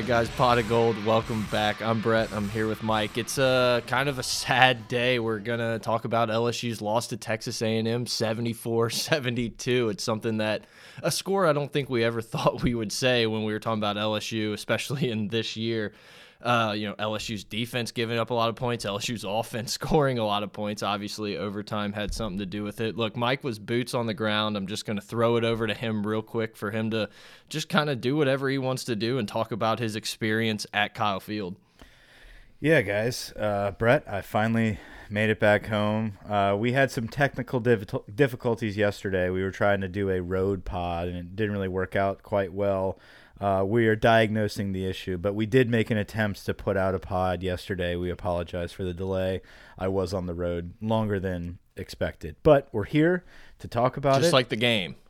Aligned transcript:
Right, 0.00 0.08
guys, 0.08 0.30
Pot 0.30 0.56
of 0.56 0.66
Gold, 0.66 1.04
welcome 1.04 1.46
back. 1.50 1.82
I'm 1.82 2.00
Brett. 2.00 2.32
I'm 2.32 2.48
here 2.48 2.66
with 2.66 2.82
Mike. 2.82 3.18
It's 3.18 3.36
a 3.36 3.82
kind 3.86 4.08
of 4.08 4.18
a 4.18 4.22
sad 4.22 4.88
day. 4.88 5.18
We're 5.18 5.40
gonna 5.40 5.78
talk 5.78 6.06
about 6.06 6.30
LSU's 6.30 6.80
loss 6.80 7.08
to 7.08 7.18
Texas 7.18 7.60
A&M, 7.60 8.06
74-72. 8.06 9.90
It's 9.90 10.02
something 10.02 10.38
that 10.38 10.64
a 11.02 11.10
score 11.10 11.46
I 11.46 11.52
don't 11.52 11.70
think 11.70 11.90
we 11.90 12.02
ever 12.02 12.22
thought 12.22 12.62
we 12.62 12.74
would 12.74 12.92
say 12.92 13.26
when 13.26 13.44
we 13.44 13.52
were 13.52 13.58
talking 13.58 13.78
about 13.78 13.96
LSU, 13.96 14.54
especially 14.54 15.10
in 15.10 15.28
this 15.28 15.54
year. 15.54 15.92
Uh, 16.42 16.72
you 16.74 16.88
know, 16.88 16.94
LSU's 16.94 17.44
defense 17.44 17.92
giving 17.92 18.18
up 18.18 18.30
a 18.30 18.34
lot 18.34 18.48
of 18.48 18.56
points, 18.56 18.84
LSU's 18.84 19.24
offense 19.24 19.72
scoring 19.74 20.18
a 20.18 20.24
lot 20.24 20.42
of 20.42 20.52
points. 20.52 20.82
Obviously, 20.82 21.36
overtime 21.36 21.92
had 21.92 22.14
something 22.14 22.38
to 22.38 22.46
do 22.46 22.62
with 22.62 22.80
it. 22.80 22.96
Look, 22.96 23.16
Mike 23.16 23.44
was 23.44 23.58
boots 23.58 23.92
on 23.92 24.06
the 24.06 24.14
ground. 24.14 24.56
I'm 24.56 24.66
just 24.66 24.86
going 24.86 24.96
to 24.96 25.04
throw 25.04 25.36
it 25.36 25.44
over 25.44 25.66
to 25.66 25.74
him 25.74 26.06
real 26.06 26.22
quick 26.22 26.56
for 26.56 26.70
him 26.70 26.90
to 26.90 27.10
just 27.48 27.68
kind 27.68 27.90
of 27.90 28.00
do 28.00 28.16
whatever 28.16 28.48
he 28.48 28.58
wants 28.58 28.84
to 28.84 28.96
do 28.96 29.18
and 29.18 29.28
talk 29.28 29.52
about 29.52 29.78
his 29.78 29.96
experience 29.96 30.66
at 30.72 30.94
Kyle 30.94 31.20
Field. 31.20 31.56
Yeah, 32.60 32.82
guys. 32.82 33.32
Uh, 33.32 33.70
Brett, 33.72 34.04
I 34.06 34.20
finally 34.20 34.78
made 35.08 35.30
it 35.30 35.40
back 35.40 35.66
home. 35.66 36.18
Uh, 36.28 36.54
we 36.58 36.72
had 36.72 36.90
some 36.90 37.08
technical 37.08 37.60
diffi- 37.60 38.02
difficulties 38.14 38.76
yesterday. 38.76 39.30
We 39.30 39.42
were 39.42 39.50
trying 39.50 39.80
to 39.80 39.88
do 39.88 40.10
a 40.10 40.20
road 40.20 40.64
pod, 40.64 41.08
and 41.08 41.16
it 41.16 41.36
didn't 41.36 41.52
really 41.52 41.68
work 41.68 41.96
out 41.96 42.22
quite 42.22 42.52
well. 42.52 42.98
Uh, 43.40 43.64
we 43.66 43.86
are 43.86 43.96
diagnosing 43.96 44.72
the 44.72 44.84
issue, 44.84 45.16
but 45.16 45.34
we 45.34 45.46
did 45.46 45.70
make 45.70 45.90
an 45.90 45.96
attempt 45.96 46.44
to 46.44 46.52
put 46.52 46.76
out 46.76 46.94
a 46.94 46.98
pod 46.98 47.42
yesterday. 47.42 47.96
We 47.96 48.10
apologize 48.10 48.72
for 48.72 48.84
the 48.84 48.92
delay. 48.92 49.40
I 49.78 49.88
was 49.88 50.12
on 50.12 50.26
the 50.26 50.34
road 50.34 50.74
longer 50.82 51.18
than 51.18 51.58
expected, 51.76 52.36
but 52.42 52.68
we're 52.72 52.84
here 52.84 53.24
to 53.60 53.68
talk 53.68 53.96
about 53.96 54.16
Just 54.20 54.32
it. 54.32 54.34
like 54.34 54.48
the 54.50 54.56
game. 54.56 54.96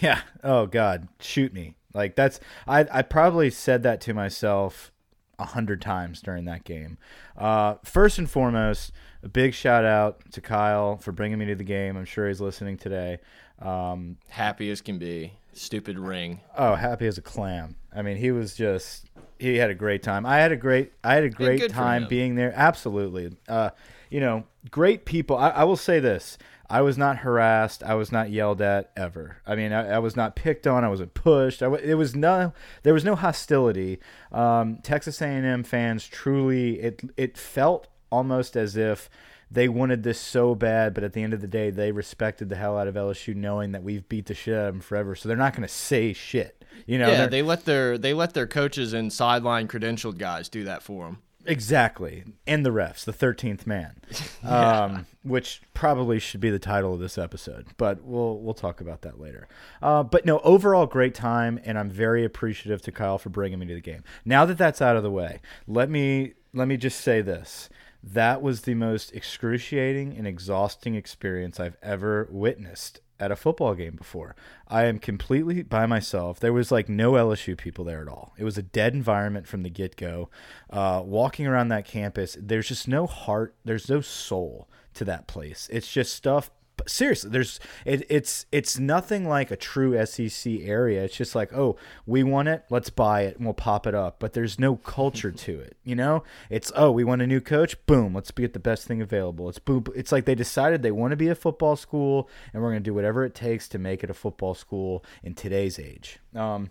Yeah. 0.00 0.20
Oh 0.44 0.66
God, 0.66 1.08
shoot 1.18 1.52
me. 1.52 1.74
Like 1.92 2.14
that's 2.14 2.38
I 2.68 2.86
I 2.92 3.02
probably 3.02 3.50
said 3.50 3.82
that 3.82 4.00
to 4.02 4.14
myself 4.14 4.92
a 5.40 5.44
hundred 5.44 5.82
times 5.82 6.20
during 6.22 6.44
that 6.44 6.62
game. 6.62 6.98
Uh, 7.36 7.74
first 7.82 8.16
and 8.16 8.30
foremost, 8.30 8.92
a 9.24 9.28
big 9.28 9.54
shout 9.54 9.84
out 9.84 10.30
to 10.32 10.40
Kyle 10.40 10.98
for 10.98 11.10
bringing 11.10 11.38
me 11.38 11.46
to 11.46 11.56
the 11.56 11.64
game. 11.64 11.96
I'm 11.96 12.04
sure 12.04 12.28
he's 12.28 12.40
listening 12.40 12.76
today. 12.76 13.18
Um, 13.58 14.18
Happy 14.28 14.70
as 14.70 14.80
can 14.80 14.98
be. 14.98 15.32
Stupid 15.54 15.98
ring. 15.98 16.40
oh, 16.56 16.74
happy 16.74 17.06
as 17.06 17.18
a 17.18 17.22
clam. 17.22 17.76
I 17.94 18.02
mean, 18.02 18.16
he 18.16 18.30
was 18.30 18.54
just 18.54 19.10
he 19.38 19.56
had 19.56 19.70
a 19.70 19.74
great 19.74 20.02
time. 20.02 20.24
I 20.24 20.38
had 20.38 20.52
a 20.52 20.56
great 20.56 20.92
I 21.04 21.14
had 21.14 21.24
a 21.24 21.30
great 21.30 21.70
time 21.70 22.06
being 22.08 22.36
there. 22.36 22.52
Absolutely. 22.54 23.36
Uh, 23.48 23.70
you 24.10 24.20
know, 24.20 24.44
great 24.70 25.04
people. 25.04 25.36
I, 25.36 25.50
I 25.50 25.64
will 25.64 25.76
say 25.76 26.00
this. 26.00 26.38
I 26.70 26.80
was 26.80 26.96
not 26.96 27.18
harassed. 27.18 27.82
I 27.82 27.94
was 27.94 28.10
not 28.10 28.30
yelled 28.30 28.62
at 28.62 28.92
ever. 28.96 29.36
I 29.46 29.56
mean, 29.56 29.74
I, 29.74 29.96
I 29.96 29.98
was 29.98 30.16
not 30.16 30.36
picked 30.36 30.66
on. 30.66 30.84
I 30.84 30.88
wasn't 30.88 31.12
pushed. 31.12 31.62
I, 31.62 31.66
it 31.74 31.94
was 31.94 32.16
no. 32.16 32.54
There 32.82 32.94
was 32.94 33.04
no 33.04 33.14
hostility. 33.14 33.98
Um, 34.30 34.78
Texas 34.82 35.20
A&M 35.20 35.64
fans 35.64 36.06
truly. 36.06 36.80
It 36.80 37.02
it 37.18 37.36
felt 37.36 37.88
almost 38.10 38.56
as 38.56 38.76
if 38.76 39.10
they 39.52 39.68
wanted 39.68 40.02
this 40.02 40.18
so 40.18 40.54
bad, 40.54 40.94
but 40.94 41.04
at 41.04 41.12
the 41.12 41.22
end 41.22 41.34
of 41.34 41.40
the 41.40 41.46
day, 41.46 41.70
they 41.70 41.92
respected 41.92 42.48
the 42.48 42.56
hell 42.56 42.78
out 42.78 42.88
of 42.88 42.94
LSU, 42.94 43.34
knowing 43.34 43.72
that 43.72 43.82
we've 43.82 44.08
beat 44.08 44.26
the 44.26 44.34
shit 44.34 44.54
out 44.54 44.68
of 44.68 44.74
them 44.74 44.80
forever. 44.80 45.14
So 45.14 45.28
they're 45.28 45.36
not 45.36 45.52
going 45.52 45.62
to 45.62 45.72
say 45.72 46.12
shit. 46.12 46.64
You 46.86 46.98
know, 46.98 47.08
yeah, 47.08 47.26
they're- 47.26 47.44
let 47.44 47.64
their 47.64 47.98
they 47.98 48.14
let 48.14 48.32
their 48.34 48.46
coaches 48.46 48.92
and 48.92 49.12
sideline 49.12 49.68
credentialed 49.68 50.18
guys 50.18 50.48
do 50.48 50.64
that 50.64 50.82
for 50.82 51.04
them. 51.04 51.18
Exactly. 51.44 52.24
And 52.46 52.64
the 52.64 52.70
refs, 52.70 53.04
the 53.04 53.12
13th 53.12 53.66
man. 53.66 53.96
um, 54.44 55.06
which 55.22 55.62
probably 55.74 56.18
should 56.18 56.40
be 56.40 56.50
the 56.50 56.58
title 56.58 56.94
of 56.94 57.00
this 57.00 57.18
episode, 57.18 57.66
but 57.76 58.02
we'll 58.02 58.38
we'll 58.38 58.54
talk 58.54 58.80
about 58.80 59.02
that 59.02 59.20
later. 59.20 59.48
Uh, 59.82 60.02
but 60.02 60.24
no, 60.24 60.38
overall 60.40 60.86
great 60.86 61.14
time 61.14 61.60
and 61.64 61.78
I'm 61.78 61.90
very 61.90 62.24
appreciative 62.24 62.80
to 62.82 62.92
Kyle 62.92 63.18
for 63.18 63.28
bringing 63.28 63.58
me 63.58 63.66
to 63.66 63.74
the 63.74 63.80
game. 63.80 64.04
Now 64.24 64.44
that 64.46 64.58
that's 64.58 64.80
out 64.80 64.96
of 64.96 65.02
the 65.02 65.10
way, 65.10 65.40
let 65.66 65.90
me 65.90 66.34
let 66.54 66.68
me 66.68 66.76
just 66.76 67.00
say 67.00 67.20
this. 67.20 67.68
That 68.02 68.42
was 68.42 68.62
the 68.62 68.74
most 68.74 69.12
excruciating 69.12 70.16
and 70.16 70.26
exhausting 70.26 70.94
experience 70.94 71.60
I've 71.60 71.76
ever 71.82 72.28
witnessed 72.30 73.00
at 73.20 73.30
a 73.30 73.36
football 73.36 73.74
game 73.74 73.94
before. 73.94 74.34
I 74.66 74.86
am 74.86 74.98
completely 74.98 75.62
by 75.62 75.86
myself. 75.86 76.40
There 76.40 76.52
was 76.52 76.72
like 76.72 76.88
no 76.88 77.12
LSU 77.12 77.56
people 77.56 77.84
there 77.84 78.02
at 78.02 78.08
all. 78.08 78.34
It 78.36 78.42
was 78.42 78.58
a 78.58 78.62
dead 78.62 78.94
environment 78.94 79.46
from 79.46 79.62
the 79.62 79.70
get 79.70 79.96
go. 79.96 80.28
Uh, 80.68 81.02
walking 81.04 81.46
around 81.46 81.68
that 81.68 81.84
campus, 81.84 82.36
there's 82.40 82.66
just 82.66 82.88
no 82.88 83.06
heart. 83.06 83.54
There's 83.64 83.88
no 83.88 84.00
soul 84.00 84.68
to 84.94 85.04
that 85.04 85.28
place. 85.28 85.68
It's 85.70 85.90
just 85.90 86.14
stuff. 86.14 86.50
Seriously, 86.86 87.30
there's 87.30 87.60
it, 87.84 88.06
it's 88.08 88.46
it's 88.52 88.78
nothing 88.78 89.28
like 89.28 89.50
a 89.50 89.56
true 89.56 90.04
SEC 90.04 90.52
area. 90.60 91.04
It's 91.04 91.16
just 91.16 91.34
like, 91.34 91.52
oh, 91.52 91.76
we 92.06 92.22
want 92.22 92.48
it, 92.48 92.64
let's 92.70 92.90
buy 92.90 93.22
it, 93.22 93.36
and 93.36 93.46
we'll 93.46 93.54
pop 93.54 93.86
it 93.86 93.94
up. 93.94 94.16
But 94.18 94.32
there's 94.32 94.58
no 94.58 94.76
culture 94.76 95.30
to 95.46 95.60
it. 95.60 95.76
You 95.84 95.96
know, 95.96 96.24
it's 96.50 96.72
oh, 96.74 96.90
we 96.90 97.04
want 97.04 97.22
a 97.22 97.26
new 97.26 97.40
coach, 97.40 97.84
boom, 97.86 98.14
let's 98.14 98.30
get 98.30 98.52
the 98.52 98.58
best 98.58 98.86
thing 98.86 99.00
available. 99.00 99.48
It's 99.48 99.58
boom. 99.58 99.84
It's 99.94 100.12
like 100.12 100.24
they 100.24 100.34
decided 100.34 100.82
they 100.82 100.92
want 100.92 101.12
to 101.12 101.16
be 101.16 101.28
a 101.28 101.34
football 101.34 101.76
school, 101.76 102.28
and 102.52 102.62
we're 102.62 102.70
gonna 102.70 102.80
do 102.80 102.94
whatever 102.94 103.24
it 103.24 103.34
takes 103.34 103.68
to 103.68 103.78
make 103.78 104.04
it 104.04 104.10
a 104.10 104.14
football 104.14 104.54
school 104.54 105.04
in 105.22 105.34
today's 105.34 105.78
age. 105.78 106.18
Um, 106.34 106.70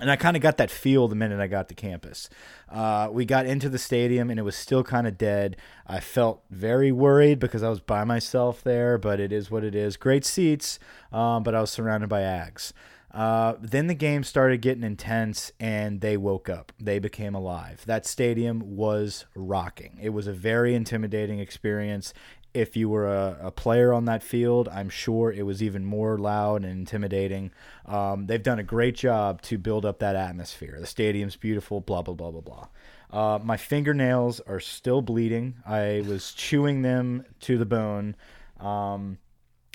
and 0.00 0.10
I 0.10 0.16
kind 0.16 0.36
of 0.36 0.42
got 0.42 0.56
that 0.58 0.70
feel 0.70 1.08
the 1.08 1.14
minute 1.14 1.40
I 1.40 1.46
got 1.46 1.68
to 1.68 1.74
campus. 1.74 2.28
Uh, 2.68 3.08
we 3.10 3.24
got 3.24 3.46
into 3.46 3.68
the 3.68 3.78
stadium 3.78 4.30
and 4.30 4.38
it 4.38 4.42
was 4.42 4.56
still 4.56 4.84
kind 4.84 5.06
of 5.06 5.18
dead. 5.18 5.56
I 5.86 6.00
felt 6.00 6.42
very 6.50 6.92
worried 6.92 7.38
because 7.38 7.62
I 7.62 7.68
was 7.68 7.80
by 7.80 8.04
myself 8.04 8.62
there, 8.62 8.98
but 8.98 9.20
it 9.20 9.32
is 9.32 9.50
what 9.50 9.64
it 9.64 9.74
is. 9.74 9.96
Great 9.96 10.24
seats, 10.24 10.78
um, 11.12 11.42
but 11.42 11.54
I 11.54 11.60
was 11.60 11.70
surrounded 11.70 12.08
by 12.08 12.22
Ags. 12.22 12.72
Uh, 13.12 13.54
then 13.60 13.86
the 13.86 13.94
game 13.94 14.22
started 14.22 14.60
getting 14.60 14.82
intense 14.82 15.50
and 15.58 16.02
they 16.02 16.16
woke 16.16 16.48
up. 16.48 16.72
They 16.78 16.98
became 16.98 17.34
alive. 17.34 17.82
That 17.86 18.06
stadium 18.06 18.76
was 18.76 19.24
rocking. 19.34 19.98
It 20.00 20.10
was 20.10 20.26
a 20.26 20.32
very 20.32 20.74
intimidating 20.74 21.38
experience. 21.38 22.12
If 22.54 22.76
you 22.76 22.88
were 22.88 23.06
a, 23.06 23.38
a 23.42 23.50
player 23.50 23.92
on 23.92 24.06
that 24.06 24.22
field, 24.22 24.68
I'm 24.68 24.88
sure 24.88 25.30
it 25.30 25.44
was 25.44 25.62
even 25.62 25.84
more 25.84 26.18
loud 26.18 26.64
and 26.64 26.72
intimidating. 26.72 27.52
Um, 27.86 28.26
they've 28.26 28.42
done 28.42 28.58
a 28.58 28.64
great 28.64 28.96
job 28.96 29.42
to 29.42 29.58
build 29.58 29.84
up 29.84 29.98
that 29.98 30.16
atmosphere. 30.16 30.78
The 30.80 30.86
stadium's 30.86 31.36
beautiful, 31.36 31.80
blah, 31.80 32.02
blah, 32.02 32.14
blah, 32.14 32.30
blah, 32.30 32.40
blah. 32.40 32.68
Uh, 33.10 33.38
my 33.38 33.56
fingernails 33.56 34.40
are 34.40 34.60
still 34.60 35.02
bleeding. 35.02 35.56
I 35.66 36.04
was 36.06 36.32
chewing 36.32 36.82
them 36.82 37.24
to 37.40 37.58
the 37.58 37.66
bone. 37.66 38.16
Um, 38.58 39.18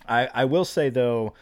I, 0.08 0.28
I 0.34 0.46
will 0.46 0.66
say, 0.66 0.90
though, 0.90 1.34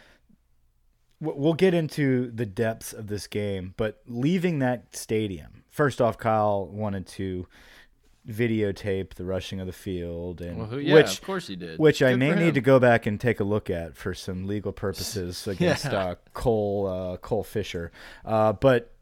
we'll 1.20 1.54
get 1.54 1.74
into 1.74 2.30
the 2.30 2.46
depths 2.46 2.92
of 2.92 3.06
this 3.06 3.26
game, 3.26 3.74
but 3.76 4.00
leaving 4.06 4.58
that 4.58 4.94
stadium, 4.94 5.64
first 5.68 6.00
off, 6.00 6.18
Kyle 6.18 6.66
wanted 6.66 7.06
to 7.08 7.46
videotape 8.28 9.14
the 9.14 9.24
rushing 9.24 9.60
of 9.60 9.66
the 9.66 9.72
field, 9.72 10.40
and 10.40 10.56
Well, 10.58 10.66
who- 10.66 10.78
yeah, 10.78 10.94
which 10.94 11.14
of 11.18 11.22
course 11.22 11.48
he 11.48 11.56
did. 11.56 11.78
which 11.78 12.02
I 12.02 12.14
may 12.14 12.34
need 12.34 12.54
to 12.54 12.60
go 12.60 12.78
back 12.78 13.06
and 13.06 13.20
take 13.20 13.40
a 13.40 13.44
look 13.44 13.68
at 13.70 13.96
for 13.96 14.14
some 14.14 14.46
legal 14.46 14.72
purposes 14.72 15.46
against 15.48 15.84
Yeah. 15.86 15.98
uh, 15.98 16.14
Cole 16.32 16.86
uh, 16.86 17.16
Cole 17.16 17.42
Fisher. 17.42 17.90
Uh, 18.24 18.52
but 18.52 18.92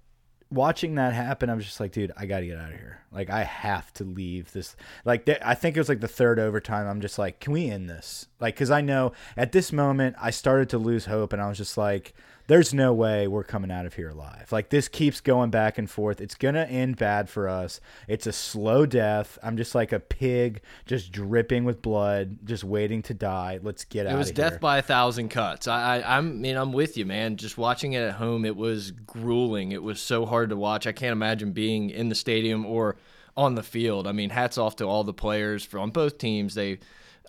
watching 0.51 0.95
that 0.95 1.13
happen, 1.13 1.51
I 1.51 1.55
was 1.55 1.65
just 1.65 1.81
like, 1.81 1.93
dude, 1.93 2.13
I 2.17 2.27
got 2.27 2.41
to 2.41 2.47
get 2.47 2.57
out 2.59 2.73
of 2.73 2.79
here. 2.79 2.99
Like 3.13 3.29
I 3.29 3.43
have 3.43 3.93
to 3.95 4.05
leave 4.05 4.53
this. 4.53 4.77
Like 5.05 5.29
I 5.43 5.55
think 5.55 5.77
it 5.77 5.81
was 5.81 5.89
like 5.89 6.01
the 6.01 6.09
third 6.09 6.39
overtime. 6.39 6.87
I'm 6.87 7.01
just 7.01 7.19
like, 7.19 7.41
can 7.41 7.53
we 7.53 7.69
end 7.69 7.91
this? 7.91 8.29
Like, 8.39 8.55
because 8.55 8.71
I 8.71 8.81
know 8.81 9.13
at 9.37 9.53
this 9.53 9.73
moment 9.73 10.17
I 10.21 10.31
started 10.31 10.69
to 10.71 10.79
lose 10.79 11.07
hope, 11.07 11.33
and 11.33 11.43
I 11.43 11.49
was 11.49 11.59
just 11.59 11.77
like, 11.77 12.15
there's 12.47 12.75
no 12.75 12.93
way 12.93 13.29
we're 13.29 13.45
coming 13.45 13.71
out 13.71 13.87
of 13.87 13.95
here 13.95 14.09
alive. 14.09 14.51
Like 14.51 14.71
this 14.71 14.89
keeps 14.89 15.21
going 15.21 15.51
back 15.51 15.79
and 15.79 15.89
forth. 15.89 16.21
It's 16.21 16.35
gonna 16.35 16.65
end 16.65 16.97
bad 16.97 17.29
for 17.29 17.49
us. 17.49 17.81
It's 18.09 18.27
a 18.27 18.33
slow 18.33 18.87
death. 18.87 19.39
I'm 19.41 19.57
just 19.57 19.73
like 19.75 19.93
a 19.93 20.01
pig, 20.01 20.63
just 20.85 21.13
dripping 21.13 21.65
with 21.65 21.81
blood, 21.81 22.39
just 22.45 22.65
waiting 22.65 23.03
to 23.03 23.15
die. 23.15 23.61
Let's 23.63 23.85
get 23.85 24.07
out. 24.07 24.15
It 24.15 24.19
was 24.19 24.33
death 24.33 24.61
by 24.61 24.79
a 24.79 24.83
thousand 24.83 25.29
cuts. 25.29 25.69
I, 25.69 25.99
I, 25.99 26.19
I 26.19 26.21
mean, 26.21 26.57
I'm 26.57 26.73
with 26.73 26.97
you, 26.97 27.07
man. 27.07 27.37
Just 27.37 27.57
watching 27.57 27.93
it 27.93 28.03
at 28.03 28.15
home, 28.15 28.45
it 28.45 28.57
was 28.57 28.91
grueling. 28.91 29.71
It 29.71 29.83
was 29.83 30.01
so 30.01 30.27
hard 30.27 30.51
to 30.51 30.57
watch. 30.57 30.89
I 30.89 30.93
can't 30.93 31.13
imagine 31.13 31.53
being 31.53 31.91
in 31.91 32.09
the 32.09 32.17
stadium 32.17 32.67
or 32.67 32.97
on 33.41 33.55
the 33.55 33.63
field. 33.63 34.07
I 34.07 34.13
mean, 34.13 34.31
hats 34.31 34.59
off 34.59 34.77
to 34.77 34.85
all 34.85 35.03
the 35.03 35.15
players 35.15 35.65
from 35.65 35.91
both 35.91 36.19
teams. 36.19 36.55
They 36.55 36.79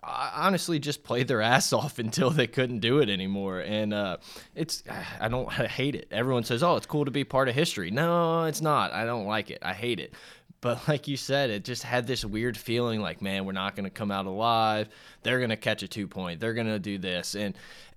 honestly 0.02 0.78
just 0.78 1.04
played 1.04 1.26
their 1.26 1.40
ass 1.54 1.72
off 1.72 1.98
until 1.98 2.30
they 2.30 2.46
couldn't 2.46 2.80
do 2.80 2.98
it 2.98 3.08
anymore. 3.08 3.60
And 3.60 3.94
uh, 3.94 4.18
it's 4.54 4.84
I 5.20 5.28
don't 5.28 5.48
I 5.58 5.66
hate 5.66 5.94
it. 5.94 6.08
Everyone 6.10 6.44
says, 6.44 6.62
"Oh, 6.62 6.76
it's 6.76 6.86
cool 6.86 7.06
to 7.06 7.10
be 7.10 7.24
part 7.24 7.48
of 7.48 7.54
history." 7.54 7.90
No, 7.90 8.44
it's 8.44 8.60
not. 8.60 8.92
I 8.92 9.04
don't 9.04 9.26
like 9.26 9.50
it. 9.50 9.58
I 9.62 9.72
hate 9.72 10.00
it. 10.00 10.12
But 10.60 10.80
like 10.88 11.08
you 11.08 11.16
said, 11.16 11.50
it 11.50 11.64
just 11.64 11.82
had 11.82 12.06
this 12.06 12.24
weird 12.24 12.56
feeling 12.56 13.00
like, 13.00 13.22
man, 13.22 13.46
we're 13.46 13.52
not 13.52 13.74
going 13.74 13.84
to 13.84 13.90
come 13.90 14.10
out 14.10 14.26
alive. 14.26 14.88
They're 15.22 15.38
going 15.38 15.50
to 15.50 15.56
catch 15.56 15.82
a 15.82 15.88
two 15.88 16.06
point. 16.06 16.40
They're 16.40 16.54
going 16.54 16.66
to 16.66 16.78
do 16.78 16.98
this. 16.98 17.34
And 17.34 17.54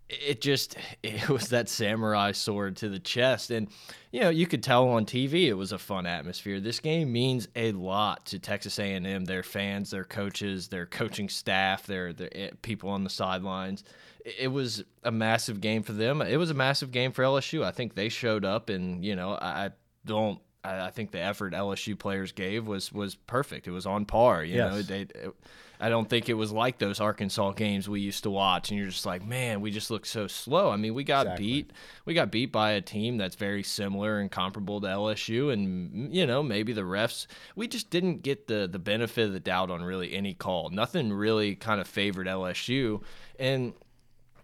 it 0.10 0.42
just 0.42 0.76
it 1.04 1.30
was 1.30 1.50
that 1.50 1.70
samurai 1.70 2.32
sword 2.32 2.76
to 2.78 2.90
the 2.90 3.00
chest 3.00 3.52
and 3.52 3.68
you 4.12 4.22
know 4.22 4.30
you 4.30 4.46
could 4.46 4.64
tell 4.64 4.88
on 4.90 5.06
TV 5.06 5.48
it 5.48 5.54
was 5.54 5.72
a 5.72 5.78
fun 5.78 6.06
atmosphere 6.06 6.60
this 6.60 6.80
game 6.80 7.12
means 7.12 7.48
a 7.56 7.72
lot 7.74 8.26
to 8.26 8.40
Texas 8.40 8.80
A&M 8.80 9.26
their 9.26 9.44
fans 9.44 9.92
their 9.92 10.04
coaches 10.04 10.68
their 10.68 10.86
coaching 10.86 11.30
staff 11.30 11.86
their, 11.86 12.14
their 12.14 12.30
eh, 12.34 12.50
people 12.62 12.90
on 12.90 13.04
the 13.04 13.10
sidelines 13.10 13.84
it 14.26 14.48
was 14.48 14.84
a 15.04 15.12
massive 15.12 15.62
game 15.62 15.84
for 15.84 15.94
them 15.94 16.22
it 16.22 16.38
was 16.38 16.50
a 16.50 16.56
massive 16.56 16.92
game 16.92 17.12
for 17.12 17.24
LSU 17.24 17.64
I 17.64 17.72
think 17.72 17.96
they 17.96 18.10
showed 18.10 18.46
up 18.46 18.70
and 18.70 19.04
you 19.04 19.16
know 19.16 19.32
I 19.34 19.72
don't 20.06 20.40
I 20.66 20.90
think 20.90 21.12
the 21.12 21.20
effort 21.20 21.54
LSU 21.54 21.98
players 21.98 22.32
gave 22.32 22.68
was 22.68 22.92
was 22.92 23.16
perfect. 23.16 23.68
It 23.68 23.72
was 23.72 23.86
on 23.86 24.06
par. 24.06 24.44
You 24.44 24.56
yes. 24.56 24.72
know, 24.72 24.82
they, 24.82 25.02
it, 25.02 25.36
I 25.80 25.90
don't 25.90 26.10
think 26.10 26.30
it 26.30 26.34
was 26.34 26.52
like 26.52 26.78
those 26.78 27.00
Arkansas 27.00 27.52
games 27.52 27.90
we 27.90 28.02
used 28.02 28.24
to 28.24 28.30
watch, 28.30 28.70
and 28.70 28.80
you're 28.80 28.90
just 28.90 29.06
like, 29.06 29.26
man, 29.26 29.62
we 29.62 29.72
just 29.72 29.92
look 29.92 30.06
so 30.06 30.28
slow. 30.28 30.70
I 30.70 30.78
mean, 30.78 30.94
we 30.94 31.04
got 31.04 31.26
exactly. 31.26 31.46
beat, 31.46 31.74
we 32.06 32.14
got 32.14 32.32
beat 32.32 32.52
by 32.52 32.72
a 32.72 32.82
team 32.82 33.18
that's 33.18 33.36
very 33.36 33.64
similar 33.64 34.20
and 34.20 34.32
comparable 34.32 34.82
to 34.82 34.88
LSU, 34.88 35.52
and 35.52 36.14
you 36.14 36.26
know, 36.26 36.42
maybe 36.44 36.74
the 36.74 36.82
refs, 36.82 37.28
we 37.56 37.68
just 37.68 37.90
didn't 37.90 38.24
get 38.24 38.48
the 38.48 38.68
the 38.72 38.80
benefit 38.80 39.28
of 39.28 39.34
the 39.34 39.40
doubt 39.40 39.70
on 39.70 39.84
really 39.84 40.14
any 40.14 40.34
call. 40.34 40.70
Nothing 40.70 41.12
really 41.12 41.56
kind 41.56 41.82
of 41.82 41.88
favored 41.88 42.28
LSU, 42.28 43.02
and 43.40 43.74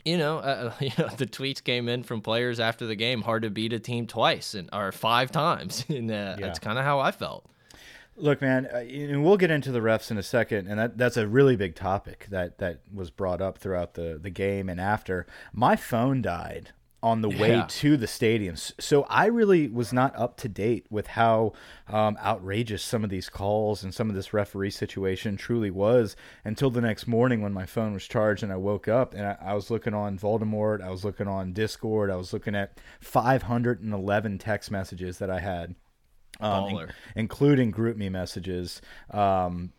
you 0.05 0.17
know, 0.17 0.39
uh, 0.39 0.73
you 0.79 0.91
know, 0.97 1.07
the 1.09 1.25
tweets 1.25 1.63
came 1.63 1.87
in 1.87 2.03
from 2.03 2.21
players 2.21 2.59
after 2.59 2.85
the 2.85 2.95
game. 2.95 3.21
Hard 3.21 3.43
to 3.43 3.49
beat 3.49 3.73
a 3.73 3.79
team 3.79 4.07
twice 4.07 4.53
and 4.53 4.69
or 4.73 4.91
five 4.91 5.31
times, 5.31 5.85
and 5.89 6.09
uh, 6.09 6.13
yeah. 6.13 6.35
that's 6.39 6.59
kind 6.59 6.77
of 6.77 6.85
how 6.85 6.99
I 6.99 7.11
felt. 7.11 7.45
Look, 8.21 8.39
man, 8.39 8.67
uh, 8.71 8.77
and 8.77 9.23
we'll 9.23 9.35
get 9.35 9.49
into 9.49 9.71
the 9.71 9.79
refs 9.79 10.11
in 10.11 10.17
a 10.19 10.23
second, 10.23 10.67
and 10.67 10.79
that, 10.79 10.95
that's 10.95 11.17
a 11.17 11.27
really 11.27 11.55
big 11.55 11.73
topic 11.73 12.27
that 12.29 12.59
that 12.59 12.81
was 12.93 13.09
brought 13.09 13.41
up 13.41 13.57
throughout 13.57 13.95
the 13.95 14.19
the 14.21 14.29
game 14.29 14.69
and 14.69 14.79
after. 14.79 15.25
My 15.51 15.75
phone 15.75 16.21
died 16.21 16.69
on 17.01 17.21
the 17.21 17.29
way 17.29 17.53
yeah. 17.53 17.65
to 17.67 17.97
the 17.97 18.05
stadiums, 18.05 18.73
so 18.79 19.07
I 19.09 19.25
really 19.25 19.67
was 19.67 19.91
not 19.91 20.15
up 20.15 20.37
to 20.37 20.47
date 20.47 20.85
with 20.91 21.07
how 21.07 21.53
um, 21.87 22.15
outrageous 22.23 22.83
some 22.83 23.03
of 23.03 23.09
these 23.09 23.27
calls 23.27 23.83
and 23.83 23.91
some 23.91 24.07
of 24.07 24.15
this 24.15 24.33
referee 24.33 24.69
situation 24.69 25.35
truly 25.35 25.71
was 25.71 26.15
until 26.45 26.69
the 26.69 26.79
next 26.79 27.07
morning 27.07 27.41
when 27.41 27.53
my 27.53 27.65
phone 27.65 27.91
was 27.91 28.07
charged 28.07 28.43
and 28.43 28.53
I 28.53 28.57
woke 28.57 28.87
up 28.87 29.15
and 29.15 29.25
I, 29.25 29.37
I 29.41 29.53
was 29.55 29.71
looking 29.71 29.95
on 29.95 30.19
Voldemort, 30.19 30.83
I 30.83 30.91
was 30.91 31.03
looking 31.03 31.27
on 31.27 31.53
Discord, 31.53 32.11
I 32.11 32.17
was 32.17 32.33
looking 32.33 32.53
at 32.53 32.77
511 32.99 34.37
text 34.37 34.69
messages 34.69 35.17
that 35.17 35.31
I 35.31 35.39
had 35.39 35.73
um, 36.41 36.69
in, 36.69 36.87
including 37.15 37.71
GroupMe 37.71 38.11
messages. 38.11 38.81
Um, 39.09 39.73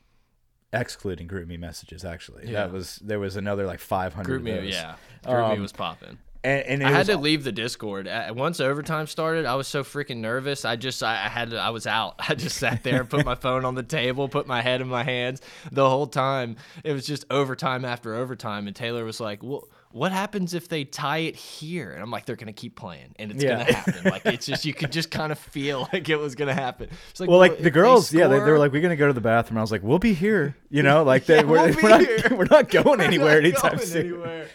excluding 0.72 1.26
group 1.26 1.46
me 1.46 1.56
messages, 1.56 2.04
actually, 2.04 2.46
yeah. 2.46 2.62
that 2.64 2.72
was 2.72 2.96
there 2.96 3.20
was 3.20 3.36
another 3.36 3.66
like 3.66 3.80
500. 3.80 4.42
GroupMe, 4.42 4.70
yeah, 4.70 4.96
GroupMe 5.24 5.52
um, 5.52 5.62
was 5.62 5.72
popping. 5.72 6.18
And, 6.44 6.82
and 6.82 6.82
I 6.82 6.90
had 6.90 7.06
to 7.06 7.16
leave 7.16 7.44
the 7.44 7.52
Discord 7.52 8.08
once 8.30 8.58
overtime 8.58 9.06
started. 9.06 9.46
I 9.46 9.54
was 9.54 9.68
so 9.68 9.84
freaking 9.84 10.16
nervous. 10.16 10.64
I 10.64 10.74
just 10.74 11.00
I, 11.02 11.12
I 11.12 11.28
had 11.28 11.50
to. 11.50 11.56
I 11.56 11.70
was 11.70 11.86
out. 11.86 12.16
I 12.28 12.34
just 12.34 12.58
sat 12.58 12.82
there, 12.82 13.00
and 13.00 13.08
put 13.10 13.24
my 13.24 13.36
phone 13.36 13.64
on 13.64 13.76
the 13.76 13.84
table, 13.84 14.28
put 14.28 14.46
my 14.48 14.60
head 14.60 14.80
in 14.80 14.88
my 14.88 15.04
hands 15.04 15.40
the 15.70 15.88
whole 15.88 16.08
time. 16.08 16.56
It 16.82 16.92
was 16.94 17.06
just 17.06 17.24
overtime 17.30 17.84
after 17.84 18.14
overtime, 18.14 18.66
and 18.66 18.74
Taylor 18.74 19.04
was 19.04 19.20
like, 19.20 19.42
"Well." 19.42 19.68
What 19.92 20.12
happens 20.12 20.54
if 20.54 20.68
they 20.68 20.84
tie 20.84 21.18
it 21.18 21.36
here? 21.36 21.92
And 21.92 22.02
I'm 22.02 22.10
like, 22.10 22.24
they're 22.24 22.36
gonna 22.36 22.52
keep 22.52 22.76
playing, 22.76 23.14
and 23.18 23.30
it's 23.30 23.42
yeah. 23.42 23.58
gonna 23.58 23.72
happen. 23.72 24.10
like 24.10 24.26
it's 24.26 24.46
just 24.46 24.64
you 24.64 24.74
could 24.74 24.92
just 24.92 25.10
kind 25.12 25.32
of 25.32 25.38
feel 25.38 25.88
like 25.92 26.08
it 26.08 26.16
was 26.16 26.34
gonna 26.34 26.54
happen. 26.54 26.88
It's 27.10 27.20
like, 27.20 27.28
well, 27.28 27.38
like 27.38 27.58
the 27.58 27.70
girls, 27.70 28.10
they 28.10 28.18
yeah, 28.18 28.28
they, 28.28 28.38
they, 28.38 28.50
were 28.50 28.58
like, 28.58 28.72
we're 28.72 28.82
gonna 28.82 28.96
go 28.96 29.06
to 29.06 29.12
the 29.12 29.20
bathroom. 29.20 29.58
I 29.58 29.60
was 29.60 29.70
like, 29.70 29.82
we'll 29.82 29.98
be 29.98 30.14
here, 30.14 30.56
you 30.70 30.82
know, 30.82 31.02
like 31.02 31.28
yeah, 31.28 31.42
they, 31.42 31.44
we're, 31.44 31.66
we'll 31.68 31.76
we're, 31.82 31.88
not, 31.88 32.30
we're, 32.32 32.44
not, 32.46 32.68
going 32.70 33.00
anywhere 33.00 33.38
anytime 33.38 33.76
going 33.76 33.86
soon. 33.86 34.06
Anywhere. 34.06 34.48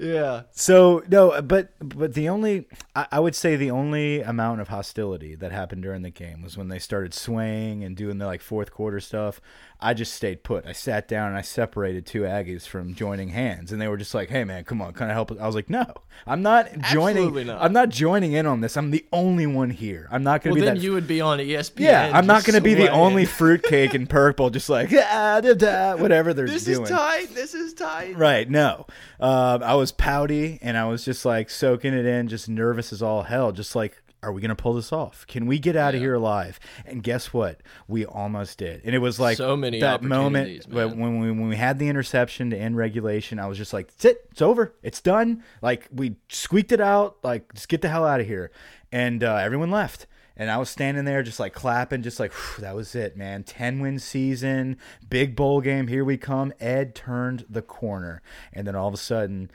Yeah. 0.00 0.42
So 0.52 1.02
no, 1.08 1.40
but 1.42 1.72
but 1.80 2.14
the 2.14 2.28
only 2.28 2.66
I, 2.96 3.06
I, 3.12 3.20
would 3.20 3.34
say 3.34 3.56
the 3.56 3.70
only 3.70 4.22
amount 4.22 4.60
of 4.60 4.68
hostility 4.68 5.34
that 5.34 5.52
happened 5.52 5.82
during 5.82 6.02
the 6.02 6.10
game 6.10 6.42
was 6.42 6.56
when 6.56 6.68
they 6.68 6.78
started 6.78 7.12
swaying 7.12 7.84
and 7.84 7.96
doing 7.96 8.18
the 8.18 8.26
like 8.26 8.40
fourth 8.40 8.70
quarter 8.70 9.00
stuff. 9.00 9.40
I 9.82 9.94
just 9.94 10.12
stayed 10.12 10.42
put. 10.42 10.66
I 10.66 10.72
sat 10.72 11.08
down 11.08 11.28
and 11.28 11.38
I 11.38 11.40
separated 11.40 12.04
two 12.04 12.22
Aggies 12.22 12.66
from 12.66 12.94
joining 12.94 13.30
hands, 13.30 13.72
and 13.72 13.80
they 13.80 13.88
were 13.88 13.96
just 13.96 14.14
like, 14.14 14.28
"Hey, 14.28 14.44
man, 14.44 14.64
come 14.64 14.82
on, 14.82 14.92
kind 14.92 15.10
of 15.10 15.14
help." 15.14 15.32
I 15.40 15.46
was 15.46 15.54
like, 15.54 15.70
"No, 15.70 15.86
I'm 16.26 16.42
not 16.42 16.68
joining. 16.90 17.46
Not. 17.46 17.62
I'm 17.62 17.72
not 17.72 17.88
joining 17.88 18.32
in 18.32 18.44
on 18.44 18.60
this. 18.60 18.76
I'm 18.76 18.90
the 18.90 19.06
only 19.10 19.46
one 19.46 19.70
here. 19.70 20.06
I'm 20.10 20.22
not 20.22 20.42
going 20.42 20.54
to 20.54 20.60
well, 20.60 20.66
be 20.66 20.66
then 20.66 20.76
that." 20.76 20.84
You 20.84 20.92
would 20.92 21.06
be 21.06 21.22
on 21.22 21.38
ESPN. 21.38 21.80
Yeah, 21.80 22.10
I'm 22.12 22.26
not 22.26 22.44
going 22.44 22.56
to 22.56 22.60
be 22.60 22.74
the 22.74 22.90
only 22.90 23.24
fruitcake 23.24 23.94
in 23.94 24.06
purple, 24.06 24.50
just 24.50 24.68
like 24.68 24.92
ah, 24.94 25.40
da, 25.40 25.54
da, 25.54 25.96
whatever 25.96 26.34
they're 26.34 26.46
this 26.46 26.64
doing. 26.64 26.82
This 26.82 26.90
is 26.90 26.96
tight. 26.96 27.34
This 27.34 27.54
is 27.54 27.72
tight. 27.72 28.18
Right? 28.18 28.50
No, 28.50 28.86
uh, 29.18 29.60
I 29.62 29.74
was 29.76 29.89
pouty 29.92 30.58
and 30.62 30.76
I 30.76 30.86
was 30.86 31.04
just 31.04 31.24
like 31.24 31.50
soaking 31.50 31.94
it 31.94 32.06
in, 32.06 32.28
just 32.28 32.48
nervous 32.48 32.92
as 32.92 33.02
all 33.02 33.22
hell, 33.22 33.52
just 33.52 33.74
like 33.74 34.02
are 34.22 34.32
we 34.32 34.40
going 34.40 34.50
to 34.50 34.56
pull 34.56 34.74
this 34.74 34.92
off? 34.92 35.26
Can 35.26 35.46
we 35.46 35.58
get 35.58 35.76
out 35.76 35.94
yeah. 35.94 35.98
of 35.98 36.02
here 36.02 36.14
alive? 36.14 36.60
And 36.84 37.02
guess 37.02 37.32
what? 37.32 37.62
We 37.88 38.04
almost 38.04 38.58
did. 38.58 38.82
And 38.84 38.94
it 38.94 38.98
was 38.98 39.18
like 39.18 39.36
so 39.36 39.56
many 39.56 39.80
that 39.80 40.02
moment 40.02 40.68
man. 40.68 40.98
when 40.98 41.20
we 41.20 41.30
when 41.30 41.48
we 41.48 41.56
had 41.56 41.78
the 41.78 41.88
interception 41.88 42.50
to 42.50 42.56
end 42.56 42.76
regulation. 42.76 43.38
I 43.38 43.46
was 43.46 43.56
just 43.56 43.72
like, 43.72 43.88
"That's 43.88 44.04
it. 44.04 44.28
It's 44.30 44.42
over. 44.42 44.74
It's 44.82 45.00
done." 45.00 45.42
Like 45.62 45.88
we 45.90 46.16
squeaked 46.28 46.72
it 46.72 46.80
out. 46.80 47.16
Like 47.22 47.52
just 47.54 47.68
get 47.68 47.80
the 47.80 47.88
hell 47.88 48.06
out 48.06 48.20
of 48.20 48.26
here. 48.26 48.50
And 48.92 49.24
uh, 49.24 49.36
everyone 49.36 49.70
left. 49.70 50.06
And 50.40 50.50
I 50.50 50.56
was 50.56 50.70
standing 50.70 51.04
there 51.04 51.22
just 51.22 51.38
like 51.38 51.52
clapping, 51.52 52.02
just 52.02 52.18
like, 52.18 52.32
that 52.58 52.74
was 52.74 52.94
it, 52.94 53.14
man. 53.14 53.42
10 53.42 53.80
win 53.80 53.98
season, 53.98 54.78
big 55.06 55.36
bowl 55.36 55.60
game. 55.60 55.88
Here 55.88 56.02
we 56.02 56.16
come. 56.16 56.54
Ed 56.58 56.94
turned 56.94 57.44
the 57.50 57.60
corner. 57.60 58.22
And 58.50 58.66
then 58.66 58.74
all 58.74 58.88
of 58.88 58.94
a 58.94 58.96
sudden, 58.96 59.50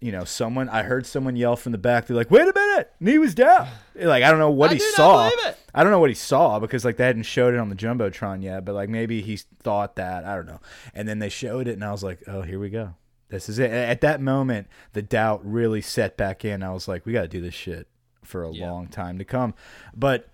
you 0.00 0.12
know, 0.12 0.24
someone 0.24 0.68
I 0.68 0.84
heard 0.84 1.06
someone 1.06 1.34
yell 1.34 1.56
from 1.56 1.72
the 1.72 1.78
back. 1.78 2.06
They're 2.06 2.16
like, 2.16 2.30
"Wait 2.30 2.42
a 2.42 2.52
minute, 2.54 2.92
knee 3.00 3.18
was 3.18 3.34
down." 3.34 3.68
Like 3.96 4.22
I 4.22 4.30
don't 4.30 4.38
know 4.38 4.50
what 4.50 4.70
I 4.70 4.74
he 4.74 4.80
saw. 4.80 5.28
I 5.74 5.82
don't 5.82 5.90
know 5.90 5.98
what 5.98 6.10
he 6.10 6.14
saw 6.14 6.60
because 6.60 6.84
like 6.84 6.96
they 6.96 7.06
hadn't 7.06 7.24
showed 7.24 7.54
it 7.54 7.58
on 7.58 7.68
the 7.68 7.74
jumbotron 7.74 8.42
yet. 8.42 8.64
But 8.64 8.74
like 8.74 8.88
maybe 8.88 9.22
he 9.22 9.36
thought 9.62 9.96
that 9.96 10.24
I 10.24 10.36
don't 10.36 10.46
know. 10.46 10.60
And 10.94 11.08
then 11.08 11.18
they 11.18 11.28
showed 11.28 11.66
it, 11.66 11.72
and 11.72 11.84
I 11.84 11.90
was 11.90 12.04
like, 12.04 12.22
"Oh, 12.28 12.42
here 12.42 12.60
we 12.60 12.70
go. 12.70 12.94
This 13.28 13.48
is 13.48 13.58
it." 13.58 13.72
At 13.72 14.00
that 14.02 14.20
moment, 14.20 14.68
the 14.92 15.02
doubt 15.02 15.40
really 15.44 15.80
set 15.80 16.16
back 16.16 16.44
in. 16.44 16.62
I 16.62 16.72
was 16.72 16.86
like, 16.86 17.04
"We 17.04 17.12
got 17.12 17.22
to 17.22 17.28
do 17.28 17.40
this 17.40 17.54
shit 17.54 17.88
for 18.22 18.44
a 18.44 18.52
yeah. 18.52 18.70
long 18.70 18.88
time 18.88 19.18
to 19.18 19.24
come." 19.24 19.54
But. 19.94 20.28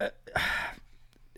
Uh, 0.00 0.10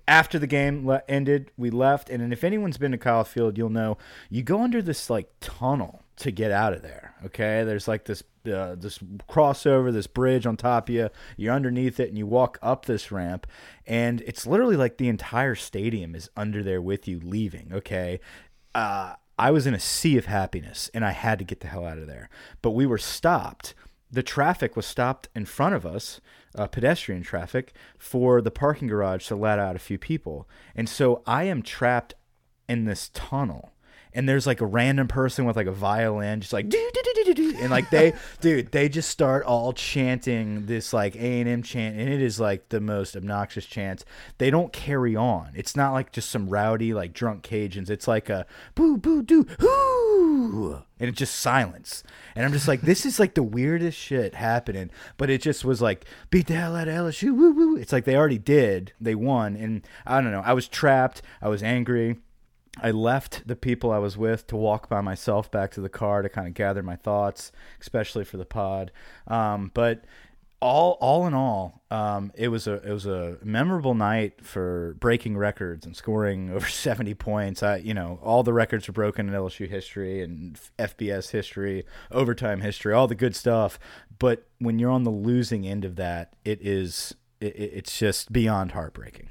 after 0.09 0.38
the 0.38 0.47
game 0.47 0.88
ended, 1.09 1.50
we 1.57 1.69
left, 1.69 2.09
and 2.11 2.33
if 2.33 2.45
anyone's 2.45 2.79
been 2.79 2.93
to 2.93 2.99
Kyle 2.99 3.25
Field, 3.25 3.59
you'll 3.59 3.71
know 3.71 3.99
you 4.31 4.45
go 4.45 4.62
under 4.62 4.81
this 4.81 5.11
like 5.11 5.33
tunnel 5.41 6.05
to 6.19 6.31
get 6.31 6.53
out 6.53 6.73
of 6.73 6.83
there. 6.83 7.06
Okay, 7.25 7.64
there's 7.64 7.88
like 7.88 8.04
this 8.04 8.23
uh, 8.46 8.75
this 8.75 8.99
crossover, 9.28 9.92
this 9.92 10.06
bridge 10.06 10.46
on 10.46 10.56
top 10.56 10.88
of 10.88 10.94
you. 10.94 11.08
You're 11.37 11.54
underneath 11.54 11.99
it, 11.99 12.08
and 12.08 12.18
you 12.18 12.26
walk 12.26 12.58
up 12.62 12.85
this 12.85 13.11
ramp, 13.11 13.46
and 13.87 14.20
it's 14.23 14.46
literally 14.46 14.76
like 14.76 14.99
the 14.99 15.08
entire 15.08 15.54
stadium 15.54 16.14
is 16.14 16.28
under 16.37 16.62
there 16.62 16.82
with 16.82 17.08
you, 17.08 17.18
leaving. 17.20 17.70
Okay, 17.73 18.20
uh, 18.75 19.14
I 19.38 19.50
was 19.50 19.66
in 19.66 19.75
a 19.75 19.80
sea 19.80 20.18
of 20.18 20.26
happiness, 20.26 20.90
and 20.92 21.04
I 21.04 21.12
had 21.12 21.38
to 21.38 21.44
get 21.44 21.61
the 21.61 21.68
hell 21.68 21.87
out 21.87 21.99
of 21.99 22.06
there. 22.06 22.28
But 22.61 22.73
we 22.73 22.87
were 22.87 22.99
stopped. 22.99 23.75
The 24.11 24.23
traffic 24.23 24.76
was 24.76 24.87
stopped 24.87 25.28
in 25.35 25.46
front 25.46 25.75
of 25.75 25.87
us, 25.87 26.20
uh, 26.54 26.66
pedestrian 26.66 27.23
traffic, 27.23 27.73
for 27.99 28.40
the 28.42 28.50
parking 28.50 28.88
garage 28.88 29.26
to 29.28 29.37
let 29.37 29.58
out 29.58 29.75
a 29.75 29.80
few 29.80 29.99
people, 29.99 30.49
and 30.75 30.88
so 30.88 31.23
I 31.26 31.44
am 31.44 31.62
trapped 31.62 32.14
in 32.68 32.85
this 32.85 33.11
tunnel 33.14 33.73
and 34.16 34.26
there's 34.26 34.46
like 34.46 34.62
a 34.62 34.66
random 34.66 35.06
person 35.06 35.44
with 35.44 35.56
like 35.56 35.66
a 35.66 35.73
violin, 35.73 36.40
just 36.40 36.54
like 36.54 36.70
do 36.70 36.90
do 36.92 37.00
do 37.04 37.25
do 37.25 37.35
do, 37.35 37.58
and 37.58 37.70
like 37.70 37.90
they, 37.90 38.14
dude, 38.40 38.73
they 38.73 38.88
just 38.88 39.11
start 39.11 39.44
all 39.44 39.75
chanting 39.75 40.64
this 40.64 40.94
like 40.94 41.14
A 41.16 41.40
and 41.40 41.49
M 41.49 41.62
chant, 41.62 41.99
and 41.99 42.08
it 42.08 42.23
is 42.23 42.40
like 42.40 42.70
the 42.70 42.80
most 42.80 43.14
obnoxious 43.14 43.66
chants. 43.66 44.06
They 44.38 44.50
don't 44.50 44.73
carry 44.73 45.14
on. 45.14 45.52
It's 45.54 45.76
not 45.76 45.92
like 45.92 46.12
just 46.12 46.30
some 46.30 46.49
rowdy 46.49 46.94
like 46.94 47.12
drunk 47.12 47.42
Cajuns. 47.42 47.90
It's 47.90 48.08
like 48.08 48.30
a 48.30 48.46
boo 48.75 48.96
boo 48.96 49.23
doo 49.23 49.46
hoo, 49.61 50.82
and 50.99 51.11
it's 51.11 51.18
just 51.18 51.37
silence. 51.37 52.02
And 52.35 52.46
I'm 52.46 52.52
just 52.52 52.68
like, 52.68 52.80
this 52.80 53.04
is 53.04 53.20
like 53.20 53.35
the 53.35 53.42
weirdest 53.42 53.99
shit 53.99 54.35
happening. 54.35 54.90
But 55.18 55.28
it 55.28 55.42
just 55.42 55.62
was 55.62 55.82
like 55.82 56.06
beat 56.30 56.46
the 56.46 56.54
hell 56.54 56.75
out 56.75 56.88
of 56.88 56.94
LSU, 56.94 57.37
woo 57.37 57.52
woo. 57.52 57.76
It's 57.76 57.92
like 57.92 58.06
they 58.06 58.16
already 58.16 58.38
did, 58.38 58.94
they 58.99 59.14
won, 59.14 59.56
and 59.56 59.87
I 60.06 60.23
don't 60.23 60.32
know. 60.32 60.42
I 60.42 60.54
was 60.54 60.68
trapped. 60.68 61.20
I 61.42 61.49
was 61.49 61.62
angry. 61.62 62.16
I 62.80 62.90
left 62.90 63.47
the 63.47 63.56
people 63.56 63.90
I 63.90 63.99
was 63.99 64.16
with 64.16 64.47
to 64.49 64.56
walk 64.56 64.88
by 64.88 65.00
myself 65.00 65.50
back 65.50 65.71
to 65.73 65.80
the 65.80 65.88
car 65.88 66.23
to 66.23 66.28
kind 66.28 66.47
of 66.47 66.54
gather 66.54 66.83
my 66.83 66.97
thoughts, 66.97 67.52
especially 67.80 68.25
for 68.25 68.37
the 68.37 68.45
pod. 68.45 68.92
Um, 69.26 69.71
but 69.73 70.04
all 70.61 70.97
all 71.00 71.26
in 71.26 71.35
all, 71.35 71.83
um, 71.90 72.33
it 72.35 72.49
was 72.49 72.66
a 72.66 72.75
it 72.87 72.92
was 72.92 73.06
a 73.06 73.38
memorable 73.42 73.95
night 73.95 74.45
for 74.45 74.97
breaking 74.99 75.37
records 75.37 75.87
and 75.87 75.97
scoring 75.97 76.50
over 76.54 76.66
seventy 76.66 77.14
points. 77.14 77.62
I 77.62 77.76
you 77.76 77.95
know 77.95 78.18
all 78.23 78.42
the 78.42 78.52
records 78.52 78.88
were 78.88 78.92
broken 78.92 79.28
in 79.28 79.35
LSU 79.35 79.68
history 79.68 80.23
and 80.23 80.59
FBS 80.78 81.30
history, 81.30 81.85
overtime 82.11 82.61
history, 82.61 82.92
all 82.92 83.06
the 83.06 83.14
good 83.14 83.37
stuff. 83.37 83.78
But 84.18 84.47
when 84.59 84.78
you're 84.78 84.90
on 84.90 85.04
the 85.04 85.11
losing 85.11 85.66
end 85.66 85.85
of 85.85 85.97
that, 85.97 86.35
it 86.45 86.61
is 86.62 87.14
it, 87.40 87.54
it's 87.56 87.99
just 87.99 88.33
beyond 88.33 88.73
heartbreaking. 88.73 89.28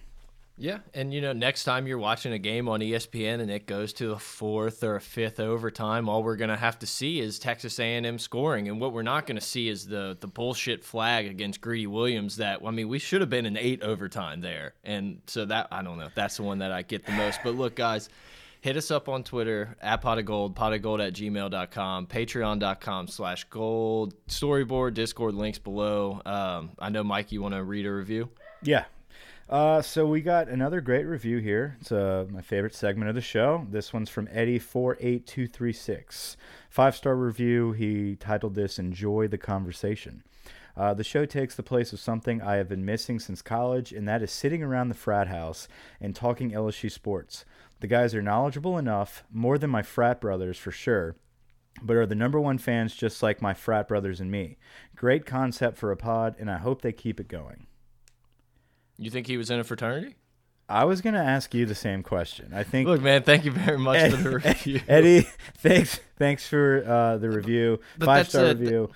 Yeah, 0.57 0.79
and 0.93 1.13
you 1.13 1.19
know, 1.19 1.33
next 1.33 1.65
time 1.65 1.85
you're 1.85 1.97
watching 1.97 2.31
a 2.31 2.39
game 2.39 2.69
on 2.69 2.79
ESPN 2.79 3.41
and 3.41 3.51
it 3.51 3.65
goes 3.65 3.91
to 3.93 4.13
a 4.13 4.19
fourth 4.19 4.85
or 4.85 4.95
a 4.95 5.01
fifth 5.01 5.39
overtime, 5.41 6.07
all 6.07 6.23
we're 6.23 6.37
gonna 6.37 6.55
have 6.55 6.79
to 6.79 6.87
see 6.87 7.19
is 7.19 7.39
Texas 7.39 7.77
A&M 7.77 8.17
scoring, 8.19 8.69
and 8.69 8.79
what 8.79 8.93
we're 8.93 9.01
not 9.01 9.27
gonna 9.27 9.41
see 9.41 9.67
is 9.67 9.85
the 9.85 10.15
the 10.21 10.27
bullshit 10.27 10.83
flag 10.85 11.25
against 11.25 11.59
Greedy 11.59 11.87
Williams. 11.87 12.37
That 12.37 12.61
I 12.65 12.71
mean, 12.71 12.87
we 12.87 12.99
should 12.99 13.19
have 13.19 13.29
been 13.29 13.45
in 13.45 13.57
eight 13.57 13.83
overtime 13.83 14.39
there, 14.39 14.75
and 14.85 15.21
so 15.27 15.43
that 15.45 15.67
I 15.71 15.81
don't 15.81 15.97
know. 15.97 16.09
That's 16.15 16.37
the 16.37 16.43
one 16.43 16.59
that 16.59 16.71
I 16.71 16.83
get 16.83 17.05
the 17.05 17.11
most. 17.11 17.39
But 17.43 17.55
look, 17.55 17.75
guys. 17.75 18.09
Hit 18.61 18.77
us 18.77 18.89
up 18.89 19.07
on 19.09 19.23
Twitter 19.23 19.77
at 19.79 20.01
pot 20.01 20.17
of 20.17 20.25
gold, 20.25 20.55
pot 20.55 20.73
of 20.73 20.81
gold 20.81 20.99
at 20.99 21.13
gmail.com, 21.13 22.07
patreon.com 22.07 23.07
slash 23.07 23.43
gold, 23.43 24.15
storyboard, 24.27 24.95
Discord 24.95 25.35
links 25.35 25.59
below. 25.59 26.19
Um, 26.25 26.71
I 26.79 26.89
know, 26.89 27.03
Mike, 27.03 27.31
you 27.31 27.43
want 27.43 27.53
to 27.53 27.63
read 27.63 27.85
a 27.85 27.93
review? 27.93 28.27
Yeah, 28.63 28.85
uh, 29.49 29.81
so 29.81 30.05
we 30.05 30.21
got 30.21 30.47
another 30.47 30.81
great 30.81 31.05
review 31.05 31.37
here. 31.37 31.77
It's 31.79 31.91
uh, 31.91 32.25
my 32.29 32.41
favorite 32.41 32.73
segment 32.73 33.09
of 33.09 33.15
the 33.15 33.21
show. 33.21 33.67
This 33.69 33.93
one's 33.93 34.09
from 34.09 34.27
Eddie 34.31 34.59
four 34.59 34.97
eight 34.99 35.27
two 35.27 35.47
three 35.47 35.73
six. 35.73 36.35
Five 36.69 36.95
star 36.95 37.15
review. 37.15 37.71
He 37.73 38.15
titled 38.15 38.55
this 38.55 38.79
"Enjoy 38.79 39.27
the 39.27 39.37
Conversation." 39.37 40.23
Uh, 40.77 40.93
the 40.93 41.03
show 41.03 41.25
takes 41.25 41.55
the 41.55 41.63
place 41.63 41.93
of 41.93 41.99
something 41.99 42.41
I 42.41 42.55
have 42.55 42.67
been 42.67 42.83
missing 42.83 43.19
since 43.19 43.41
college, 43.41 43.93
and 43.93 44.07
that 44.07 44.21
is 44.21 44.31
sitting 44.31 44.61
around 44.61 44.89
the 44.89 44.95
frat 44.95 45.27
house 45.27 45.67
and 46.01 46.15
talking 46.15 46.51
LSU 46.51 46.91
sports. 46.91 47.45
The 47.79 47.87
guys 47.87 48.13
are 48.15 48.21
knowledgeable 48.21 48.77
enough, 48.77 49.23
more 49.31 49.57
than 49.57 49.69
my 49.69 49.83
frat 49.83 50.19
brothers 50.19 50.57
for 50.57 50.71
sure, 50.71 51.15
but 51.81 51.95
are 51.95 52.05
the 52.05 52.15
number 52.15 52.39
one 52.39 52.57
fans 52.57 52.95
just 52.95 53.23
like 53.23 53.41
my 53.41 53.53
frat 53.53 53.87
brothers 53.87 54.19
and 54.19 54.31
me. 54.31 54.57
Great 54.95 55.25
concept 55.25 55.77
for 55.77 55.91
a 55.91 55.97
pod, 55.97 56.35
and 56.39 56.49
I 56.49 56.57
hope 56.57 56.81
they 56.81 56.91
keep 56.91 57.19
it 57.19 57.27
going. 57.27 57.67
You 58.97 59.09
think 59.09 59.27
he 59.27 59.37
was 59.37 59.49
in 59.49 59.59
a 59.59 59.63
fraternity? 59.63 60.15
I 60.67 60.85
was 60.85 61.01
gonna 61.01 61.23
ask 61.23 61.53
you 61.53 61.65
the 61.65 61.75
same 61.75 62.01
question. 62.01 62.51
I 62.53 62.63
think. 62.63 62.87
Look, 62.87 63.01
man, 63.01 63.21
thank 63.23 63.45
you 63.45 63.51
very 63.51 63.77
much 63.77 63.97
Ed, 63.97 64.11
for 64.13 64.17
the 64.17 64.29
review, 64.45 64.81
Eddie. 64.87 65.27
Thanks, 65.57 65.99
thanks 66.17 66.47
for 66.47 66.83
uh, 66.87 67.17
the 67.17 67.29
review. 67.29 67.79
Five 67.99 68.29
star 68.29 68.45
review. 68.47 68.89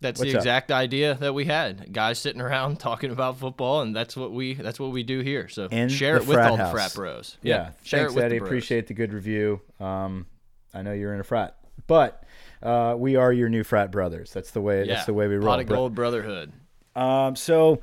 That's 0.00 0.20
What's 0.20 0.32
the 0.32 0.38
exact 0.38 0.70
up? 0.70 0.76
idea 0.76 1.14
that 1.14 1.32
we 1.32 1.46
had. 1.46 1.90
Guys 1.90 2.18
sitting 2.18 2.42
around 2.42 2.78
talking 2.78 3.10
about 3.10 3.38
football, 3.38 3.80
and 3.80 3.96
that's 3.96 4.16
what 4.16 4.32
we 4.32 4.52
that's 4.52 4.78
what 4.78 4.90
we 4.90 5.02
do 5.02 5.20
here. 5.20 5.48
So 5.48 5.66
In 5.70 5.88
share 5.88 6.16
it 6.16 6.26
with 6.26 6.36
all 6.36 6.56
house. 6.56 6.68
the 6.68 6.72
frat 6.72 6.94
bros. 6.94 7.38
Yeah, 7.42 7.54
yeah. 7.54 7.70
share 7.84 8.08
thanks, 8.08 8.22
Eddie. 8.22 8.36
Appreciate 8.36 8.86
the 8.88 8.94
good 8.94 9.14
review. 9.14 9.62
Um, 9.80 10.26
I 10.74 10.82
know 10.82 10.92
you're 10.92 11.14
in 11.14 11.20
a 11.20 11.24
frat, 11.24 11.56
but 11.86 12.22
uh, 12.62 12.96
we 12.98 13.16
are 13.16 13.32
your 13.32 13.48
new 13.48 13.64
frat 13.64 13.90
brothers. 13.90 14.30
That's 14.30 14.50
the 14.50 14.60
way. 14.60 14.84
Yeah. 14.84 14.94
That's 14.94 15.06
the 15.06 15.14
way 15.14 15.26
we 15.26 15.36
roll. 15.36 15.46
Pot 15.46 15.60
of 15.60 15.66
gold 15.68 15.94
brotherhood. 15.94 16.52
Um, 16.94 17.34
so 17.34 17.80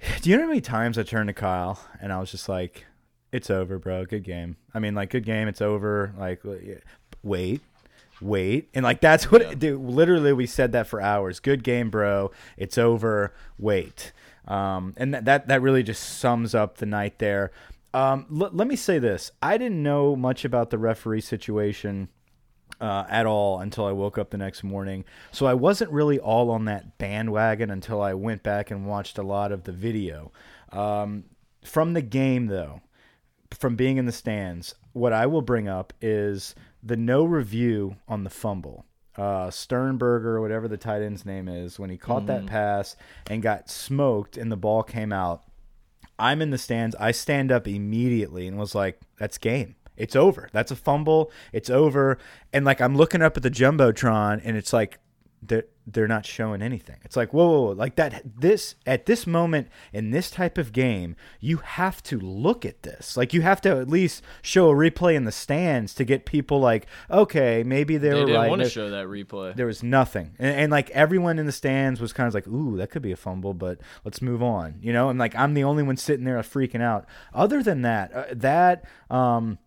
Do 0.22 0.30
you 0.30 0.36
know 0.36 0.42
how 0.42 0.48
many 0.48 0.60
times 0.60 0.98
I 0.98 1.02
turned 1.02 1.28
to 1.28 1.34
Kyle 1.34 1.80
and 2.00 2.12
I 2.12 2.18
was 2.18 2.30
just 2.30 2.48
like, 2.48 2.86
"It's 3.32 3.50
over, 3.50 3.78
bro. 3.78 4.04
Good 4.04 4.24
game. 4.24 4.56
I 4.74 4.78
mean, 4.78 4.94
like, 4.94 5.10
good 5.10 5.24
game. 5.24 5.48
It's 5.48 5.62
over. 5.62 6.14
Like, 6.18 6.42
wait, 7.22 7.60
wait, 8.20 8.68
and 8.74 8.84
like 8.84 9.00
that's 9.00 9.30
what, 9.30 9.42
yeah. 9.42 9.54
dude. 9.54 9.80
Literally, 9.80 10.32
we 10.32 10.46
said 10.46 10.72
that 10.72 10.86
for 10.86 11.00
hours. 11.00 11.40
Good 11.40 11.64
game, 11.64 11.90
bro. 11.90 12.30
It's 12.56 12.78
over. 12.78 13.32
Wait." 13.58 14.12
Um, 14.46 14.94
and 14.96 15.12
that, 15.12 15.24
that 15.26 15.48
that 15.48 15.62
really 15.62 15.82
just 15.82 16.18
sums 16.18 16.54
up 16.54 16.78
the 16.78 16.86
night 16.86 17.18
there. 17.18 17.50
Um, 17.92 18.26
let 18.30 18.66
me 18.66 18.76
say 18.76 18.98
this: 18.98 19.30
I 19.42 19.58
didn't 19.58 19.82
know 19.82 20.14
much 20.16 20.44
about 20.44 20.70
the 20.70 20.78
referee 20.78 21.20
situation 21.22 22.08
uh, 22.80 23.04
at 23.08 23.26
all 23.26 23.60
until 23.60 23.86
I 23.86 23.92
woke 23.92 24.18
up 24.18 24.30
the 24.30 24.38
next 24.38 24.62
morning. 24.62 25.04
So 25.32 25.46
I 25.46 25.54
wasn't 25.54 25.90
really 25.90 26.18
all 26.18 26.50
on 26.50 26.66
that 26.66 26.98
bandwagon 26.98 27.70
until 27.70 28.00
I 28.00 28.14
went 28.14 28.42
back 28.42 28.70
and 28.70 28.86
watched 28.86 29.18
a 29.18 29.22
lot 29.22 29.52
of 29.52 29.64
the 29.64 29.72
video. 29.72 30.32
Um, 30.70 31.24
from 31.64 31.92
the 31.92 32.02
game, 32.02 32.46
though, 32.46 32.80
from 33.58 33.76
being 33.76 33.96
in 33.96 34.06
the 34.06 34.12
stands, 34.12 34.74
what 34.92 35.12
I 35.12 35.26
will 35.26 35.42
bring 35.42 35.68
up 35.68 35.92
is 36.00 36.54
the 36.82 36.96
no 36.96 37.24
review 37.24 37.96
on 38.06 38.24
the 38.24 38.30
fumble. 38.30 38.84
Uh, 39.16 39.50
Sternberger, 39.50 40.40
whatever 40.40 40.68
the 40.68 40.76
tight 40.76 41.02
end's 41.02 41.26
name 41.26 41.48
is, 41.48 41.78
when 41.78 41.90
he 41.90 41.96
caught 41.96 42.22
mm 42.22 42.26
that 42.28 42.40
mm-hmm. 42.40 42.48
pass 42.48 42.96
and 43.28 43.42
got 43.42 43.68
smoked 43.68 44.36
and 44.36 44.52
the 44.52 44.56
ball 44.56 44.82
came 44.82 45.12
out. 45.12 45.42
I'm 46.20 46.42
in 46.42 46.50
the 46.50 46.58
stands. 46.58 46.94
I 46.96 47.12
stand 47.12 47.50
up 47.50 47.66
immediately 47.66 48.46
and 48.46 48.58
was 48.58 48.74
like, 48.74 49.00
"That's 49.18 49.38
game. 49.38 49.76
It's 49.98 50.16
over. 50.16 50.48
That's 50.52 50.70
a 50.70 50.76
fumble. 50.76 51.30
It's 51.52 51.68
over. 51.68 52.18
And 52.52 52.64
like 52.64 52.80
I'm 52.80 52.96
looking 52.96 53.22
up 53.22 53.36
at 53.36 53.42
the 53.42 53.50
jumbotron, 53.50 54.40
and 54.44 54.56
it's 54.56 54.72
like 54.72 54.98
they're 55.42 55.64
they're 55.86 56.08
not 56.08 56.26
showing 56.26 56.60
anything. 56.60 56.96
It's 57.04 57.16
like 57.16 57.32
whoa, 57.32 57.48
whoa, 57.48 57.60
whoa, 57.62 57.72
like 57.72 57.96
that. 57.96 58.22
This 58.24 58.74
at 58.86 59.06
this 59.06 59.26
moment 59.26 59.68
in 59.92 60.10
this 60.10 60.30
type 60.30 60.58
of 60.58 60.72
game, 60.72 61.16
you 61.40 61.58
have 61.58 62.02
to 62.04 62.18
look 62.18 62.66
at 62.66 62.82
this. 62.82 63.16
Like 63.16 63.32
you 63.32 63.42
have 63.42 63.60
to 63.62 63.70
at 63.70 63.88
least 63.88 64.22
show 64.42 64.70
a 64.70 64.74
replay 64.74 65.14
in 65.14 65.24
the 65.24 65.32
stands 65.32 65.94
to 65.94 66.04
get 66.04 66.26
people 66.26 66.60
like, 66.60 66.86
okay, 67.10 67.62
maybe 67.64 67.96
they, 67.96 68.08
they 68.08 68.14
were 68.14 68.20
didn't 68.26 68.40
right. 68.40 68.50
want 68.50 68.62
to 68.62 68.68
show 68.68 68.90
that 68.90 69.06
replay. 69.06 69.54
There 69.54 69.66
was 69.66 69.82
nothing, 69.82 70.34
and, 70.38 70.54
and 70.56 70.72
like 70.72 70.90
everyone 70.90 71.38
in 71.38 71.46
the 71.46 71.52
stands 71.52 72.00
was 72.00 72.12
kind 72.12 72.26
of 72.26 72.34
like, 72.34 72.48
ooh, 72.48 72.76
that 72.76 72.90
could 72.90 73.02
be 73.02 73.12
a 73.12 73.16
fumble, 73.16 73.54
but 73.54 73.78
let's 74.04 74.20
move 74.20 74.42
on, 74.42 74.78
you 74.82 74.92
know. 74.92 75.08
And 75.08 75.18
like 75.18 75.34
I'm 75.36 75.54
the 75.54 75.64
only 75.64 75.82
one 75.82 75.96
sitting 75.96 76.24
there 76.24 76.38
freaking 76.38 76.82
out. 76.82 77.06
Other 77.32 77.62
than 77.62 77.82
that, 77.82 78.12
uh, 78.12 78.24
that 78.32 78.84
um 79.10 79.58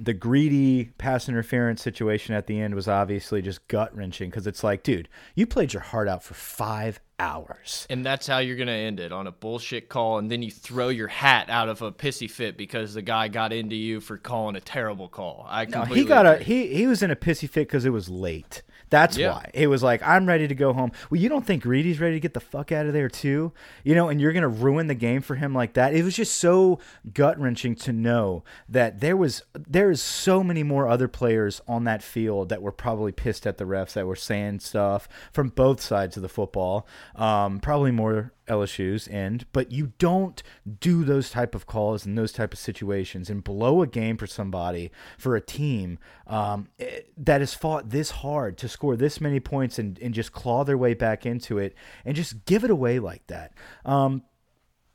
the 0.00 0.14
greedy 0.14 0.90
pass 0.98 1.28
interference 1.28 1.82
situation 1.82 2.34
at 2.34 2.46
the 2.46 2.60
end 2.60 2.74
was 2.74 2.88
obviously 2.88 3.42
just 3.42 3.66
gut 3.68 3.94
wrenching 3.96 4.30
because 4.30 4.46
it's 4.46 4.64
like, 4.64 4.82
dude, 4.82 5.08
you 5.34 5.46
played 5.46 5.72
your 5.72 5.82
heart 5.82 6.08
out 6.08 6.22
for 6.22 6.34
five 6.34 7.00
hours. 7.18 7.86
And 7.88 8.04
that's 8.04 8.26
how 8.26 8.38
you're 8.38 8.56
going 8.56 8.66
to 8.66 8.72
end 8.72 9.00
it 9.00 9.12
on 9.12 9.26
a 9.26 9.32
bullshit 9.32 9.88
call. 9.88 10.18
And 10.18 10.30
then 10.30 10.42
you 10.42 10.50
throw 10.50 10.88
your 10.88 11.08
hat 11.08 11.48
out 11.48 11.68
of 11.68 11.82
a 11.82 11.92
pissy 11.92 12.30
fit 12.30 12.56
because 12.56 12.94
the 12.94 13.02
guy 13.02 13.28
got 13.28 13.52
into 13.52 13.76
you 13.76 14.00
for 14.00 14.18
calling 14.18 14.56
a 14.56 14.60
terrible 14.60 15.08
call. 15.08 15.46
I 15.48 15.64
no, 15.66 15.84
he 15.84 16.04
got 16.04 16.26
agree. 16.26 16.40
a 16.40 16.44
he 16.44 16.74
he 16.74 16.86
was 16.86 17.02
in 17.02 17.10
a 17.10 17.16
pissy 17.16 17.48
fit 17.48 17.68
because 17.68 17.84
it 17.84 17.90
was 17.90 18.08
late. 18.08 18.62
That's 18.90 19.16
yeah. 19.16 19.32
why 19.32 19.50
it 19.54 19.66
was 19.66 19.82
like 19.82 20.02
I'm 20.02 20.26
ready 20.26 20.46
to 20.48 20.54
go 20.54 20.72
home. 20.72 20.92
Well, 21.10 21.20
you 21.20 21.28
don't 21.28 21.44
think 21.44 21.62
Greedy's 21.62 22.00
ready 22.00 22.14
to 22.14 22.20
get 22.20 22.34
the 22.34 22.40
fuck 22.40 22.72
out 22.72 22.86
of 22.86 22.92
there 22.92 23.08
too, 23.08 23.52
you 23.84 23.94
know? 23.94 24.08
And 24.08 24.20
you're 24.20 24.32
gonna 24.32 24.48
ruin 24.48 24.86
the 24.86 24.94
game 24.94 25.22
for 25.22 25.34
him 25.34 25.54
like 25.54 25.74
that. 25.74 25.94
It 25.94 26.04
was 26.04 26.14
just 26.14 26.36
so 26.36 26.78
gut 27.12 27.38
wrenching 27.38 27.74
to 27.76 27.92
know 27.92 28.44
that 28.68 29.00
there 29.00 29.16
was 29.16 29.42
there 29.54 29.90
is 29.90 30.00
so 30.00 30.42
many 30.42 30.62
more 30.62 30.88
other 30.88 31.08
players 31.08 31.60
on 31.66 31.84
that 31.84 32.02
field 32.02 32.48
that 32.48 32.62
were 32.62 32.72
probably 32.72 33.12
pissed 33.12 33.46
at 33.46 33.58
the 33.58 33.64
refs 33.64 33.94
that 33.94 34.06
were 34.06 34.16
saying 34.16 34.60
stuff 34.60 35.08
from 35.32 35.48
both 35.48 35.80
sides 35.80 36.16
of 36.16 36.22
the 36.22 36.28
football. 36.28 36.86
Um, 37.14 37.60
probably 37.60 37.90
more 37.90 38.32
LSU's 38.48 39.08
end, 39.08 39.46
but 39.52 39.72
you 39.72 39.92
don't 39.98 40.42
do 40.80 41.04
those 41.04 41.30
type 41.30 41.54
of 41.54 41.66
calls 41.66 42.06
in 42.06 42.14
those 42.14 42.32
type 42.32 42.52
of 42.52 42.58
situations 42.58 43.28
and 43.28 43.42
blow 43.42 43.82
a 43.82 43.86
game 43.86 44.16
for 44.16 44.26
somebody 44.26 44.90
for 45.18 45.36
a 45.36 45.40
team 45.40 45.98
um, 46.26 46.68
eh, 46.78 47.00
that 47.16 47.40
has 47.40 47.54
fought 47.54 47.90
this 47.90 48.10
hard 48.10 48.56
to 48.58 48.68
score 48.68 48.96
this 48.96 49.20
many 49.20 49.40
points 49.40 49.78
and, 49.78 49.98
and 49.98 50.14
just 50.14 50.32
claw 50.32 50.64
their 50.64 50.78
way 50.78 50.94
back 50.94 51.26
into 51.26 51.58
it 51.58 51.74
and 52.04 52.16
just 52.16 52.44
give 52.44 52.64
it 52.64 52.70
away 52.70 52.98
like 52.98 53.26
that. 53.26 53.52
Um, 53.84 54.22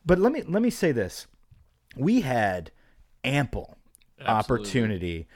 but 0.05 0.17
let 0.17 0.31
me 0.31 0.43
let 0.47 0.61
me 0.61 0.69
say 0.69 0.91
this: 0.91 1.27
we 1.95 2.21
had 2.21 2.71
ample 3.23 3.77
Absolutely. 4.19 4.65
opportunity 4.65 5.27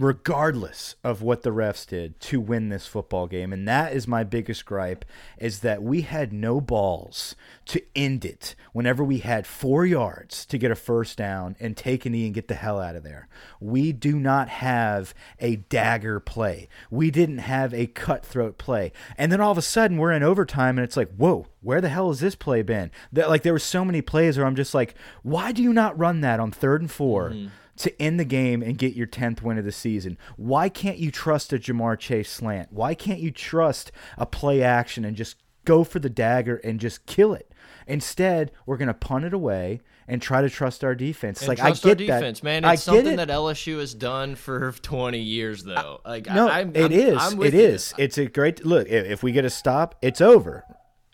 regardless 0.00 0.96
of 1.04 1.20
what 1.20 1.42
the 1.42 1.50
refs 1.50 1.86
did 1.86 2.18
to 2.18 2.40
win 2.40 2.70
this 2.70 2.86
football 2.86 3.26
game. 3.26 3.52
And 3.52 3.68
that 3.68 3.92
is 3.92 4.08
my 4.08 4.24
biggest 4.24 4.64
gripe 4.64 5.04
is 5.36 5.60
that 5.60 5.82
we 5.82 6.00
had 6.00 6.32
no 6.32 6.58
balls 6.58 7.36
to 7.66 7.82
end 7.94 8.24
it 8.24 8.54
whenever 8.72 9.04
we 9.04 9.18
had 9.18 9.46
4 9.46 9.84
yards 9.84 10.46
to 10.46 10.56
get 10.56 10.70
a 10.70 10.74
first 10.74 11.18
down 11.18 11.54
and 11.60 11.76
take 11.76 12.06
a 12.06 12.10
knee 12.10 12.24
and 12.24 12.34
get 12.34 12.48
the 12.48 12.54
hell 12.54 12.80
out 12.80 12.96
of 12.96 13.02
there. 13.02 13.28
We 13.60 13.92
do 13.92 14.18
not 14.18 14.48
have 14.48 15.12
a 15.38 15.56
dagger 15.56 16.18
play. 16.18 16.68
We 16.90 17.10
didn't 17.10 17.38
have 17.38 17.74
a 17.74 17.86
cutthroat 17.86 18.56
play. 18.56 18.92
And 19.18 19.30
then 19.30 19.42
all 19.42 19.52
of 19.52 19.58
a 19.58 19.62
sudden 19.62 19.98
we're 19.98 20.12
in 20.12 20.22
overtime 20.22 20.78
and 20.78 20.84
it's 20.84 20.96
like 20.96 21.14
whoa 21.16 21.46
where 21.60 21.82
the 21.82 21.90
hell 21.90 22.08
has 22.08 22.20
this 22.20 22.34
play 22.34 22.62
been? 22.62 22.90
That 23.12 23.28
like 23.28 23.42
there 23.42 23.52
were 23.52 23.58
so 23.58 23.84
many 23.84 24.00
plays 24.00 24.38
where 24.38 24.46
I'm 24.46 24.56
just 24.56 24.72
like 24.72 24.94
why 25.22 25.52
do 25.52 25.62
you 25.62 25.74
not 25.74 25.98
run 25.98 26.22
that 26.22 26.40
on 26.40 26.52
3rd 26.52 26.78
and 26.78 26.90
4 26.90 27.30
Mm-hmm 27.30 27.48
to 27.80 28.02
end 28.02 28.20
the 28.20 28.24
game 28.24 28.62
and 28.62 28.78
get 28.78 28.94
your 28.94 29.06
10th 29.06 29.42
win 29.42 29.58
of 29.58 29.64
the 29.64 29.72
season? 29.72 30.18
Why 30.36 30.68
can't 30.68 30.98
you 30.98 31.10
trust 31.10 31.52
a 31.52 31.58
Ja'Marr 31.58 31.98
Chase 31.98 32.30
slant? 32.30 32.72
Why 32.72 32.94
can't 32.94 33.20
you 33.20 33.30
trust 33.30 33.92
a 34.16 34.26
play 34.26 34.62
action 34.62 35.04
and 35.04 35.16
just 35.16 35.36
go 35.64 35.84
for 35.84 35.98
the 35.98 36.10
dagger 36.10 36.56
and 36.56 36.80
just 36.80 37.06
kill 37.06 37.34
it? 37.34 37.52
Instead, 37.86 38.52
we're 38.66 38.76
going 38.76 38.88
to 38.88 38.94
punt 38.94 39.24
it 39.24 39.34
away 39.34 39.80
and 40.06 40.20
try 40.20 40.42
to 40.42 40.50
trust 40.50 40.84
our 40.84 40.94
defense. 40.94 41.46
Like 41.46 41.58
trust 41.58 41.84
I 41.84 41.88
our 41.90 41.94
get 41.94 42.06
that. 42.06 42.18
defense, 42.20 42.42
man. 42.42 42.64
It's 42.64 42.72
get 42.72 42.80
something 42.80 43.14
it. 43.14 43.16
that 43.16 43.28
LSU 43.28 43.78
has 43.78 43.94
done 43.94 44.34
for 44.34 44.72
20 44.82 45.18
years, 45.18 45.64
though. 45.64 46.00
Like, 46.04 46.26
no, 46.26 46.48
I, 46.48 46.60
I'm, 46.60 46.74
it 46.74 46.86
I'm, 46.86 46.92
is. 46.92 47.16
I'm 47.18 47.42
It 47.42 47.54
is. 47.54 47.94
It's 47.96 48.18
a 48.18 48.26
great 48.26 48.64
look. 48.64 48.88
If, 48.88 49.06
if 49.06 49.22
we 49.22 49.32
get 49.32 49.44
a 49.44 49.50
stop, 49.50 49.94
it's 50.02 50.20
over. 50.20 50.64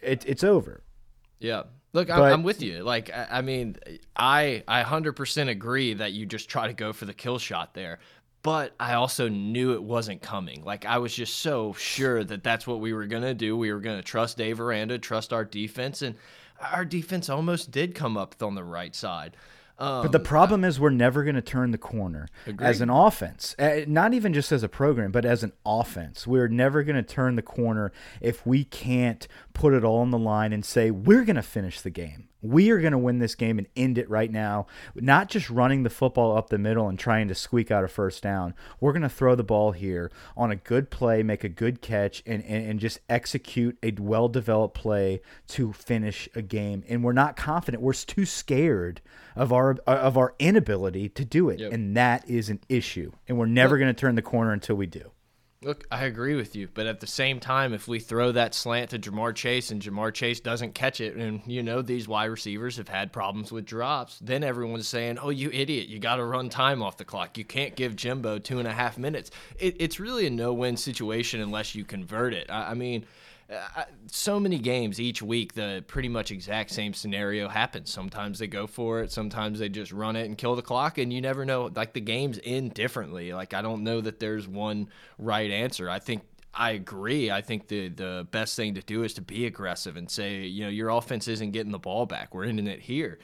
It, 0.03 0.25
it's 0.27 0.45
over. 0.45 0.83
Yeah. 1.39 1.65
Look, 1.93 2.11
I'm, 2.11 2.19
But- 2.19 2.33
I'm 2.33 2.43
with 2.43 2.63
you. 2.63 2.83
Like, 2.83 3.11
I, 3.15 3.41
mean, 3.41 3.77
I 4.15 4.63
I 4.69 4.83
100% 4.83 5.49
agree 5.49 5.95
that 5.95 6.13
you 6.13 6.27
just 6.27 6.49
try 6.49 6.67
to 6.67 6.73
go 6.75 6.93
for 6.93 7.05
the 7.07 7.15
kill 7.15 7.39
shot 7.39 7.75
there. 7.75 7.99
But 8.43 8.75
I 8.79 8.95
also 8.95 9.29
knew 9.29 9.73
it 9.73 9.83
wasn't 9.83 10.23
coming. 10.23 10.63
Like, 10.63 10.85
I 10.85 10.99
was 10.99 11.13
just 11.15 11.39
so 11.39 11.73
sure 11.73 12.23
that 12.23 12.45
that's 12.45 12.65
what 12.67 12.79
we 12.81 12.93
were 12.93 13.07
going 13.07 13.25
to 13.25 13.35
do. 13.35 13.57
We 13.57 13.73
were 13.73 13.81
going 13.81 13.97
to 13.97 14.05
trust 14.05 14.37
Dave 14.37 14.61
Aranda, 14.61 14.99
trust 14.99 15.33
our 15.33 15.45
defense. 15.45 16.01
And 16.03 16.15
our 16.73 16.85
defense 16.85 17.29
almost 17.29 17.73
did 17.73 17.95
come 17.97 18.17
up 18.17 18.37
on 18.41 18.55
the 18.55 18.63
right 18.63 18.95
side. 18.95 19.37
Um, 19.79 20.03
But 20.05 20.13
the 20.13 20.21
problem 20.21 20.65
is 20.65 20.81
we're 20.81 20.89
never 20.91 21.23
going 21.25 21.35
to 21.35 21.43
turn 21.43 21.71
the 21.71 21.77
corner 21.79 22.29
as 22.61 22.81
an 22.81 22.89
offense. 22.89 23.55
Not 23.59 24.15
even 24.15 24.33
just 24.33 24.51
as 24.53 24.63
a 24.63 24.69
program, 24.69 25.11
but 25.13 25.25
as 25.27 25.43
an 25.43 25.53
offense. 25.67 26.27
We're 26.27 26.49
never 26.49 26.83
going 26.83 26.97
to 26.97 27.03
turn 27.03 27.37
the 27.37 27.43
corner 27.43 27.93
if 28.21 28.47
we 28.47 28.65
can't 28.65 29.27
put 29.57 29.73
it 29.73 29.85
all 29.85 30.01
on 30.01 30.11
the 30.11 30.19
line 30.19 30.53
and 30.53 30.63
say 30.67 30.91
we're 30.91 31.25
going 31.25 31.37
to 31.37 31.43
finish 31.43 31.81
the 31.81 31.89
game. 31.89 32.29
We 32.43 32.69
are 32.71 32.79
going 32.79 32.93
to 32.93 32.99
win 32.99 33.21
this 33.21 33.35
game 33.35 33.57
and 33.57 33.67
end 33.75 33.97
it 33.97 34.09
right 34.11 34.31
now. 34.31 34.67
Not 34.95 35.31
just 35.31 35.49
running 35.49 35.83
the 35.83 35.89
football 35.91 36.37
up 36.37 36.51
the 36.51 36.59
middle 36.59 36.89
and 36.89 36.99
trying 36.99 37.27
to 37.29 37.35
squeak 37.35 37.71
out 37.71 37.83
a 37.83 37.89
first 37.89 38.23
down. 38.23 38.55
We're 38.81 38.93
going 38.93 39.01
to 39.03 39.09
throw 39.09 39.35
the 39.35 39.43
ball 39.43 39.73
here 39.73 40.13
on 40.37 40.51
a 40.51 40.57
good 40.57 40.91
play, 40.91 41.23
make 41.23 41.43
a 41.43 41.49
good 41.49 41.81
catch, 41.81 42.23
and, 42.27 42.45
and, 42.45 42.67
and 42.71 42.79
just 42.81 43.01
execute 43.09 43.79
a 43.83 43.93
well 43.99 44.29
developed 44.29 44.77
play 44.77 45.23
to 45.49 45.73
finish 45.73 46.29
a 46.35 46.43
game. 46.43 46.85
And 46.87 47.03
we're 47.03 47.13
not 47.15 47.35
confident. 47.37 47.83
We're 47.83 47.95
too 47.95 48.27
scared 48.27 49.01
of 49.35 49.53
our 49.55 49.79
of 49.87 50.19
our 50.19 50.35
inability 50.39 51.09
to 51.09 51.25
do 51.25 51.49
it, 51.49 51.61
Yep. 51.61 51.73
and 51.73 51.97
that 51.97 52.29
is 52.29 52.51
an 52.51 52.61
issue. 52.69 53.11
And 53.27 53.39
we're 53.39 53.47
never 53.47 53.79
going 53.79 53.93
to 53.93 53.99
turn 53.99 54.17
the 54.17 54.23
corner 54.23 54.53
until 54.53 54.77
we 54.77 54.87
do. 54.87 55.11
Look, 55.63 55.85
I 55.91 56.05
agree 56.05 56.35
with 56.35 56.55
you, 56.55 56.69
but 56.75 56.87
at 56.87 57.01
the 57.01 57.07
same 57.07 57.41
time, 57.41 57.73
if 57.73 57.89
we 57.89 57.99
throw 57.99 58.31
that 58.33 58.55
slant 58.55 58.91
to 58.91 58.99
Ja'Marr 58.99 59.35
Chase 59.35 59.71
and 59.71 59.81
Ja'Marr 59.81 60.13
Chase 60.13 60.39
doesn't 60.39 60.75
catch 60.75 61.01
it, 61.01 61.17
and 61.17 61.41
you 61.47 61.63
know 61.63 61.81
these 61.81 62.07
wide 62.07 62.27
receivers 62.27 62.77
have 62.77 62.89
had 62.89 63.11
problems 63.11 63.51
with 63.51 63.65
drops, 63.65 64.19
then 64.21 64.45
everyone's 64.45 64.87
saying, 64.87 65.19
"Oh, 65.19 65.31
you 65.31 65.51
idiot! 65.51 65.89
You 65.89 65.99
got 65.99 66.17
to 66.17 66.25
run 66.25 66.51
time 66.51 66.83
off 66.83 66.99
the 66.99 67.07
clock. 67.07 67.39
You 67.39 67.45
can't 67.45 67.75
give 67.75 67.97
Jimbo 67.97 68.39
two 68.39 68.59
and 68.59 68.69
a 68.69 68.73
half 68.73 68.99
minutes." 68.99 69.31
It, 69.59 69.77
it's 69.81 69.99
really 69.99 70.27
a 70.27 70.31
no-win 70.31 70.77
situation 70.77 71.41
unless 71.41 71.75
you 71.75 71.85
convert 71.85 72.35
it. 72.35 72.51
I, 72.51 72.73
I 72.73 72.75
mean. 72.75 73.07
So 74.09 74.41
many 74.41 74.59
games 74.59 75.01
each 75.01 75.23
week, 75.23 75.55
the 75.55 75.85
pretty 75.87 76.09
much 76.09 76.31
exact 76.31 76.71
same 76.71 76.93
scenario 76.93 77.49
happens. 77.49 77.93
Sometimes 77.93 78.39
they 78.39 78.47
go 78.47 78.67
for 78.67 79.03
it, 79.03 79.13
sometimes 79.13 79.59
they 79.59 79.69
just 79.69 79.93
run 79.93 80.17
it 80.17 80.27
and 80.27 80.37
kill 80.37 80.57
the 80.57 80.63
clock, 80.63 80.99
and 80.99 81.13
you 81.13 81.21
never 81.21 81.45
know. 81.45 81.71
Like 81.75 81.93
the 81.93 82.01
games 82.01 82.41
end 82.45 82.75
differently. 82.75 83.33
Like 83.33 83.55
I 83.55 83.63
don't 83.63 83.85
know 83.85 84.01
that 84.01 84.19
there's 84.19 84.49
one 84.49 84.89
right 85.19 85.51
answer. 85.51 85.89
I 85.89 86.01
think 86.01 86.23
I 86.53 86.73
agree. 86.73 87.31
I 87.31 87.43
think 87.43 87.69
the 87.69 87.89
the 87.89 88.27
best 88.31 88.57
thing 88.57 88.75
to 88.75 88.83
do 88.83 89.05
is 89.05 89.15
to 89.15 89.23
be 89.23 89.47
aggressive 89.47 89.97
and 89.97 90.11
say, 90.11 90.41
you 90.47 90.65
know, 90.65 90.71
your 90.71 90.89
offense 90.89 91.29
isn't 91.29 91.53
getting 91.53 91.73
the 91.73 91.79
ball 91.79 92.07
back. 92.07 92.35
We're 92.35 92.45
ending 92.47 92.67
it 92.67 92.81
here. 92.81 93.19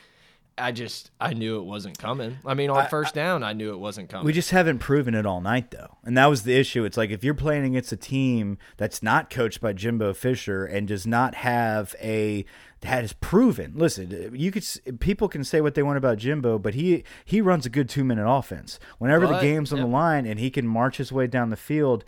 I 0.58 0.72
just 0.72 1.10
I 1.20 1.34
knew 1.34 1.58
it 1.58 1.64
wasn't 1.64 1.98
coming. 1.98 2.38
I 2.44 2.54
mean, 2.54 2.70
on 2.70 2.88
first 2.88 3.14
down, 3.14 3.42
I 3.42 3.52
knew 3.52 3.72
it 3.72 3.78
wasn't 3.78 4.08
coming. 4.08 4.26
We 4.26 4.32
just 4.32 4.50
haven't 4.50 4.78
proven 4.78 5.14
it 5.14 5.24
all 5.24 5.40
night, 5.40 5.70
though. 5.70 5.96
And 6.04 6.16
that 6.16 6.26
was 6.26 6.42
the 6.42 6.54
issue. 6.54 6.84
It's 6.84 6.96
like 6.96 7.10
if 7.10 7.24
you're 7.24 7.34
playing 7.34 7.64
against 7.64 7.92
a 7.92 7.96
team 7.96 8.58
that's 8.76 9.02
not 9.02 9.30
coached 9.30 9.60
by 9.60 9.72
Jimbo 9.72 10.14
Fisher 10.14 10.64
and 10.64 10.86
does 10.86 11.06
not 11.06 11.36
have 11.36 11.94
a 12.00 12.44
that 12.82 13.04
is 13.04 13.12
proven. 13.14 13.72
Listen, 13.76 14.32
you 14.34 14.50
could 14.50 14.66
people 15.00 15.28
can 15.28 15.44
say 15.44 15.60
what 15.60 15.74
they 15.74 15.82
want 15.82 15.98
about 15.98 16.18
Jimbo, 16.18 16.58
but 16.58 16.74
he 16.74 17.04
he 17.24 17.40
runs 17.40 17.64
a 17.64 17.70
good 17.70 17.88
two 17.88 18.04
minute 18.04 18.28
offense. 18.28 18.78
Whenever 18.98 19.26
the 19.26 19.40
game's 19.40 19.72
on 19.72 19.78
yeah. 19.78 19.84
the 19.84 19.90
line 19.90 20.26
and 20.26 20.38
he 20.38 20.50
can 20.50 20.66
march 20.66 20.98
his 20.98 21.12
way 21.12 21.26
down 21.26 21.50
the 21.50 21.56
field. 21.56 22.04